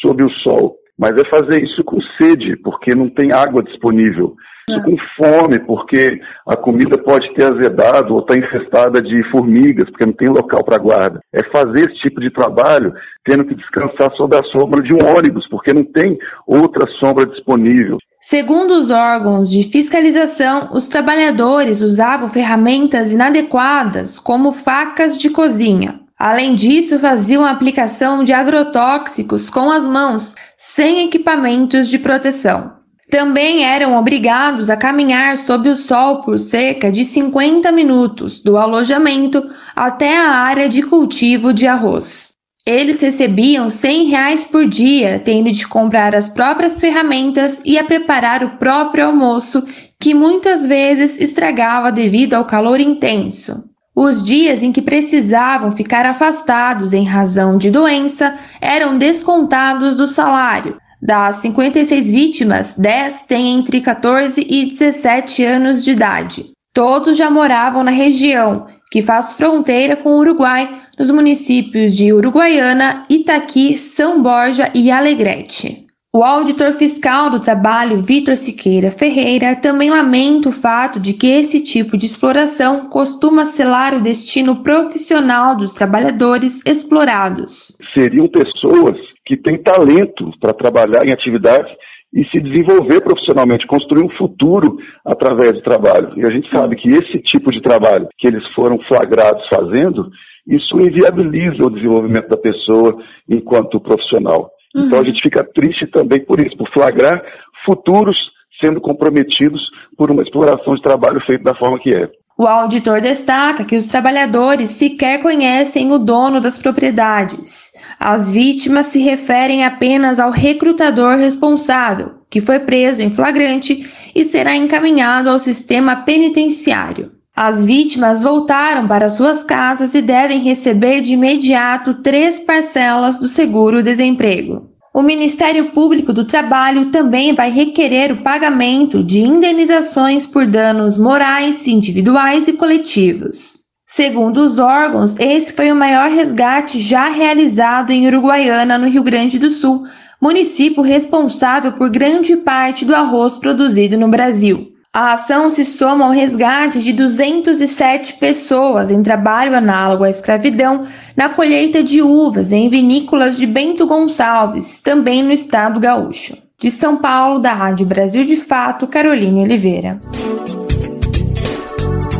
sob 0.01 0.25
o 0.25 0.29
sol, 0.41 0.75
mas 0.97 1.11
é 1.11 1.29
fazer 1.29 1.63
isso 1.63 1.83
com 1.83 1.99
sede, 2.19 2.57
porque 2.63 2.95
não 2.95 3.09
tem 3.09 3.29
água 3.31 3.63
disponível. 3.63 4.35
Isso 4.67 4.81
com 4.81 4.97
fome, 5.15 5.59
porque 5.59 6.19
a 6.47 6.57
comida 6.57 6.97
pode 6.97 7.31
ter 7.35 7.43
azedado 7.45 8.15
ou 8.15 8.21
está 8.21 8.35
infestada 8.35 8.99
de 8.99 9.29
formigas, 9.29 9.87
porque 9.91 10.07
não 10.07 10.13
tem 10.13 10.27
local 10.27 10.63
para 10.63 10.79
guarda. 10.79 11.19
É 11.31 11.43
fazer 11.51 11.85
esse 11.85 12.01
tipo 12.01 12.19
de 12.19 12.31
trabalho 12.31 12.91
tendo 13.23 13.45
que 13.45 13.53
descansar 13.53 14.11
sob 14.17 14.35
a 14.35 14.43
sombra 14.45 14.81
de 14.81 14.91
um 14.91 15.17
ônibus, 15.17 15.47
porque 15.49 15.71
não 15.71 15.83
tem 15.83 16.17
outra 16.47 16.89
sombra 16.99 17.27
disponível. 17.27 17.97
Segundo 18.19 18.71
os 18.71 18.89
órgãos 18.89 19.51
de 19.51 19.63
fiscalização, 19.63 20.69
os 20.73 20.87
trabalhadores 20.87 21.81
usavam 21.81 22.27
ferramentas 22.27 23.13
inadequadas, 23.13 24.17
como 24.17 24.51
facas 24.51 25.15
de 25.15 25.29
cozinha. 25.29 25.99
Além 26.17 26.55
disso, 26.55 26.97
faziam 26.97 27.45
a 27.45 27.51
aplicação 27.51 28.23
de 28.23 28.33
agrotóxicos 28.33 29.47
com 29.47 29.69
as 29.69 29.87
mãos, 29.87 30.33
sem 30.57 31.05
equipamentos 31.05 31.87
de 31.87 31.99
proteção. 31.99 32.74
Também 33.09 33.63
eram 33.63 33.95
obrigados 33.95 34.69
a 34.69 34.77
caminhar 34.77 35.37
sob 35.37 35.69
o 35.69 35.75
sol 35.75 36.21
por 36.21 36.39
cerca 36.39 36.91
de 36.91 37.05
50 37.05 37.71
minutos 37.71 38.41
do 38.41 38.57
alojamento 38.57 39.47
até 39.75 40.17
a 40.17 40.29
área 40.29 40.67
de 40.67 40.81
cultivo 40.81 41.53
de 41.53 41.67
arroz. 41.67 42.31
Eles 42.65 42.99
recebiam 42.99 43.69
100 43.69 44.05
reais 44.05 44.43
por 44.43 44.67
dia, 44.67 45.21
tendo 45.23 45.51
de 45.51 45.67
comprar 45.67 46.15
as 46.15 46.27
próprias 46.29 46.81
ferramentas 46.81 47.61
e 47.63 47.77
a 47.77 47.83
preparar 47.83 48.43
o 48.43 48.57
próprio 48.57 49.05
almoço, 49.05 49.67
que 49.99 50.15
muitas 50.15 50.65
vezes 50.65 51.19
estragava 51.19 51.91
devido 51.91 52.33
ao 52.33 52.45
calor 52.45 52.79
intenso. 52.79 53.69
Os 53.95 54.21
dias 54.21 54.63
em 54.63 54.71
que 54.71 54.81
precisavam 54.81 55.71
ficar 55.71 56.07
afastados 56.07 56.91
em 56.91 57.05
razão 57.05 57.57
de 57.57 57.69
doença 57.69 58.35
eram 58.59 58.97
descontados 58.97 59.95
do 59.95 60.07
salário, 60.07 60.75
Das 61.05 61.35
56 61.35 62.09
vítimas, 62.09 62.73
10 62.79 63.27
têm 63.27 63.59
entre 63.59 63.79
14 63.79 64.41
e 64.49 64.65
17 64.65 65.45
anos 65.45 65.83
de 65.83 65.91
idade. 65.91 66.45
Todos 66.73 67.15
já 67.15 67.29
moravam 67.29 67.83
na 67.83 67.91
região, 67.91 68.65
que 68.89 69.03
faz 69.03 69.35
fronteira 69.35 69.95
com 69.95 70.09
o 70.09 70.17
Uruguai, 70.17 70.67
nos 70.97 71.11
municípios 71.11 71.95
de 71.95 72.11
Uruguaiana, 72.11 73.05
Itaqui, 73.07 73.77
São 73.77 74.23
Borja 74.23 74.67
e 74.73 74.89
Alegrete. 74.89 75.85
O 76.11 76.23
auditor 76.23 76.73
fiscal 76.73 77.29
do 77.29 77.39
trabalho, 77.39 77.99
Vitor 77.99 78.35
Siqueira 78.35 78.89
Ferreira, 78.89 79.55
também 79.55 79.91
lamenta 79.91 80.49
o 80.49 80.51
fato 80.51 80.99
de 80.99 81.13
que 81.13 81.27
esse 81.27 81.61
tipo 81.61 81.95
de 81.95 82.07
exploração 82.07 82.89
costuma 82.89 83.45
selar 83.45 83.93
o 83.93 84.01
destino 84.01 84.63
profissional 84.63 85.55
dos 85.55 85.71
trabalhadores 85.71 86.65
explorados. 86.65 87.77
Seriam 87.93 88.27
pessoas 88.27 88.97
que 89.25 89.37
têm 89.37 89.61
talento 89.61 90.31
para 90.39 90.53
trabalhar 90.53 91.03
em 91.05 91.13
atividades 91.13 91.71
e 92.13 92.23
se 92.29 92.39
desenvolver 92.39 93.01
profissionalmente, 93.01 93.67
construir 93.67 94.05
um 94.05 94.17
futuro 94.17 94.77
através 95.05 95.53
do 95.53 95.61
trabalho. 95.61 96.13
E 96.15 96.21
a 96.21 96.31
gente 96.31 96.49
sabe 96.55 96.75
que 96.77 96.87
esse 96.87 97.19
tipo 97.23 97.51
de 97.51 97.61
trabalho 97.61 98.07
que 98.17 98.27
eles 98.27 98.43
foram 98.53 98.79
flagrados 98.87 99.45
fazendo, 99.53 100.09
isso 100.47 100.77
inviabiliza 100.79 101.65
o 101.65 101.71
desenvolvimento 101.71 102.29
da 102.29 102.37
pessoa 102.37 103.03
enquanto 103.29 103.81
profissional. 103.81 104.49
Uhum. 104.73 104.87
Então 104.87 105.01
a 105.01 105.03
gente 105.03 105.21
fica 105.21 105.43
triste 105.43 105.87
também 105.87 106.23
por 106.23 106.39
isso, 106.39 106.55
por 106.55 106.69
flagrar 106.71 107.21
futuros 107.65 108.15
sendo 108.63 108.79
comprometidos 108.79 109.61
por 109.97 110.09
uma 110.09 110.23
exploração 110.23 110.75
de 110.75 110.81
trabalho 110.81 111.19
feito 111.25 111.43
da 111.43 111.55
forma 111.55 111.79
que 111.79 111.93
é. 111.93 112.09
O 112.37 112.45
auditor 112.45 112.99
destaca 112.99 113.63
que 113.63 113.77
os 113.77 113.87
trabalhadores 113.87 114.71
sequer 114.71 115.21
conhecem 115.21 115.89
o 115.93 115.97
dono 115.97 116.41
das 116.41 116.57
propriedades. 116.57 117.71
As 117.97 118.29
vítimas 118.29 118.87
se 118.87 118.99
referem 118.99 119.63
apenas 119.63 120.19
ao 120.19 120.31
recrutador 120.31 121.17
responsável, 121.17 122.15
que 122.29 122.41
foi 122.41 122.59
preso 122.59 123.01
em 123.01 123.09
flagrante 123.09 123.89
e 124.13 124.25
será 124.25 124.53
encaminhado 124.53 125.29
ao 125.29 125.39
sistema 125.39 125.95
penitenciário. 125.95 127.13
As 127.33 127.65
vítimas 127.65 128.23
voltaram 128.23 128.85
para 128.85 129.09
suas 129.09 129.41
casas 129.41 129.95
e 129.95 130.01
devem 130.01 130.39
receber 130.39 130.99
de 130.99 131.13
imediato 131.13 132.01
três 132.01 132.39
parcelas 132.41 133.17
do 133.17 133.29
seguro-desemprego. 133.29 134.74
O 134.95 135.01
Ministério 135.01 135.71
Público 135.71 136.13
do 136.13 136.23
Trabalho 136.23 136.85
também 136.85 137.35
vai 137.35 137.51
requerer 137.51 138.13
o 138.13 138.23
pagamento 138.23 139.03
de 139.03 139.19
indenizações 139.19 140.25
por 140.25 140.47
danos 140.47 140.97
morais, 140.97 141.67
individuais 141.67 142.47
e 142.47 142.53
coletivos. 142.53 143.65
Segundo 143.85 144.37
os 144.37 144.57
órgãos, 144.57 145.19
esse 145.19 145.51
foi 145.51 145.69
o 145.69 145.75
maior 145.75 146.09
resgate 146.09 146.79
já 146.79 147.09
realizado 147.09 147.91
em 147.91 148.07
Uruguaiana, 148.07 148.77
no 148.77 148.87
Rio 148.87 149.03
Grande 149.03 149.37
do 149.37 149.49
Sul, 149.49 149.83
município 150.21 150.81
responsável 150.81 151.73
por 151.73 151.89
grande 151.89 152.37
parte 152.37 152.85
do 152.85 152.95
arroz 152.95 153.37
produzido 153.37 153.97
no 153.97 154.07
Brasil. 154.07 154.74
A 154.95 155.11
ação 155.11 155.49
se 155.49 155.65
soma 155.65 156.05
ao 156.05 156.11
resgate 156.11 156.81
de 156.81 156.93
207 156.93 158.13
pessoas 158.13 158.89
em 158.89 159.03
trabalho 159.03 159.53
análogo 159.53 160.05
à 160.05 160.09
escravidão 160.09 160.85
na 161.17 161.27
colheita 161.27 161.83
de 161.83 162.01
uvas 162.01 162.53
em 162.53 162.69
vinícolas 162.69 163.35
de 163.35 163.45
Bento 163.45 163.85
Gonçalves, 163.85 164.79
também 164.79 165.21
no 165.21 165.33
estado 165.33 165.81
gaúcho. 165.81 166.37
De 166.57 166.71
São 166.71 166.95
Paulo, 166.95 167.39
da 167.39 167.51
Rádio 167.51 167.85
Brasil 167.85 168.23
de 168.23 168.37
Fato, 168.37 168.87
Carolina 168.87 169.41
Oliveira. 169.41 169.99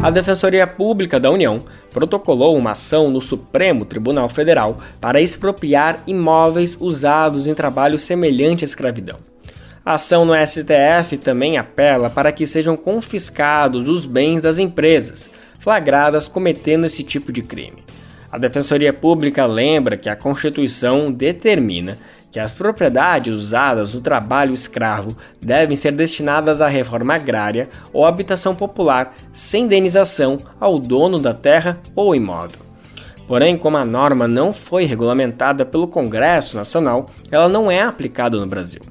A 0.04 0.10
Defensoria 0.12 0.68
Pública 0.68 1.18
da 1.18 1.32
União 1.32 1.62
protocolou 1.92 2.58
uma 2.58 2.72
ação 2.72 3.10
no 3.10 3.22
Supremo 3.22 3.86
Tribunal 3.86 4.28
Federal 4.28 4.80
para 5.00 5.22
expropriar 5.22 6.00
imóveis 6.06 6.76
usados 6.78 7.48
em 7.48 7.54
trabalho 7.54 7.98
semelhante 7.98 8.66
à 8.66 8.68
escravidão. 8.68 9.16
A 9.86 9.94
ação 9.94 10.26
no 10.26 10.34
STF 10.34 11.16
também 11.18 11.60
apela 11.60 12.10
para 12.10 12.32
que 12.32 12.48
sejam 12.48 12.76
confiscados 12.76 13.88
os 13.88 14.08
bens 14.08 14.42
das 14.42 14.58
empresas 14.58 15.30
flagradas 15.60 16.28
cometendo 16.28 16.88
esse 16.88 17.04
tipo 17.04 17.32
de 17.32 17.44
crime. 17.44 17.84
A 18.32 18.40
Defensoria 18.40 18.92
Pública 18.92 19.46
lembra 19.46 19.96
que 19.96 20.10
a 20.10 20.16
Constituição 20.16 21.12
determina 21.12 22.00
que 22.32 22.40
as 22.40 22.52
propriedades 22.52 23.32
usadas 23.32 23.94
no 23.94 24.02
trabalho 24.02 24.56
escravo 24.56 25.16
devem 25.40 25.78
ser 25.78 25.92
destinadas 25.92 26.62
à 26.62 26.68
reforma 26.68 27.14
agrária 27.14 27.70
ou 27.94 28.06
habitação 28.06 28.56
popular 28.56 29.16
sem 29.36 29.66
indenização 29.66 30.40
ao 30.60 30.80
dono 30.80 31.20
da 31.20 31.34
terra 31.34 31.80
ou 31.96 32.16
imóvel. 32.16 32.60
Porém, 33.28 33.56
como 33.56 33.78
a 33.78 33.86
norma 33.86 34.28
não 34.28 34.52
foi 34.52 34.86
regulamentada 34.86 35.64
pelo 35.64 35.88
Congresso 35.88 36.58
Nacional, 36.58 37.12
ela 37.32 37.48
não 37.48 37.70
é 37.70 37.84
aplicada 37.84 38.38
no 38.40 38.48
Brasil. 38.48 38.82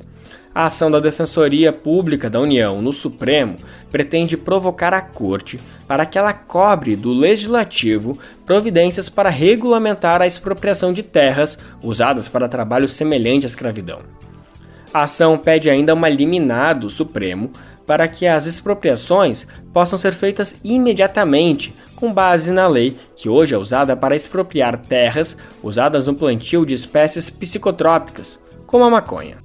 A 0.54 0.66
ação 0.66 0.88
da 0.88 1.00
Defensoria 1.00 1.72
Pública 1.72 2.30
da 2.30 2.40
União 2.40 2.80
no 2.80 2.92
Supremo 2.92 3.56
pretende 3.90 4.36
provocar 4.36 4.94
a 4.94 5.00
Corte 5.00 5.58
para 5.88 6.06
que 6.06 6.16
ela 6.16 6.32
cobre 6.32 6.94
do 6.94 7.12
Legislativo 7.12 8.16
providências 8.46 9.08
para 9.08 9.28
regulamentar 9.28 10.22
a 10.22 10.28
expropriação 10.28 10.92
de 10.92 11.02
terras 11.02 11.58
usadas 11.82 12.28
para 12.28 12.48
trabalho 12.48 12.86
semelhante 12.86 13.46
à 13.46 13.48
escravidão. 13.48 13.98
A 14.92 15.02
ação 15.02 15.36
pede 15.36 15.68
ainda 15.68 15.92
uma 15.92 16.08
liminar 16.08 16.78
do 16.78 16.88
Supremo 16.88 17.50
para 17.84 18.06
que 18.06 18.24
as 18.24 18.46
expropriações 18.46 19.48
possam 19.72 19.98
ser 19.98 20.14
feitas 20.14 20.54
imediatamente, 20.62 21.74
com 21.96 22.12
base 22.12 22.52
na 22.52 22.68
lei 22.68 22.96
que 23.16 23.28
hoje 23.28 23.56
é 23.56 23.58
usada 23.58 23.96
para 23.96 24.14
expropriar 24.14 24.76
terras 24.76 25.36
usadas 25.64 26.06
no 26.06 26.14
plantio 26.14 26.64
de 26.64 26.74
espécies 26.74 27.28
psicotrópicas, 27.28 28.38
como 28.68 28.84
a 28.84 28.90
maconha. 28.90 29.43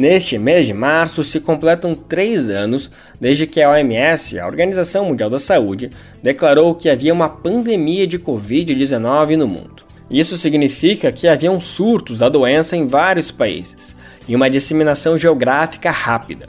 Neste 0.00 0.38
mês 0.38 0.64
de 0.64 0.72
março 0.72 1.22
se 1.22 1.38
completam 1.38 1.94
três 1.94 2.48
anos 2.48 2.90
desde 3.20 3.46
que 3.46 3.60
a 3.60 3.68
OMS, 3.68 4.40
a 4.40 4.46
Organização 4.46 5.04
Mundial 5.04 5.28
da 5.28 5.38
Saúde, 5.38 5.90
declarou 6.22 6.74
que 6.74 6.88
havia 6.88 7.12
uma 7.12 7.28
pandemia 7.28 8.06
de 8.06 8.18
Covid-19 8.18 9.36
no 9.36 9.46
mundo. 9.46 9.84
Isso 10.10 10.38
significa 10.38 11.12
que 11.12 11.28
haviam 11.28 11.60
surtos 11.60 12.20
da 12.20 12.30
doença 12.30 12.78
em 12.78 12.86
vários 12.86 13.30
países 13.30 13.94
e 14.26 14.34
uma 14.34 14.48
disseminação 14.48 15.18
geográfica 15.18 15.90
rápida. 15.90 16.48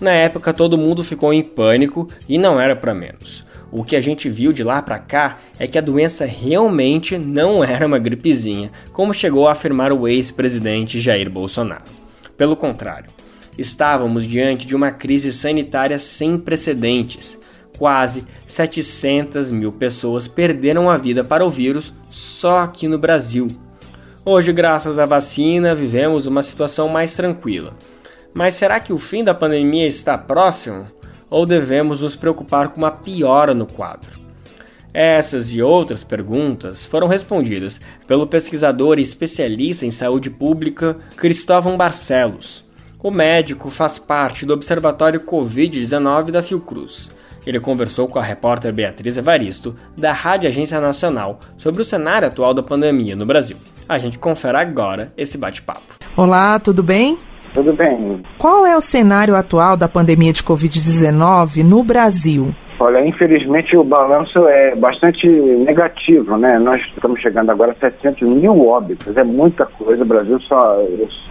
Na 0.00 0.10
época, 0.10 0.52
todo 0.52 0.76
mundo 0.76 1.04
ficou 1.04 1.32
em 1.32 1.40
pânico 1.40 2.08
e 2.28 2.36
não 2.36 2.60
era 2.60 2.74
para 2.74 2.92
menos. 2.92 3.44
O 3.70 3.84
que 3.84 3.94
a 3.94 4.00
gente 4.00 4.28
viu 4.28 4.52
de 4.52 4.64
lá 4.64 4.82
para 4.82 4.98
cá 4.98 5.38
é 5.56 5.68
que 5.68 5.78
a 5.78 5.82
doença 5.82 6.26
realmente 6.26 7.16
não 7.16 7.62
era 7.62 7.86
uma 7.86 8.00
gripezinha, 8.00 8.72
como 8.92 9.14
chegou 9.14 9.46
a 9.46 9.52
afirmar 9.52 9.92
o 9.92 10.08
ex-presidente 10.08 10.98
Jair 10.98 11.30
Bolsonaro. 11.30 11.97
Pelo 12.38 12.56
contrário, 12.56 13.10
estávamos 13.58 14.24
diante 14.24 14.64
de 14.64 14.76
uma 14.76 14.92
crise 14.92 15.32
sanitária 15.32 15.98
sem 15.98 16.38
precedentes. 16.38 17.36
Quase 17.76 18.24
700 18.46 19.50
mil 19.50 19.72
pessoas 19.72 20.28
perderam 20.28 20.88
a 20.88 20.96
vida 20.96 21.24
para 21.24 21.44
o 21.44 21.50
vírus 21.50 21.92
só 22.12 22.60
aqui 22.60 22.86
no 22.86 22.96
Brasil. 22.96 23.48
Hoje, 24.24 24.52
graças 24.52 25.00
à 25.00 25.04
vacina, 25.04 25.74
vivemos 25.74 26.26
uma 26.26 26.42
situação 26.44 26.88
mais 26.88 27.14
tranquila. 27.14 27.74
Mas 28.32 28.54
será 28.54 28.78
que 28.78 28.92
o 28.92 28.98
fim 28.98 29.24
da 29.24 29.34
pandemia 29.34 29.88
está 29.88 30.16
próximo? 30.16 30.86
Ou 31.28 31.44
devemos 31.44 32.00
nos 32.00 32.14
preocupar 32.14 32.68
com 32.68 32.76
uma 32.76 32.92
piora 32.92 33.52
no 33.52 33.66
quadro? 33.66 34.17
Essas 35.00 35.54
e 35.54 35.62
outras 35.62 36.02
perguntas 36.02 36.84
foram 36.84 37.06
respondidas 37.06 37.80
pelo 38.08 38.26
pesquisador 38.26 38.98
e 38.98 39.02
especialista 39.02 39.86
em 39.86 39.92
saúde 39.92 40.28
pública 40.28 40.96
Cristóvão 41.16 41.76
Barcelos. 41.76 42.68
O 43.00 43.08
médico 43.12 43.70
faz 43.70 43.96
parte 43.96 44.44
do 44.44 44.52
Observatório 44.54 45.20
Covid-19 45.20 46.32
da 46.32 46.42
Fiocruz. 46.42 47.12
Ele 47.46 47.60
conversou 47.60 48.08
com 48.08 48.18
a 48.18 48.22
repórter 48.24 48.72
Beatriz 48.72 49.16
Evaristo, 49.16 49.76
da 49.96 50.12
Rádio 50.12 50.48
Agência 50.48 50.80
Nacional, 50.80 51.38
sobre 51.60 51.80
o 51.80 51.84
cenário 51.84 52.26
atual 52.26 52.52
da 52.52 52.64
pandemia 52.64 53.14
no 53.14 53.24
Brasil. 53.24 53.56
A 53.88 53.98
gente 53.98 54.18
confere 54.18 54.56
agora 54.56 55.12
esse 55.16 55.38
bate-papo. 55.38 55.94
Olá, 56.16 56.58
tudo 56.58 56.82
bem? 56.82 57.16
Tudo 57.54 57.72
bem. 57.72 58.24
Qual 58.36 58.66
é 58.66 58.76
o 58.76 58.80
cenário 58.80 59.36
atual 59.36 59.76
da 59.76 59.88
pandemia 59.88 60.32
de 60.32 60.42
Covid-19 60.42 61.62
no 61.62 61.84
Brasil? 61.84 62.52
Olha, 62.80 63.04
infelizmente 63.04 63.76
o 63.76 63.82
balanço 63.82 64.46
é 64.46 64.74
bastante 64.76 65.26
negativo, 65.26 66.36
né? 66.36 66.58
Nós 66.60 66.80
estamos 66.94 67.20
chegando 67.20 67.50
agora 67.50 67.72
a 67.72 67.74
700 67.74 68.28
mil 68.28 68.68
óbitos, 68.68 69.16
é 69.16 69.24
muita 69.24 69.66
coisa. 69.66 70.02
O 70.02 70.06
Brasil 70.06 70.40
só 70.42 70.80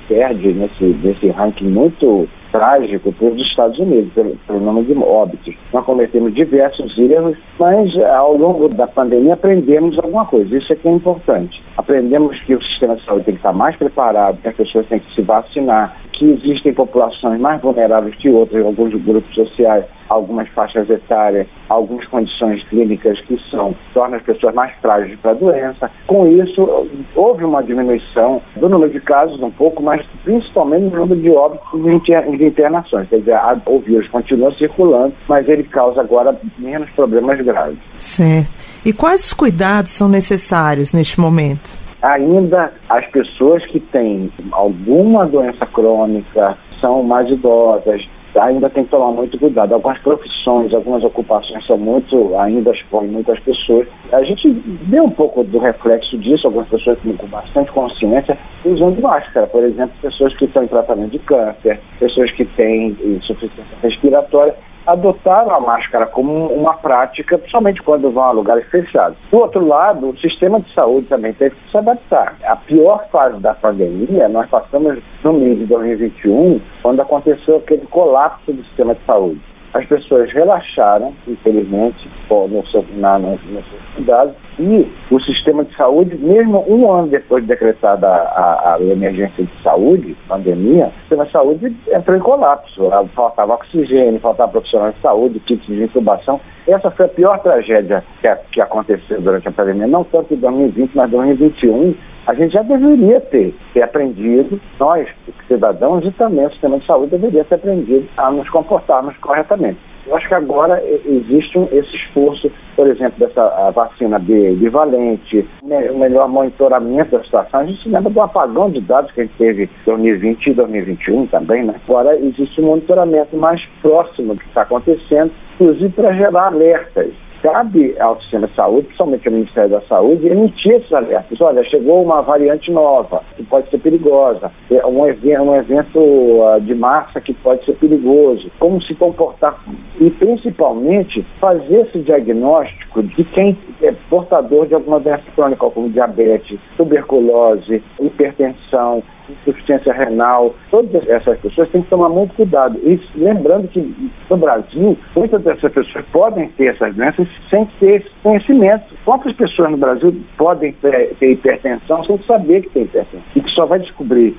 perde 0.09 0.53
nesse, 0.53 0.83
nesse 0.83 1.29
ranking 1.29 1.69
muito 1.69 2.27
trágico 2.51 3.11
para 3.13 3.27
os 3.27 3.41
Estados 3.41 3.77
Unidos, 3.79 4.11
pelo, 4.13 4.35
pelo 4.47 4.59
número 4.59 4.85
de 4.85 4.97
óbitos. 4.99 5.55
Nós 5.73 5.85
cometemos 5.85 6.33
diversos 6.33 6.97
erros, 6.97 7.37
mas 7.59 7.95
ao 8.03 8.35
longo 8.35 8.67
da 8.69 8.87
pandemia 8.87 9.33
aprendemos 9.33 9.97
alguma 9.97 10.25
coisa. 10.25 10.57
Isso 10.57 10.71
é 10.73 10.75
que 10.75 10.87
é 10.87 10.91
importante. 10.91 11.61
Aprendemos 11.77 12.39
que 12.41 12.55
o 12.55 12.61
sistema 12.61 12.95
de 12.95 13.05
saúde 13.05 13.25
tem 13.25 13.33
que 13.35 13.39
estar 13.39 13.53
mais 13.53 13.75
preparado, 13.75 14.41
que 14.41 14.47
as 14.47 14.55
pessoas 14.55 14.87
têm 14.87 14.99
que 14.99 15.15
se 15.15 15.21
vacinar, 15.21 15.95
que 16.17 16.25
existem 16.25 16.73
populações 16.73 17.39
mais 17.39 17.61
vulneráveis 17.61 18.15
que 18.15 18.29
outras, 18.29 18.65
alguns 18.65 18.93
grupos 19.03 19.33
sociais, 19.35 19.85
algumas 20.09 20.47
faixas 20.49 20.89
etárias, 20.89 21.47
algumas 21.69 22.05
condições 22.07 22.63
clínicas 22.69 23.19
que 23.21 23.39
são, 23.51 23.75
tornam 23.93 24.17
as 24.17 24.23
pessoas 24.23 24.53
mais 24.55 24.73
frágeis 24.81 25.17
para 25.19 25.31
a 25.31 25.35
doença. 25.35 25.91
Com 26.07 26.27
isso, 26.27 26.87
houve 27.15 27.43
uma 27.43 27.61
diminuição 27.61 28.41
do 28.55 28.69
número 28.69 28.91
de 28.91 28.99
casos 28.99 29.41
um 29.41 29.51
pouco, 29.51 29.83
mas 29.83 30.03
principalmente 30.23 30.85
no 30.85 31.01
número 31.01 31.21
de 31.21 31.29
óbitos 31.29 31.67
e 31.73 32.36
de 32.37 32.45
internações. 32.45 33.09
Quer 33.09 33.19
dizer, 33.19 33.39
o 33.67 33.79
vírus 33.79 34.07
continua 34.09 34.53
circulando, 34.55 35.13
mas 35.27 35.47
ele 35.47 35.63
causa 35.63 36.01
agora 36.01 36.39
menos 36.57 36.89
problemas 36.91 37.39
graves. 37.43 37.79
Certo. 37.99 38.51
E 38.85 38.93
quais 38.93 39.25
os 39.25 39.33
cuidados 39.33 39.91
são 39.91 40.07
necessários 40.07 40.93
neste 40.93 41.19
momento? 41.19 41.87
ainda 42.01 42.71
as 42.89 43.05
pessoas 43.07 43.65
que 43.65 43.79
têm 43.79 44.31
alguma 44.51 45.25
doença 45.25 45.65
crônica, 45.65 46.57
são 46.79 47.03
mais 47.03 47.27
idosas, 47.29 48.07
ainda 48.39 48.69
tem 48.69 48.83
que 48.83 48.89
tomar 48.89 49.11
muito 49.11 49.37
cuidado. 49.37 49.73
Algumas 49.73 49.97
profissões, 49.99 50.73
algumas 50.73 51.03
ocupações 51.03 51.65
são 51.65 51.77
muito, 51.77 52.35
ainda 52.37 52.71
expõem 52.71 53.07
muitas 53.07 53.39
pessoas. 53.39 53.87
A 54.11 54.23
gente 54.23 54.49
vê 54.49 54.99
um 54.99 55.09
pouco 55.09 55.43
do 55.43 55.57
reflexo 55.59 56.17
disso, 56.17 56.47
algumas 56.47 56.67
pessoas 56.67 56.97
com 56.99 57.27
bastante 57.27 57.71
consciência 57.71 58.37
usando 58.65 59.01
máscara, 59.01 59.47
por 59.47 59.63
exemplo, 59.63 59.93
pessoas 60.01 60.35
que 60.35 60.45
estão 60.45 60.63
em 60.63 60.67
tratamento 60.67 61.11
de 61.11 61.19
câncer, 61.19 61.79
pessoas 61.99 62.31
que 62.31 62.45
têm 62.45 62.95
insuficiência 63.03 63.77
respiratória 63.81 64.55
adotaram 64.87 65.53
a 65.53 65.59
máscara 65.59 66.05
como 66.05 66.47
uma 66.47 66.73
prática, 66.75 67.37
principalmente 67.37 67.83
quando 67.83 68.09
vão 68.09 68.23
a 68.23 68.31
lugares 68.31 68.65
fechados. 68.69 69.17
Do 69.29 69.39
outro 69.39 69.67
lado, 69.67 70.09
o 70.09 70.17
sistema 70.17 70.61
de 70.61 70.73
saúde 70.73 71.07
também 71.07 71.33
teve 71.33 71.55
que 71.55 71.71
se 71.71 71.77
adaptar. 71.77 72.35
A 72.43 72.55
pior 72.55 73.05
fase 73.11 73.37
da 73.39 73.53
pandemia, 73.53 74.29
nós 74.29 74.49
passamos 74.49 74.97
no 75.23 75.33
mês 75.33 75.59
de 75.59 75.65
2021, 75.65 76.61
quando 76.81 77.01
aconteceu 77.01 77.57
aquele 77.57 77.85
colapso 77.87 78.53
do 78.53 78.63
sistema 78.63 78.95
de 78.95 79.03
saúde. 79.05 79.41
As 79.73 79.85
pessoas 79.85 80.31
relaxaram, 80.31 81.13
infelizmente, 81.27 82.09
no 82.29 82.65
seu, 82.67 82.85
na, 82.95 83.19
no 83.19 83.37
seu 83.47 83.63
cuidado, 83.95 84.33
e 84.59 84.91
o 85.11 85.19
sistema 85.19 85.63
de 85.63 85.75
saúde, 85.75 86.17
mesmo 86.17 86.65
um 86.67 86.91
ano 86.91 87.07
depois 87.07 87.43
de 87.43 87.49
decretada 87.49 88.07
a, 88.07 88.75
a, 88.75 88.81
emergência 88.81 89.43
de 89.43 89.63
saúde, 89.63 90.17
pandemia, 90.27 90.87
o 90.87 90.99
sistema 91.01 91.25
de 91.25 91.31
saúde 91.31 91.77
entrou 91.93 92.17
em 92.17 92.21
colapso. 92.21 92.89
Faltava 93.13 93.53
oxigênio, 93.53 94.19
faltava 94.19 94.53
profissionais 94.53 94.95
de 94.95 95.01
saúde, 95.01 95.39
kits 95.41 95.65
de 95.65 95.83
intubação. 95.83 96.39
Essa 96.67 96.89
foi 96.89 97.05
a 97.05 97.09
pior 97.09 97.39
tragédia 97.39 98.03
que, 98.21 98.35
que 98.51 98.61
aconteceu 98.61 99.21
durante 99.21 99.47
a 99.47 99.51
pandemia, 99.51 99.87
não 99.87 100.03
tanto 100.03 100.33
em 100.33 100.37
2020, 100.37 100.91
mas 100.95 101.07
em 101.07 101.17
2021. 101.17 101.95
A 102.27 102.33
gente 102.33 102.51
já 102.51 102.61
deveria 102.61 103.21
ter, 103.21 103.55
ter 103.73 103.81
aprendido, 103.81 104.59
nós, 104.77 105.07
cidadãos, 105.47 106.03
e 106.03 106.11
também 106.11 106.45
o 106.45 106.51
sistema 106.51 106.77
de 106.77 106.85
saúde 106.85 107.11
deveria 107.11 107.45
ter 107.45 107.55
aprendido 107.55 108.05
a 108.17 108.29
nos 108.29 108.49
comportarmos 108.49 109.15
corretamente. 109.19 109.79
Eu 110.05 110.13
acho 110.13 110.27
que 110.27 110.33
agora 110.33 110.83
existe 111.05 111.57
esse 111.71 111.95
esforço, 111.95 112.51
por 112.75 112.85
exemplo, 112.85 113.17
dessa 113.17 113.71
vacina 113.71 114.19
bivalente, 114.19 115.47
o 115.63 115.97
melhor 115.97 116.27
monitoramento 116.27 117.11
da 117.11 117.23
situação. 117.23 117.61
A 117.61 117.65
gente 117.65 117.81
se 117.81 117.89
lembra 117.89 118.09
do 118.09 118.21
apagão 118.21 118.69
de 118.71 118.81
dados 118.81 119.09
que 119.13 119.21
a 119.21 119.23
gente 119.23 119.37
teve 119.37 119.63
em 119.63 119.69
2020 119.85 120.47
e 120.47 120.53
2021 120.53 121.27
também, 121.27 121.63
né? 121.63 121.75
Agora 121.87 122.13
existe 122.17 122.59
um 122.59 122.65
monitoramento 122.65 123.37
mais 123.37 123.61
próximo 123.81 124.33
do 124.33 124.41
que 124.41 124.47
está 124.49 124.63
acontecendo, 124.63 125.31
inclusive 125.55 125.89
para 125.89 126.13
gerar 126.13 126.47
alertas 126.47 127.13
cabe 127.41 127.95
ao 127.99 128.19
sistema 128.21 128.47
de 128.47 128.55
saúde, 128.55 128.87
principalmente 128.87 129.27
ao 129.27 129.33
Ministério 129.33 129.69
da 129.69 129.81
Saúde, 129.87 130.27
emitir 130.27 130.73
esses 130.73 130.91
alertas. 130.91 131.39
Olha, 131.41 131.63
chegou 131.63 132.03
uma 132.03 132.21
variante 132.21 132.71
nova, 132.71 133.23
que 133.35 133.43
pode 133.43 133.69
ser 133.69 133.79
perigosa, 133.79 134.51
é 134.71 134.85
um, 134.85 135.05
evento, 135.07 135.43
um 135.43 135.55
evento 135.55 135.99
uh, 135.99 136.59
de 136.61 136.75
massa 136.75 137.21
que 137.21 137.33
pode 137.33 137.63
ser 137.65 137.73
perigoso, 137.73 138.49
como 138.59 138.81
se 138.81 138.93
comportar? 138.95 139.57
E, 139.99 140.09
principalmente, 140.09 141.25
fazer 141.39 141.87
esse 141.87 141.99
diagnóstico 141.99 143.03
de 143.03 143.23
quem 143.23 143.57
é 143.81 143.91
portador 144.09 144.67
de 144.67 144.73
alguma 144.73 144.99
doença 144.99 145.23
crônica, 145.35 145.69
como 145.69 145.89
diabetes, 145.89 146.59
tuberculose, 146.75 147.83
hipertensão, 147.99 149.03
insuficiência 149.29 149.93
renal, 149.93 150.55
todas 150.69 151.07
essas 151.07 151.37
pessoas 151.39 151.69
têm 151.69 151.81
que 151.81 151.89
tomar 151.89 152.09
muito 152.09 152.33
cuidado. 152.35 152.77
E 152.83 152.99
lembrando 153.15 153.67
que 153.67 154.11
no 154.29 154.37
Brasil, 154.37 154.97
muitas 155.15 155.41
dessas 155.41 155.71
pessoas 155.71 156.05
podem 156.11 156.49
ter 156.49 156.75
essas 156.75 156.95
doenças 156.95 157.27
sem 157.49 157.65
ter 157.79 158.01
esse 158.01 158.09
conhecimento. 158.23 158.85
Quantas 159.05 159.33
pessoas 159.33 159.71
no 159.71 159.77
Brasil 159.77 160.15
podem 160.37 160.73
ter, 160.73 161.15
ter 161.15 161.31
hipertensão 161.31 162.03
sem 162.05 162.19
saber 162.27 162.61
que 162.61 162.69
tem 162.69 162.83
hipertensão? 162.83 163.21
E 163.35 163.41
que 163.41 163.49
só 163.51 163.65
vai 163.65 163.79
descobrir 163.79 164.35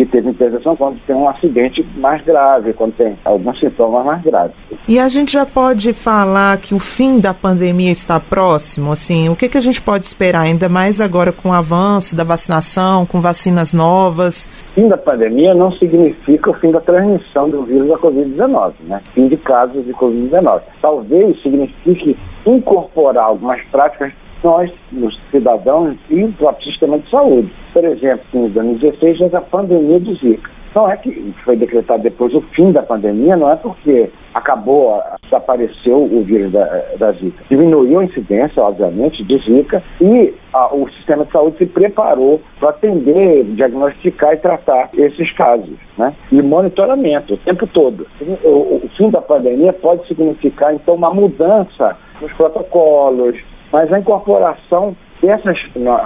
que 0.00 0.06
teve 0.06 0.30
hipertensão 0.30 0.74
quando 0.76 0.98
tem 1.06 1.14
um 1.14 1.28
acidente 1.28 1.86
mais 1.96 2.24
grave, 2.24 2.72
quando 2.72 2.94
tem 2.94 3.18
alguns 3.24 3.58
sintomas 3.60 4.04
mais 4.04 4.22
graves. 4.22 4.56
E 4.88 4.98
a 4.98 5.08
gente 5.08 5.32
já 5.32 5.44
pode 5.44 5.92
falar 5.92 6.56
que 6.58 6.74
o 6.74 6.78
fim 6.78 7.20
da 7.20 7.34
pandemia 7.34 7.92
está 7.92 8.18
próximo? 8.18 8.92
Assim, 8.92 9.28
o 9.28 9.36
que, 9.36 9.48
que 9.48 9.58
a 9.58 9.60
gente 9.60 9.80
pode 9.80 10.04
esperar, 10.04 10.40
ainda 10.40 10.68
mais 10.68 11.00
agora 11.00 11.32
com 11.32 11.50
o 11.50 11.52
avanço 11.52 12.16
da 12.16 12.24
vacinação, 12.24 13.04
com 13.04 13.20
vacinas 13.20 13.72
novas? 13.72 14.29
Fim 14.74 14.88
da 14.88 14.96
pandemia 14.96 15.54
não 15.54 15.72
significa 15.72 16.50
o 16.50 16.54
fim 16.54 16.70
da 16.70 16.80
transmissão 16.80 17.48
do 17.48 17.62
vírus 17.62 17.88
da 17.88 17.98
Covid-19, 17.98 18.72
né? 18.80 19.02
Fim 19.14 19.28
de 19.28 19.36
casos 19.36 19.84
de 19.84 19.92
Covid-19. 19.92 20.60
Talvez 20.80 21.42
signifique 21.42 22.16
incorporar 22.46 23.24
algumas 23.24 23.60
práticas 23.70 24.12
nós, 24.42 24.70
os 24.92 25.20
cidadãos 25.30 25.96
e 26.08 26.24
o 26.24 26.32
próprio 26.32 26.70
sistema 26.70 26.98
de 26.98 27.10
saúde. 27.10 27.52
Por 27.72 27.84
exemplo, 27.84 28.24
em 28.32 28.48
2016, 28.48 29.34
a 29.34 29.40
pandemia 29.40 30.00
do 30.00 30.14
Zika. 30.14 30.50
Não 30.74 30.90
é 30.90 30.96
que 30.96 31.34
foi 31.44 31.56
decretado 31.56 32.02
depois 32.02 32.32
o 32.34 32.40
fim 32.52 32.70
da 32.70 32.82
pandemia, 32.82 33.36
não 33.36 33.50
é 33.50 33.56
porque 33.56 34.10
acabou, 34.32 35.02
desapareceu 35.22 36.02
o 36.04 36.22
vírus 36.22 36.52
da, 36.52 36.64
da 36.98 37.12
Zika. 37.12 37.44
Diminuiu 37.50 37.98
a 37.98 38.04
incidência, 38.04 38.62
obviamente, 38.62 39.24
de 39.24 39.38
Zika 39.38 39.82
e 40.00 40.32
a, 40.52 40.72
o 40.74 40.88
sistema 40.90 41.24
de 41.24 41.32
saúde 41.32 41.58
se 41.58 41.66
preparou 41.66 42.40
para 42.58 42.70
atender, 42.70 43.44
diagnosticar 43.44 44.34
e 44.34 44.36
tratar 44.36 44.90
esses 44.94 45.32
casos. 45.32 45.74
Né? 45.98 46.14
E 46.30 46.40
monitoramento 46.40 47.34
o 47.34 47.38
tempo 47.38 47.66
todo. 47.66 48.06
O, 48.44 48.80
o 48.84 48.90
fim 48.96 49.10
da 49.10 49.20
pandemia 49.20 49.72
pode 49.72 50.06
significar, 50.06 50.74
então, 50.74 50.94
uma 50.94 51.12
mudança 51.12 51.96
nos 52.20 52.32
protocolos, 52.34 53.36
mas 53.72 53.92
a 53.92 53.98
incorporação 53.98 54.96
dessas 55.20 55.58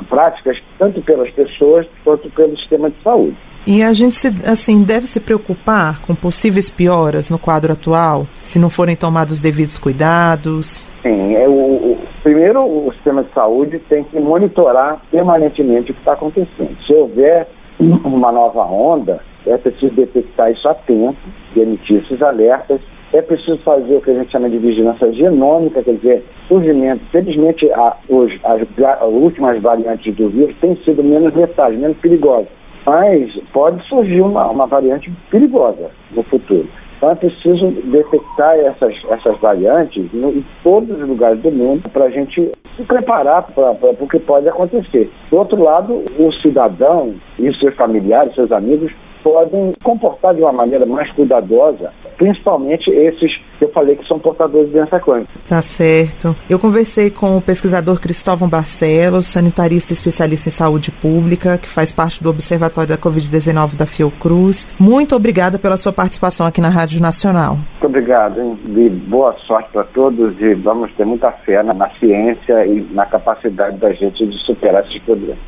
práticas, 0.09 0.59
tanto 0.79 1.01
pelas 1.03 1.31
pessoas 1.31 1.87
quanto 2.03 2.29
pelo 2.31 2.57
sistema 2.59 2.91
de 2.91 2.97
saúde. 3.03 3.37
E 3.67 3.83
a 3.83 3.95
gente 3.95 4.15
se, 4.15 4.29
assim 4.45 4.83
deve 4.83 5.07
se 5.07 5.19
preocupar 5.19 6.03
com 6.03 6.15
possíveis 6.15 6.69
pioras 6.69 7.31
no 7.31 7.39
quadro 7.39 7.73
atual, 7.73 8.27
se 8.43 8.59
não 8.59 8.69
forem 8.69 8.95
tomados 8.95 9.35
os 9.35 9.41
devidos 9.41 9.79
cuidados. 9.79 10.93
Sim, 11.03 11.35
é 11.35 11.49
o, 11.49 11.53
o, 11.53 11.99
primeiro 12.23 12.61
o 12.61 12.93
sistema 12.93 13.25
de 13.25 13.33
saúde 13.33 13.79
tem 13.89 14.05
que 14.05 14.21
monitorar 14.21 15.01
permanentemente 15.11 15.93
o 15.93 15.95
que 15.95 16.01
está 16.01 16.13
acontecendo. 16.13 16.77
Se 16.87 16.93
houver 16.93 17.49
uma 17.81 18.31
nova 18.31 18.65
onda, 18.65 19.21
é 19.47 19.57
preciso 19.57 19.95
detectar 19.95 20.53
isso 20.53 20.69
a 20.69 20.75
tempo 20.75 21.17
e 21.57 21.61
emitir 21.61 22.03
esses 22.05 22.21
alertas. 22.21 22.81
É 23.15 23.23
preciso 23.23 23.57
fazer 23.59 23.95
o 23.95 24.01
que 24.01 24.11
a 24.11 24.15
gente 24.15 24.31
chama 24.31 24.51
de 24.51 24.59
vigilância 24.59 25.11
genômica, 25.13 25.83
quer 25.83 25.95
dizer, 25.95 26.25
surgimento. 26.49 27.03
Felizmente, 27.13 27.71
a, 27.73 27.97
os, 28.11 28.31
as, 28.45 28.61
as 28.61 29.09
últimas 29.09 29.63
variantes 29.63 30.15
do 30.17 30.29
vírus 30.29 30.55
têm 30.61 30.77
sido 30.85 31.03
menos 31.03 31.33
letais, 31.35 31.79
menos 31.79 31.97
perigosas 31.99 32.49
mas 32.87 33.35
pode 33.53 33.83
surgir 33.89 34.21
uma, 34.21 34.47
uma 34.47 34.67
variante 34.67 35.11
perigosa 35.31 35.91
no 36.13 36.23
futuro. 36.25 36.69
Então 36.97 37.11
é 37.11 37.15
preciso 37.15 37.71
detectar 37.71 38.57
essas, 38.57 38.95
essas 39.11 39.39
variantes 39.39 40.11
no, 40.13 40.31
em 40.31 40.45
todos 40.63 40.99
os 40.99 41.09
lugares 41.09 41.41
do 41.41 41.51
mundo 41.51 41.89
para 41.91 42.07
a 42.07 42.11
gente 42.11 42.51
se 42.77 42.83
preparar 42.85 43.43
para 43.43 43.73
o 44.01 44.09
que 44.09 44.19
pode 44.19 44.49
acontecer. 44.49 45.11
Do 45.31 45.39
outro 45.39 45.63
lado, 45.63 46.03
o 46.19 46.33
cidadão 46.41 47.15
e 47.39 47.53
seus 47.57 47.75
familiares, 47.75 48.35
seus 48.35 48.51
amigos, 48.51 48.93
podem 49.25 49.73
comportar 49.83 50.35
de 50.35 50.43
uma 50.43 50.53
maneira 50.53 50.85
mais 50.85 51.11
cuidadosa, 51.13 51.91
principalmente 52.19 52.91
esses 52.91 53.33
que 53.59 53.65
eu 53.65 53.71
falei 53.71 53.97
que 53.97 54.07
são 54.07 54.19
portadores 54.19 54.67
de 54.67 54.75
doença 54.75 55.01
crônica. 55.01 55.31
Tá 55.49 55.63
certo. 55.63 56.37
Eu 56.49 56.59
conversei 56.59 57.11
com 57.11 57.37
o 57.37 57.41
pesquisador 57.41 57.99
Cristóvão 58.01 58.49
Barcelos, 58.49 59.27
sanitarista 59.27 59.93
especialista 59.93 60.49
em 60.49 60.53
saúde 60.53 60.91
pública, 60.91 61.57
que 61.57 61.69
faz 61.69 61.91
parte 61.91 62.23
do 62.23 62.29
Observatório 62.29 62.91
da 62.91 62.99
Covid-19 62.99 63.77
da 63.77 63.87
Fiocruz. 63.87 64.73
Muito 64.79 65.17
obrigada 65.17 65.59
pela 65.59 65.77
sua 65.77 65.93
participação 65.93 66.47
aqui 66.47 66.61
na 66.61 66.69
Rádio 66.69 67.01
Nacional. 67.01 67.55
Muito 67.55 67.87
obrigado, 67.87 68.41
hein? 68.41 68.59
e 68.69 68.91
boa 68.91 69.35
sorte 69.47 69.71
para 69.73 69.85
todos 69.85 70.39
e 70.41 70.55
vamos 70.55 70.93
ter 70.95 71.07
muita 71.07 71.33
fé 71.33 71.63
na, 71.63 71.73
na 71.73 71.89
ciência 71.99 72.67
e 72.67 72.87
na 72.93 73.07
capacidade 73.07 73.79
da 73.79 73.93
gente 73.93 74.27
de 74.27 74.39
superar 74.45 74.85
esses 74.85 75.01
problemas. 75.03 75.39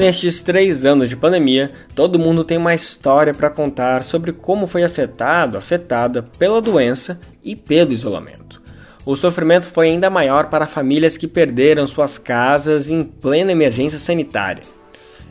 Nestes 0.00 0.40
três 0.40 0.86
anos 0.86 1.10
de 1.10 1.16
pandemia, 1.16 1.70
todo 1.94 2.18
mundo 2.18 2.42
tem 2.42 2.56
uma 2.56 2.74
história 2.74 3.34
para 3.34 3.50
contar 3.50 4.02
sobre 4.02 4.32
como 4.32 4.66
foi 4.66 4.82
afetado, 4.82 5.58
afetada 5.58 6.22
pela 6.38 6.62
doença 6.62 7.20
e 7.44 7.54
pelo 7.54 7.92
isolamento. 7.92 8.62
O 9.04 9.14
sofrimento 9.14 9.66
foi 9.66 9.90
ainda 9.90 10.08
maior 10.08 10.46
para 10.46 10.66
famílias 10.66 11.18
que 11.18 11.28
perderam 11.28 11.86
suas 11.86 12.16
casas 12.16 12.88
em 12.88 13.04
plena 13.04 13.52
emergência 13.52 13.98
sanitária. 13.98 14.62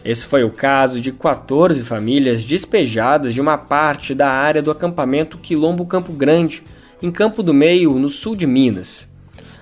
Esse 0.06 0.28
foi 0.28 0.44
o 0.44 0.52
caso 0.52 1.02
de 1.02 1.12
14 1.12 1.82
famílias 1.82 2.44
despejadas 2.44 3.34
de 3.34 3.42
uma 3.42 3.58
parte 3.58 4.14
da 4.14 4.30
área 4.30 4.62
do 4.62 4.70
acampamento 4.70 5.40
Quilombo 5.40 5.84
Campo 5.84 6.14
Grande, 6.14 6.62
em 7.02 7.12
Campo 7.12 7.42
do 7.42 7.56
Meio, 7.56 7.98
no 7.98 8.08
sul 8.08 8.36
de 8.36 8.46
Minas. 8.46 9.09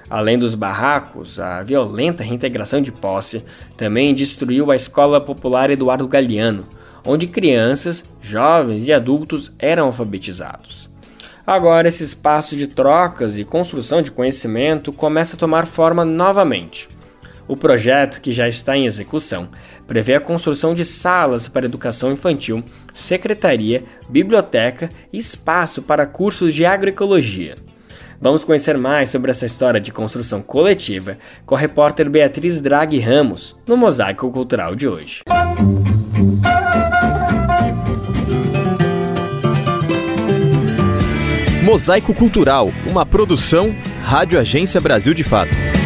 Além 0.10 0.38
dos 0.38 0.55
barracos, 0.55 1.39
a 1.39 1.62
violenta 1.64 2.24
reintegração 2.24 2.82
de 2.82 2.91
posse 2.91 3.43
também 3.76 4.14
destruiu 4.14 4.72
a 4.72 4.76
Escola 4.76 5.20
Popular 5.20 5.70
Eduardo 5.70 6.08
Galeano, 6.08 6.66
onde 7.05 7.28
crianças, 7.28 8.03
jovens 8.22 8.86
e 8.86 8.93
adultos 8.93 9.51
eram 9.60 9.88
alfabetizados. 9.88 10.89
Agora, 11.45 11.88
esse 11.88 12.03
espaço 12.03 12.55
de 12.55 12.68
trocas 12.68 13.38
e 13.38 13.43
construção 13.45 14.01
de 14.01 14.12
conhecimento 14.12 14.91
começa 14.91 15.36
a 15.36 15.39
tomar 15.39 15.66
forma 15.66 16.03
novamente. 16.03 16.88
O 17.47 17.55
projeto, 17.55 18.20
que 18.20 18.34
já 18.34 18.47
está 18.49 18.76
em 18.76 18.86
execução, 18.86 19.49
prevê 19.88 20.16
a 20.16 20.20
construção 20.20 20.74
de 20.74 20.84
salas 20.84 21.47
para 21.47 21.66
educação 21.66 22.12
infantil, 22.12 22.62
secretaria, 22.93 23.82
biblioteca 24.10 24.89
e 25.12 25.18
espaço 25.18 25.82
para 25.82 26.05
cursos 26.05 26.53
de 26.53 26.66
agroecologia. 26.66 27.55
Vamos 28.20 28.43
conhecer 28.43 28.78
mais 28.78 29.09
sobre 29.09 29.30
essa 29.30 29.45
história 29.45 29.80
de 29.80 29.91
construção 29.91 30.41
coletiva 30.41 31.18
com 31.45 31.55
a 31.55 31.59
repórter 31.59 32.09
Beatriz 32.09 32.59
Draghi 32.59 32.99
Ramos 32.99 33.55
no 33.68 33.78
Mosaico 33.78 34.32
Cultural 34.32 34.76
de 34.76 34.88
hoje. 34.88 35.22
Mosaico 41.63 42.13
Cultural, 42.13 42.72
uma 42.86 43.05
produção 43.05 43.76
Rádio 44.03 44.39
Agência 44.39 44.82
Brasil 44.82 45.13
de 45.13 45.24
Fato. 45.24 45.77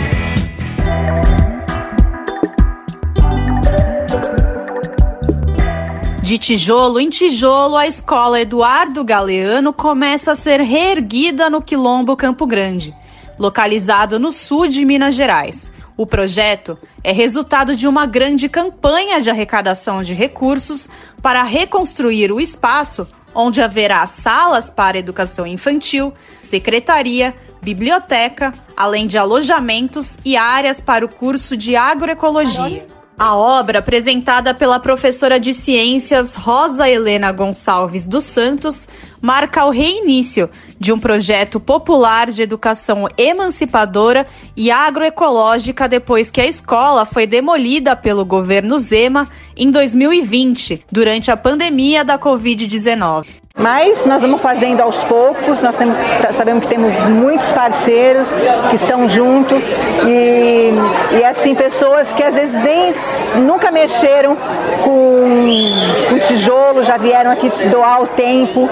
De 6.31 6.37
tijolo 6.37 6.97
em 6.97 7.09
tijolo, 7.09 7.75
a 7.75 7.85
escola 7.85 8.39
Eduardo 8.39 9.03
Galeano 9.03 9.73
começa 9.73 10.31
a 10.31 10.35
ser 10.35 10.61
reerguida 10.61 11.49
no 11.49 11.61
Quilombo 11.61 12.15
Campo 12.15 12.47
Grande, 12.47 12.95
localizado 13.37 14.17
no 14.17 14.31
sul 14.31 14.65
de 14.69 14.85
Minas 14.85 15.13
Gerais. 15.13 15.73
O 15.97 16.05
projeto 16.05 16.77
é 17.03 17.11
resultado 17.11 17.75
de 17.75 17.85
uma 17.85 18.05
grande 18.05 18.47
campanha 18.47 19.19
de 19.19 19.29
arrecadação 19.29 20.03
de 20.03 20.13
recursos 20.13 20.89
para 21.21 21.43
reconstruir 21.43 22.31
o 22.31 22.39
espaço 22.39 23.05
onde 23.35 23.61
haverá 23.61 24.07
salas 24.07 24.69
para 24.69 24.97
educação 24.97 25.45
infantil, 25.45 26.13
secretaria, 26.41 27.35
biblioteca, 27.61 28.53
além 28.77 29.05
de 29.05 29.17
alojamentos 29.17 30.17
e 30.23 30.37
áreas 30.37 30.79
para 30.79 31.05
o 31.05 31.11
curso 31.11 31.57
de 31.57 31.75
agroecologia. 31.75 32.87
A 33.23 33.35
obra, 33.35 33.77
apresentada 33.77 34.51
pela 34.51 34.79
professora 34.79 35.39
de 35.39 35.53
ciências 35.53 36.33
Rosa 36.33 36.89
Helena 36.89 37.31
Gonçalves 37.31 38.03
dos 38.03 38.23
Santos, 38.23 38.89
marca 39.21 39.63
o 39.63 39.69
reinício 39.69 40.49
de 40.79 40.91
um 40.91 40.99
projeto 40.99 41.59
popular 41.59 42.31
de 42.31 42.41
educação 42.41 43.07
emancipadora 43.15 44.25
e 44.57 44.71
agroecológica 44.71 45.87
depois 45.87 46.31
que 46.31 46.41
a 46.41 46.47
escola 46.47 47.05
foi 47.05 47.27
demolida 47.27 47.95
pelo 47.95 48.25
governo 48.25 48.79
Zema 48.79 49.29
em 49.55 49.69
2020, 49.69 50.85
durante 50.91 51.29
a 51.29 51.37
pandemia 51.37 52.03
da 52.03 52.17
Covid-19. 52.17 53.40
Mas 53.57 54.05
nós 54.05 54.21
vamos 54.21 54.41
fazendo 54.41 54.81
aos 54.81 54.97
poucos, 55.03 55.61
nós 55.61 55.75
sabemos 56.35 56.63
que 56.63 56.69
temos 56.69 56.95
muitos 57.09 57.47
parceiros 57.51 58.27
que 58.69 58.77
estão 58.77 59.07
junto 59.09 59.53
e, 60.07 60.71
e 61.19 61.23
assim, 61.23 61.53
pessoas 61.53 62.09
que 62.11 62.23
às 62.23 62.33
vezes 62.33 62.55
nem 62.63 62.93
nunca 63.45 63.69
mexeram 63.69 64.35
com, 64.83 66.09
com 66.09 66.19
tijolo, 66.19 66.81
já 66.83 66.97
vieram 66.97 67.31
aqui 67.31 67.49
doar 67.69 68.01
o 68.01 68.07
tempo, 68.07 68.69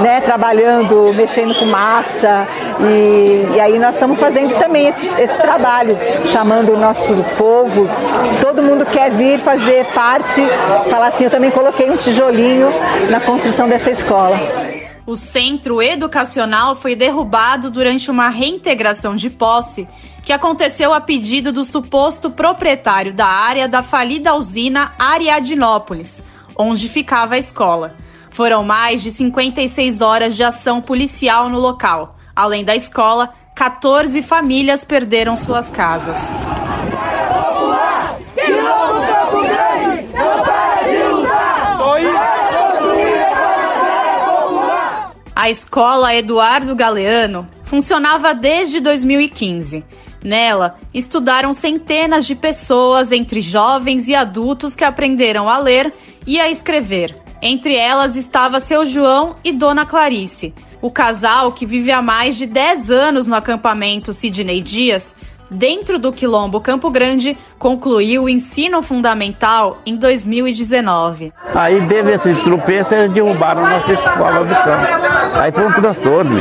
né, 0.00 0.20
trabalhando, 0.20 1.12
mexendo 1.14 1.54
com 1.56 1.66
massa 1.66 2.46
e, 2.80 3.48
e 3.54 3.60
aí 3.60 3.78
nós 3.78 3.94
estamos 3.94 4.18
fazendo 4.18 4.56
também 4.58 4.88
esse, 4.88 5.22
esse 5.22 5.38
trabalho, 5.38 5.98
chamando 6.28 6.72
o 6.72 6.78
nosso 6.78 7.12
povo, 7.36 7.88
todo 8.40 8.62
mundo 8.62 8.86
quer 8.86 9.10
vir 9.10 9.38
fazer 9.40 9.84
parte, 9.86 10.42
falar 10.88 11.08
assim, 11.08 11.24
eu 11.24 11.30
também 11.30 11.50
coloquei 11.50 11.90
um 11.90 11.96
tijolinho 11.96 12.72
na 13.10 13.20
construção 13.20 13.68
dessa 13.68 13.90
escola 13.90 14.21
escola. 14.30 14.92
O 15.04 15.16
centro 15.16 15.82
educacional 15.82 16.76
foi 16.76 16.94
derrubado 16.94 17.70
durante 17.70 18.10
uma 18.10 18.28
reintegração 18.28 19.16
de 19.16 19.28
posse 19.28 19.88
que 20.22 20.32
aconteceu 20.32 20.94
a 20.94 21.00
pedido 21.00 21.50
do 21.50 21.64
suposto 21.64 22.30
proprietário 22.30 23.12
da 23.12 23.26
área 23.26 23.68
da 23.68 23.82
falida 23.82 24.34
usina 24.34 24.94
Ariadnópolis, 24.96 26.22
onde 26.56 26.88
ficava 26.88 27.34
a 27.34 27.38
escola. 27.38 27.96
Foram 28.30 28.62
mais 28.62 29.02
de 29.02 29.10
56 29.10 30.00
horas 30.00 30.36
de 30.36 30.44
ação 30.44 30.80
policial 30.80 31.48
no 31.48 31.58
local. 31.58 32.16
Além 32.34 32.64
da 32.64 32.76
escola, 32.76 33.34
14 33.54 34.22
famílias 34.22 34.84
perderam 34.84 35.36
suas 35.36 35.68
casas. 35.68 36.18
A 45.42 45.50
escola 45.50 46.14
Eduardo 46.14 46.72
Galeano 46.72 47.48
funcionava 47.64 48.32
desde 48.32 48.78
2015. 48.78 49.84
Nela, 50.22 50.78
estudaram 50.94 51.52
centenas 51.52 52.24
de 52.26 52.36
pessoas, 52.36 53.10
entre 53.10 53.40
jovens 53.40 54.06
e 54.06 54.14
adultos 54.14 54.76
que 54.76 54.84
aprenderam 54.84 55.48
a 55.48 55.58
ler 55.58 55.92
e 56.24 56.38
a 56.38 56.48
escrever. 56.48 57.16
Entre 57.42 57.74
elas 57.74 58.14
estava 58.14 58.60
seu 58.60 58.86
João 58.86 59.34
e 59.42 59.50
Dona 59.50 59.84
Clarice, 59.84 60.54
o 60.80 60.92
casal 60.92 61.50
que 61.50 61.66
vive 61.66 61.90
há 61.90 62.00
mais 62.00 62.36
de 62.36 62.46
10 62.46 62.92
anos 62.92 63.26
no 63.26 63.34
acampamento 63.34 64.12
Sidney 64.12 64.60
Dias 64.60 65.16
dentro 65.52 65.98
do 65.98 66.12
Quilombo 66.12 66.60
Campo 66.60 66.90
Grande, 66.90 67.36
concluiu 67.58 68.24
o 68.24 68.28
ensino 68.28 68.82
fundamental 68.82 69.78
em 69.84 69.96
2019. 69.96 71.32
Aí, 71.54 71.86
teve 71.86 72.12
esse 72.12 72.34
tropeço, 72.42 72.94
eles 72.94 73.12
derrubaram 73.12 73.64
a 73.64 73.70
nossa 73.70 73.92
escola 73.92 74.44
do 74.44 74.54
campo. 74.54 74.86
Aí 75.34 75.52
foi 75.52 75.66
um 75.66 75.72
transtorno. 75.72 76.40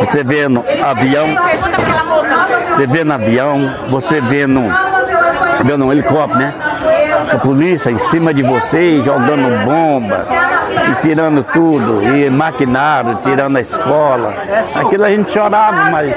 Você 0.00 0.22
vê 0.22 0.48
no 0.48 0.64
avião, 0.82 1.26
você 2.70 2.86
vê 2.86 3.04
no 3.04 3.12
avião, 3.14 3.74
você 3.88 4.20
vê 4.20 4.46
no, 4.46 4.68
vê 5.64 5.76
helicóptero, 5.92 6.38
né? 6.38 6.54
A 7.32 7.38
polícia 7.38 7.90
em 7.90 7.98
cima 7.98 8.32
de 8.32 8.42
você, 8.42 9.02
jogando 9.04 9.64
bomba 9.64 10.24
e 10.90 10.94
tirando 11.02 11.42
tudo, 11.42 12.02
e 12.02 12.30
maquinário, 12.30 13.18
tirando 13.22 13.56
a 13.56 13.60
escola. 13.60 14.34
Aquilo 14.74 15.04
a 15.04 15.08
gente 15.08 15.32
chorava, 15.32 15.90
mas 15.90 16.14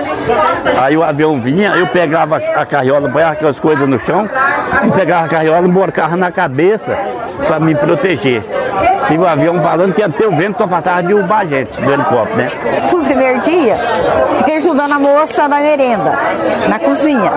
aí 0.81 0.95
o 0.95 1.03
avião 1.03 1.41
vinha, 1.41 1.71
eu 1.71 1.87
pegava 1.87 2.37
a 2.37 2.65
carriola, 2.65 3.09
põe 3.09 3.23
aquelas 3.23 3.59
coisas 3.59 3.87
no 3.87 3.99
chão, 3.99 4.29
e 4.85 4.91
pegava 4.91 5.25
a 5.25 5.29
carriola 5.29 5.65
e 5.65 5.69
emborcava 5.69 6.15
na 6.15 6.31
cabeça 6.31 6.97
para 7.47 7.59
me 7.59 7.73
proteger. 7.75 8.43
E 9.09 9.17
o 9.17 9.27
avião 9.27 9.59
falando 9.63 9.93
que 9.93 10.01
ia 10.01 10.09
ter 10.09 10.27
o 10.27 10.35
vento 10.35 10.55
para 10.55 10.67
faltava 10.67 11.01
de 11.01 11.07
derrubar 11.07 11.39
a 11.39 11.45
gente 11.45 11.81
do 11.81 11.91
helicóptero, 11.91 12.37
né? 12.37 12.51
No 12.91 13.03
primeiro 13.03 13.41
dia, 13.41 13.75
fiquei 14.37 14.57
ajudando 14.57 14.91
a 14.91 14.99
moça 14.99 15.47
na 15.47 15.59
merenda, 15.59 16.11
na 16.67 16.77
cozinha. 16.77 17.31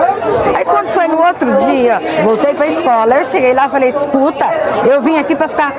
Aí 0.55 0.63
quando 0.63 0.91
foi 0.91 1.07
no 1.07 1.19
outro 1.19 1.51
dia, 1.55 1.99
voltei 2.23 2.53
para 2.53 2.65
a 2.65 2.67
escola, 2.67 3.15
eu 3.15 3.23
cheguei 3.23 3.55
lá 3.55 3.62
e 3.67 3.71
falei, 3.71 3.89
escuta, 3.89 4.45
eu 4.89 5.01
vim 5.01 5.17
aqui 5.17 5.35
para 5.35 5.47
ficar 5.47 5.73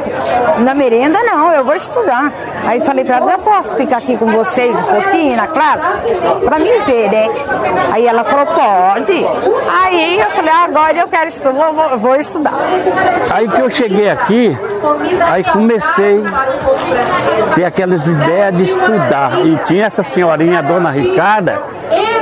na 0.59 0.75
merenda, 0.75 1.19
não, 1.23 1.53
eu 1.53 1.65
vou 1.65 1.75
estudar. 1.75 2.33
Aí 2.67 2.81
falei 2.81 3.05
para 3.05 3.17
ela, 3.17 3.33
eu 3.33 3.39
posso 3.39 3.77
ficar 3.77 3.99
aqui 3.99 4.17
com 4.17 4.27
vocês 4.31 4.79
um 4.79 4.85
pouquinho 4.85 5.37
na 5.37 5.47
classe? 5.47 5.99
Para 6.45 6.59
me 6.59 6.79
ver, 6.81 7.11
né? 7.11 7.29
Aí 7.93 8.07
ela 8.07 8.25
falou, 8.25 8.47
pode. 8.47 9.25
Aí 9.83 10.19
eu 10.19 10.31
falei, 10.31 10.53
agora 10.53 10.99
eu 10.99 11.09
quero 11.09 11.29
estudar, 11.29 11.71
vou, 11.71 11.99
vou 11.99 12.17
estudar. 12.17 12.55
Aí 13.33 13.49
que 13.49 13.61
eu 13.61 13.71
cheguei 13.71 14.11
aqui, 14.11 14.59
aí 15.31 15.45
comecei 15.45 16.23
a 16.27 17.55
ter 17.55 17.65
aquelas 17.65 18.07
ideias 18.07 18.57
de 18.57 18.65
estudar. 18.65 19.45
E 19.45 19.57
tinha 19.65 19.87
essa 19.87 20.03
senhorinha, 20.03 20.59
a 20.59 20.63
dona 20.63 20.91
Ricarda, 20.91 21.63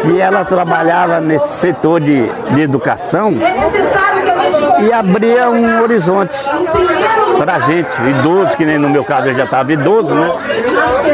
E 0.04 0.20
ela 0.20 0.44
trabalhava 0.44 1.20
nesse 1.20 1.48
setor 1.60 2.00
de, 2.00 2.26
de 2.26 2.60
educação 2.60 3.32
e 4.80 4.92
abria 4.92 5.48
um 5.52 5.82
horizonte 5.82 6.36
para 7.38 7.56
a 7.56 7.60
gente, 7.60 7.90
idoso, 8.02 8.56
que 8.56 8.64
nem 8.64 8.78
no 8.78 8.88
meu 8.88 9.04
caso 9.04 9.28
eu 9.28 9.34
já 9.34 9.44
estava 9.44 9.72
idoso, 9.72 10.14
né? 10.14 10.30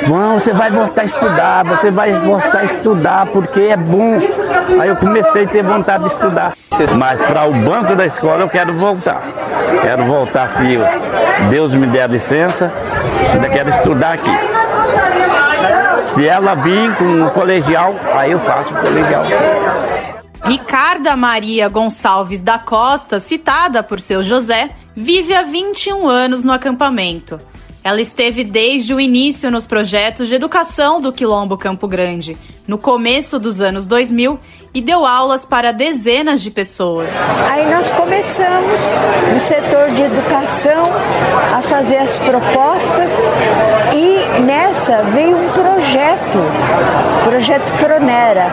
Vão, 0.07 0.39
você 0.39 0.53
vai 0.53 0.71
voltar 0.71 1.03
a 1.03 1.05
estudar, 1.05 1.65
você 1.65 1.91
vai 1.91 2.13
voltar 2.15 2.59
a 2.59 2.65
estudar 2.65 3.27
porque 3.27 3.61
é 3.61 3.77
bom. 3.77 4.19
Aí 4.81 4.89
eu 4.89 4.97
comecei 4.97 5.45
a 5.45 5.49
ter 5.49 5.63
vontade 5.63 6.05
de 6.05 6.11
estudar. 6.11 6.53
Mas 6.97 7.21
para 7.23 7.45
o 7.47 7.53
banco 7.53 7.97
da 7.97 8.07
escola 8.07 8.41
eu 8.43 8.49
quero 8.49 8.73
voltar. 8.75 9.23
Quero 9.83 10.05
voltar 10.05 10.49
se 10.49 10.79
Deus 11.51 11.75
me 11.75 11.87
der 11.87 12.09
licença, 12.09 12.73
ainda 13.33 13.49
quero 13.49 13.71
estudar 13.71 14.13
aqui. 14.13 14.31
Se 16.07 16.27
ela 16.27 16.55
vir 16.55 16.95
com 16.97 17.23
o 17.23 17.31
colegial, 17.31 17.95
aí 18.15 18.33
eu 18.33 18.39
faço 18.41 18.73
o 18.73 18.77
colegial. 18.77 19.25
Ricarda 20.45 21.17
Maria 21.17 21.69
Gonçalves 21.69 22.41
da 22.41 22.59
Costa, 22.59 23.21
citada 23.21 23.83
por 23.83 24.01
seu 24.01 24.23
José, 24.23 24.71
vive 24.95 25.35
há 25.35 25.43
21 25.43 26.09
anos 26.09 26.45
no 26.45 26.53
acampamento. 26.53 27.41
Ela 27.83 28.01
esteve 28.01 28.45
desde 28.45 28.93
o 28.93 29.01
início 29.01 29.51
nos 29.51 29.67
projetos 29.67 30.29
de 30.29 30.35
educação 30.35 31.01
do 31.01 31.13
Quilombo 31.13 31.57
Campo 31.57 31.89
Grande, 31.89 32.37
no 32.67 32.77
começo 32.77 33.39
dos 33.39 33.61
anos 33.61 33.87
2000, 33.87 34.39
e 34.73 34.81
deu 34.81 35.07
aulas 35.07 35.45
para 35.45 35.73
dezenas 35.73 36.41
de 36.41 36.51
pessoas. 36.51 37.13
Aí 37.51 37.65
nós 37.67 37.91
começamos 37.93 38.81
no 39.33 39.41
setor 39.41 39.91
de 39.91 40.03
educação 40.03 40.85
a 41.57 41.63
fazer 41.63 41.97
as 41.97 42.19
propostas 42.19 43.13
e 43.95 44.41
nessa 44.41 45.03
veio 45.05 45.37
um 45.37 45.49
projeto, 45.51 46.39
projeto 47.25 47.73
Pronera, 47.75 48.47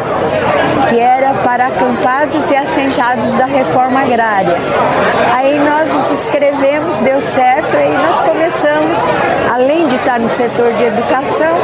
que 0.89 0.99
era 0.99 1.33
para 1.35 1.67
acampados 1.67 2.49
e 2.49 2.55
assentados 2.55 3.33
da 3.33 3.45
reforma 3.45 4.01
agrária. 4.01 4.55
Aí 5.33 5.59
nós 5.59 5.93
nos 5.93 6.11
inscrevemos, 6.11 6.99
deu 6.99 7.21
certo, 7.21 7.75
aí 7.75 7.93
nós 7.93 8.19
começamos, 8.21 8.99
além 9.53 9.87
de 9.87 9.95
estar 9.95 10.19
no 10.19 10.29
setor 10.29 10.73
de 10.73 10.85
educação, 10.85 11.57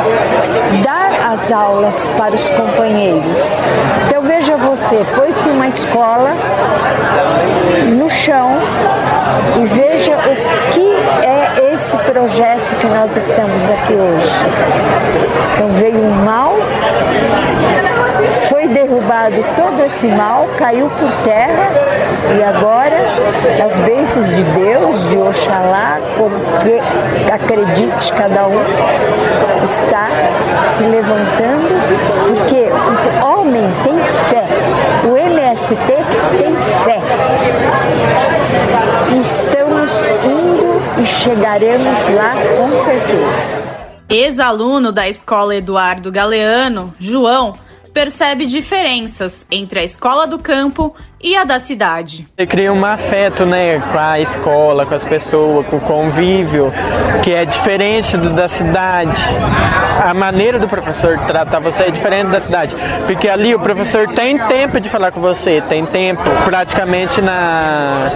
dar 0.83 1.31
as 1.33 1.51
aulas 1.51 2.09
para 2.17 2.35
os 2.35 2.49
companheiros. 2.49 3.39
Então 4.07 4.21
veja 4.41 4.57
você, 4.57 5.05
pôs-se 5.13 5.49
uma 5.49 5.67
escola 5.67 6.33
no 7.95 8.09
chão 8.09 8.57
e 9.61 9.67
veja 9.67 10.17
o 10.17 10.71
que 10.71 10.95
é 11.23 11.73
esse 11.73 11.95
projeto 11.97 12.75
que 12.79 12.87
nós 12.87 13.15
estamos 13.15 13.69
aqui 13.69 13.93
hoje. 13.93 14.33
Então 15.53 15.67
veio 15.67 16.03
um 16.03 16.25
mal, 16.25 16.55
derrubado 18.73 19.35
todo 19.55 19.83
esse 19.85 20.07
mal, 20.07 20.47
caiu 20.57 20.89
por 20.89 21.11
terra 21.23 21.69
e 22.37 22.43
agora 22.43 22.95
as 23.63 23.77
bênçãos 23.79 24.27
de 24.27 24.43
Deus, 24.43 25.09
de 25.09 25.17
Oxalá, 25.17 25.99
como 26.17 26.35
acredite 27.33 28.13
cada 28.13 28.47
um, 28.47 28.61
está 29.69 30.07
se 30.73 30.83
levantando, 30.83 31.67
porque 32.27 32.69
o 33.21 33.25
homem 33.25 33.69
tem 33.83 33.99
fé, 34.29 34.45
o 35.07 35.17
MST 35.17 35.75
tem 36.37 36.55
fé. 36.83 37.01
Estamos 39.21 40.01
indo 40.23 40.81
e 41.01 41.05
chegaremos 41.05 41.99
lá 42.09 42.33
com 42.57 42.75
certeza. 42.75 43.61
Ex-aluno 44.09 44.91
da 44.91 45.07
escola 45.07 45.55
Eduardo 45.55 46.11
Galeano, 46.11 46.93
João, 46.99 47.55
percebe 47.93 48.45
diferenças 48.45 49.45
entre 49.51 49.79
a 49.79 49.83
escola 49.83 50.25
do 50.25 50.39
campo 50.39 50.95
e 51.23 51.35
a 51.35 51.43
da 51.43 51.59
cidade. 51.59 52.27
Você 52.37 52.45
cria 52.45 52.71
um 52.71 52.83
afeto, 52.85 53.45
né, 53.45 53.81
com 53.91 53.97
a 53.97 54.19
escola, 54.19 54.85
com 54.85 54.95
as 54.95 55.03
pessoas, 55.03 55.65
com 55.67 55.77
o 55.77 55.81
convívio, 55.81 56.73
que 57.23 57.31
é 57.33 57.45
diferente 57.45 58.17
do 58.17 58.29
da 58.29 58.47
cidade. 58.47 59.21
A 60.03 60.13
maneira 60.13 60.57
do 60.57 60.67
professor 60.67 61.17
tratar 61.27 61.59
você 61.59 61.83
é 61.83 61.91
diferente 61.91 62.29
da 62.29 62.41
cidade, 62.41 62.75
porque 63.05 63.29
ali 63.29 63.53
o 63.53 63.59
professor 63.59 64.07
tem 64.07 64.37
tempo 64.37 64.79
de 64.79 64.89
falar 64.89 65.11
com 65.11 65.21
você, 65.21 65.61
tem 65.61 65.85
tempo. 65.85 66.23
Praticamente 66.45 67.21
na 67.21 68.09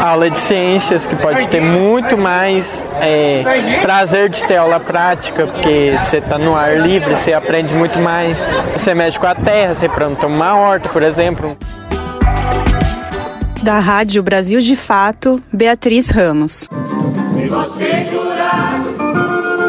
aula 0.00 0.28
de 0.28 0.38
ciências, 0.38 1.06
que 1.06 1.14
pode 1.16 1.46
ter 1.48 1.60
muito 1.60 2.16
mais 2.18 2.86
é, 3.00 3.80
prazer 3.82 4.28
de 4.28 4.42
ter 4.44 4.56
aula 4.56 4.80
prática, 4.80 5.46
porque 5.46 5.94
você 5.98 6.18
está 6.18 6.38
no 6.38 6.56
ar 6.56 6.78
livre, 6.78 7.14
você 7.14 7.32
aprende 7.32 7.74
muito 7.74 7.98
mais. 7.98 8.38
Você 8.72 8.94
mexe 8.94 9.18
com 9.18 9.26
a 9.26 9.34
terra, 9.34 9.74
você 9.74 9.88
planta 9.88 10.26
uma 10.26 10.56
horta, 10.56 10.88
por 10.88 11.02
exemplo. 11.02 11.56
Da 13.62 13.78
Rádio 13.78 14.22
Brasil 14.24 14.60
de 14.60 14.74
Fato, 14.74 15.40
Beatriz 15.52 16.10
Ramos. 16.10 16.68
Se 17.32 17.48
você 17.48 18.04
jurar 18.10 18.82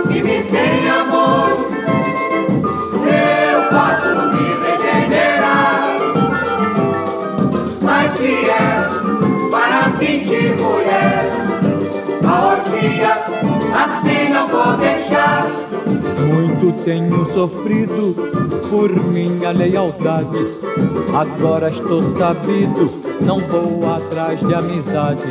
que 0.08 0.24
me 0.24 0.44
tem 0.44 0.89
amor, 0.89 1.50
eu 3.06 3.62
posso 3.70 4.10
me 4.34 4.46
regenerar. 4.66 5.86
Mas 7.84 8.12
se 8.14 8.34
é 8.50 9.50
para 9.52 9.91
fingir 10.00 10.56
mulher, 10.56 11.30
a 12.26 12.48
orgia 12.48 13.14
assim 13.76 14.34
não 14.34 14.48
vou 14.48 14.76
deixar. 14.78 15.46
Muito 16.34 16.84
tenho 16.84 17.32
sofrido 17.32 18.16
por 18.72 18.89
minha 19.12 19.52
lealdade. 19.52 20.48
Agora 21.14 21.70
estou 21.70 22.18
sabido, 22.18 22.91
não 23.26 23.39
vou 23.39 23.89
atrás 23.89 24.39
de 24.39 24.53
amizade. 24.53 25.24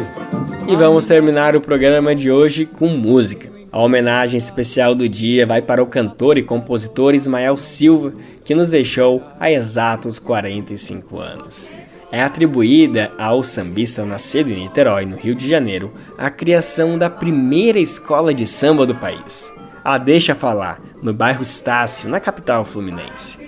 E 0.67 0.75
vamos 0.75 1.07
terminar 1.07 1.55
o 1.55 1.61
programa 1.61 2.15
de 2.15 2.31
hoje 2.31 2.65
com 2.65 2.89
música. 2.89 3.51
A 3.71 3.81
homenagem 3.81 4.37
especial 4.37 4.95
do 4.95 5.09
dia 5.09 5.47
vai 5.47 5.63
para 5.63 5.83
o 5.83 5.87
cantor 5.87 6.39
e 6.39 6.43
compositor 6.43 7.15
Ismael 7.15 7.57
Silva, 7.57 8.13
que 8.45 8.55
nos 8.55 8.71
deixou 8.71 9.23
há 9.39 9.51
exatos 9.51 10.19
45 10.19 11.19
anos. 11.19 11.71
É 12.11 12.23
atribuída 12.23 13.13
ao 13.19 13.43
sambista 13.43 14.05
nascido 14.05 14.53
em 14.53 14.63
Niterói, 14.63 15.07
no 15.07 15.17
Rio 15.17 15.35
de 15.35 15.49
Janeiro, 15.49 15.93
a 16.19 16.31
criação 16.31 16.99
da 16.99 17.09
primeira 17.09 17.79
escola 17.79 18.35
de 18.35 18.47
samba 18.47 18.85
do 18.85 18.95
país. 18.95 19.53
A 19.83 19.97
Deixa 19.97 20.35
Falar, 20.35 20.81
no 21.03 21.15
bairro 21.15 21.43
Estácio, 21.43 22.11
na 22.11 22.21
capital 22.21 22.65
fluminense. 22.65 23.39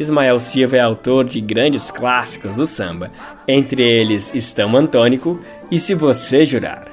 Ismael 0.00 0.38
Silva 0.38 0.76
é 0.76 0.80
autor 0.80 1.24
de 1.24 1.40
grandes 1.40 1.90
clássicos 1.90 2.56
do 2.56 2.64
samba, 2.64 3.10
entre 3.50 3.82
eles 3.82 4.32
Estão 4.34 4.76
Antônico 4.76 5.40
e 5.70 5.80
Se 5.80 5.94
Você 5.94 6.46
Jurar, 6.46 6.86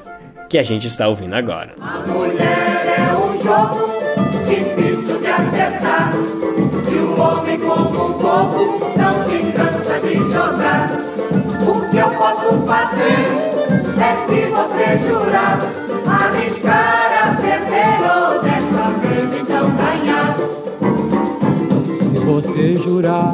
que 0.50 0.58
a 0.58 0.64
gente 0.64 0.88
está 0.88 1.08
ouvindo 1.08 1.36
agora. 1.36 1.76
A 1.80 2.00
mulher 2.08 2.98
é 2.98 3.16
um 3.16 3.38
jogo 3.42 3.88
difícil 4.48 5.20
de 5.20 5.28
acertar. 5.28 6.14
E 6.92 6.96
o 6.96 7.20
homem, 7.20 7.60
como 7.60 8.06
um 8.06 8.14
bobo, 8.14 8.80
não 8.98 9.14
se 9.26 9.52
cansa 9.52 10.00
de 10.00 10.16
jogar. 10.16 10.92
O 11.62 11.90
que 11.92 11.98
eu 11.98 12.10
posso 12.12 12.66
fazer 12.66 13.58
é 14.00 14.16
se 14.26 14.46
você 14.50 15.08
jurar, 15.08 15.60
arriscar 16.08 17.12
a 17.24 17.36
perder 17.36 18.00
ou 18.04 18.42
desta 18.42 18.90
vez 19.02 19.42
então 19.42 19.70
ganhar. 19.72 20.38
Se 22.12 22.20
você 22.20 22.78
jurar 22.78 23.34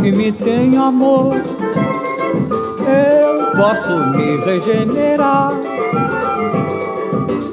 que 0.00 0.12
me 0.12 0.30
tem 0.30 0.76
amor, 0.76 1.34
eu 2.86 3.50
posso 3.56 3.96
me 4.10 4.36
regenerar. 4.44 5.52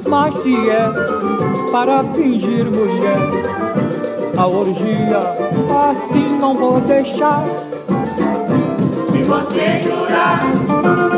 Mas 0.08 0.34
se 0.36 0.54
é 0.70 0.88
para 1.72 2.04
fingir 2.14 2.64
mulher, 2.66 3.18
a 4.36 4.46
orgia 4.46 5.18
assim 5.90 6.38
não 6.38 6.54
vou 6.56 6.80
deixar. 6.80 7.44
Se 9.10 9.22
você 9.22 9.80
jurar 9.82 11.13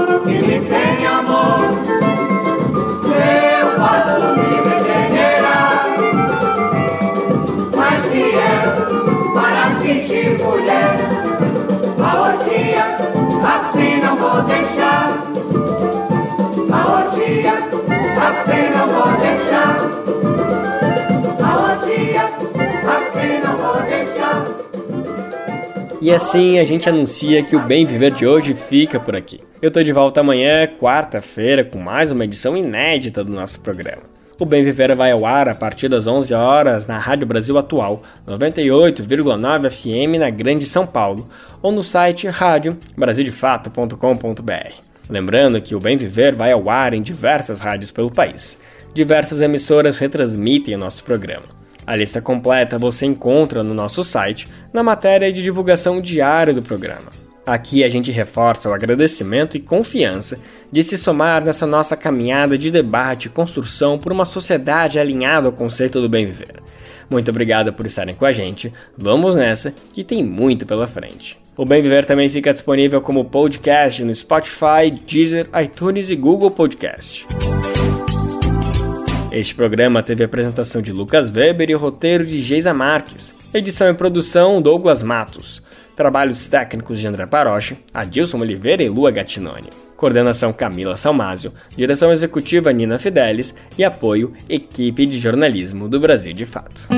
assim 26.16 26.58
a 26.58 26.64
gente 26.64 26.88
anuncia 26.88 27.42
que 27.42 27.54
o 27.54 27.60
Bem 27.60 27.84
Viver 27.84 28.10
de 28.10 28.26
hoje 28.26 28.54
fica 28.54 28.98
por 28.98 29.14
aqui. 29.14 29.38
Eu 29.60 29.70
tô 29.70 29.82
de 29.82 29.92
volta 29.92 30.20
amanhã, 30.20 30.66
quarta-feira, 30.80 31.62
com 31.62 31.78
mais 31.78 32.10
uma 32.10 32.24
edição 32.24 32.56
inédita 32.56 33.22
do 33.22 33.30
nosso 33.30 33.60
programa. 33.60 34.04
O 34.40 34.46
Bem 34.46 34.64
Viver 34.64 34.96
vai 34.96 35.12
ao 35.12 35.26
ar 35.26 35.46
a 35.46 35.54
partir 35.54 35.88
das 35.88 36.06
11 36.06 36.32
horas 36.32 36.86
na 36.86 36.96
Rádio 36.96 37.26
Brasil 37.26 37.58
Atual, 37.58 38.02
98,9 38.26 39.70
FM 39.70 40.18
na 40.18 40.30
Grande 40.30 40.64
São 40.64 40.86
Paulo, 40.86 41.28
ou 41.62 41.70
no 41.70 41.82
site 41.82 42.26
radiobrasildefato.com.br. 42.28 44.72
Lembrando 45.10 45.60
que 45.60 45.74
o 45.74 45.80
Bem 45.80 45.98
Viver 45.98 46.34
vai 46.34 46.50
ao 46.50 46.70
ar 46.70 46.94
em 46.94 47.02
diversas 47.02 47.60
rádios 47.60 47.90
pelo 47.90 48.10
país. 48.10 48.58
Diversas 48.94 49.42
emissoras 49.42 49.98
retransmitem 49.98 50.76
o 50.76 50.78
nosso 50.78 51.04
programa. 51.04 51.55
A 51.86 51.94
lista 51.94 52.20
completa 52.20 52.78
você 52.78 53.06
encontra 53.06 53.62
no 53.62 53.72
nosso 53.72 54.02
site, 54.02 54.48
na 54.74 54.82
matéria 54.82 55.32
de 55.32 55.42
divulgação 55.42 56.00
diária 56.00 56.52
do 56.52 56.62
programa. 56.62 57.26
Aqui 57.46 57.84
a 57.84 57.88
gente 57.88 58.10
reforça 58.10 58.68
o 58.68 58.74
agradecimento 58.74 59.56
e 59.56 59.60
confiança 59.60 60.38
de 60.72 60.82
se 60.82 60.98
somar 60.98 61.44
nessa 61.44 61.64
nossa 61.64 61.96
caminhada 61.96 62.58
de 62.58 62.72
debate 62.72 63.26
e 63.26 63.30
construção 63.30 63.98
por 63.98 64.10
uma 64.10 64.24
sociedade 64.24 64.98
alinhada 64.98 65.46
ao 65.46 65.52
conceito 65.52 66.00
do 66.00 66.08
bem 66.08 66.26
viver. 66.26 66.60
Muito 67.08 67.30
obrigado 67.30 67.72
por 67.72 67.86
estarem 67.86 68.16
com 68.16 68.26
a 68.26 68.32
gente. 68.32 68.72
Vamos 68.98 69.36
nessa, 69.36 69.72
que 69.94 70.02
tem 70.02 70.24
muito 70.24 70.66
pela 70.66 70.88
frente. 70.88 71.38
O 71.56 71.64
Bem 71.64 71.80
Viver 71.80 72.04
também 72.04 72.28
fica 72.28 72.52
disponível 72.52 73.00
como 73.00 73.30
podcast 73.30 74.02
no 74.02 74.14
Spotify, 74.14 74.90
Deezer, 75.06 75.46
iTunes 75.62 76.10
e 76.10 76.16
Google 76.16 76.50
Podcast. 76.50 77.26
Este 79.36 79.54
programa 79.54 80.02
teve 80.02 80.22
a 80.22 80.26
apresentação 80.26 80.80
de 80.80 80.90
Lucas 80.90 81.30
Weber 81.30 81.68
e 81.68 81.74
o 81.74 81.78
roteiro 81.78 82.24
de 82.24 82.40
Geisa 82.40 82.72
Marques. 82.72 83.34
Edição 83.52 83.86
e 83.90 83.92
produção 83.92 84.62
Douglas 84.62 85.02
Matos. 85.02 85.62
Trabalhos 85.94 86.48
técnicos 86.48 86.98
de 86.98 87.06
André 87.06 87.26
Paroche, 87.26 87.76
Adilson 87.92 88.40
Oliveira 88.40 88.82
e 88.82 88.88
Lua 88.88 89.10
Gattinoni. 89.10 89.68
Coordenação 89.94 90.54
Camila 90.54 90.96
Salmásio, 90.96 91.52
direção 91.76 92.10
executiva 92.10 92.72
Nina 92.72 92.98
Fidelis 92.98 93.54
e 93.76 93.84
apoio 93.84 94.32
Equipe 94.48 95.04
de 95.04 95.18
Jornalismo 95.18 95.86
do 95.86 96.00
Brasil 96.00 96.32
de 96.32 96.46
Fato. 96.46 96.88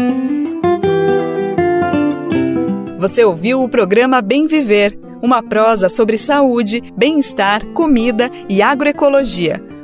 Você 2.98 3.24
ouviu 3.24 3.64
o 3.64 3.68
programa 3.68 4.22
Bem 4.22 4.46
Viver, 4.46 4.96
uma 5.20 5.42
prosa 5.42 5.88
sobre 5.88 6.16
saúde, 6.16 6.84
bem-estar, 6.96 7.66
comida 7.72 8.30
e 8.48 8.62
agroecologia. 8.62 9.60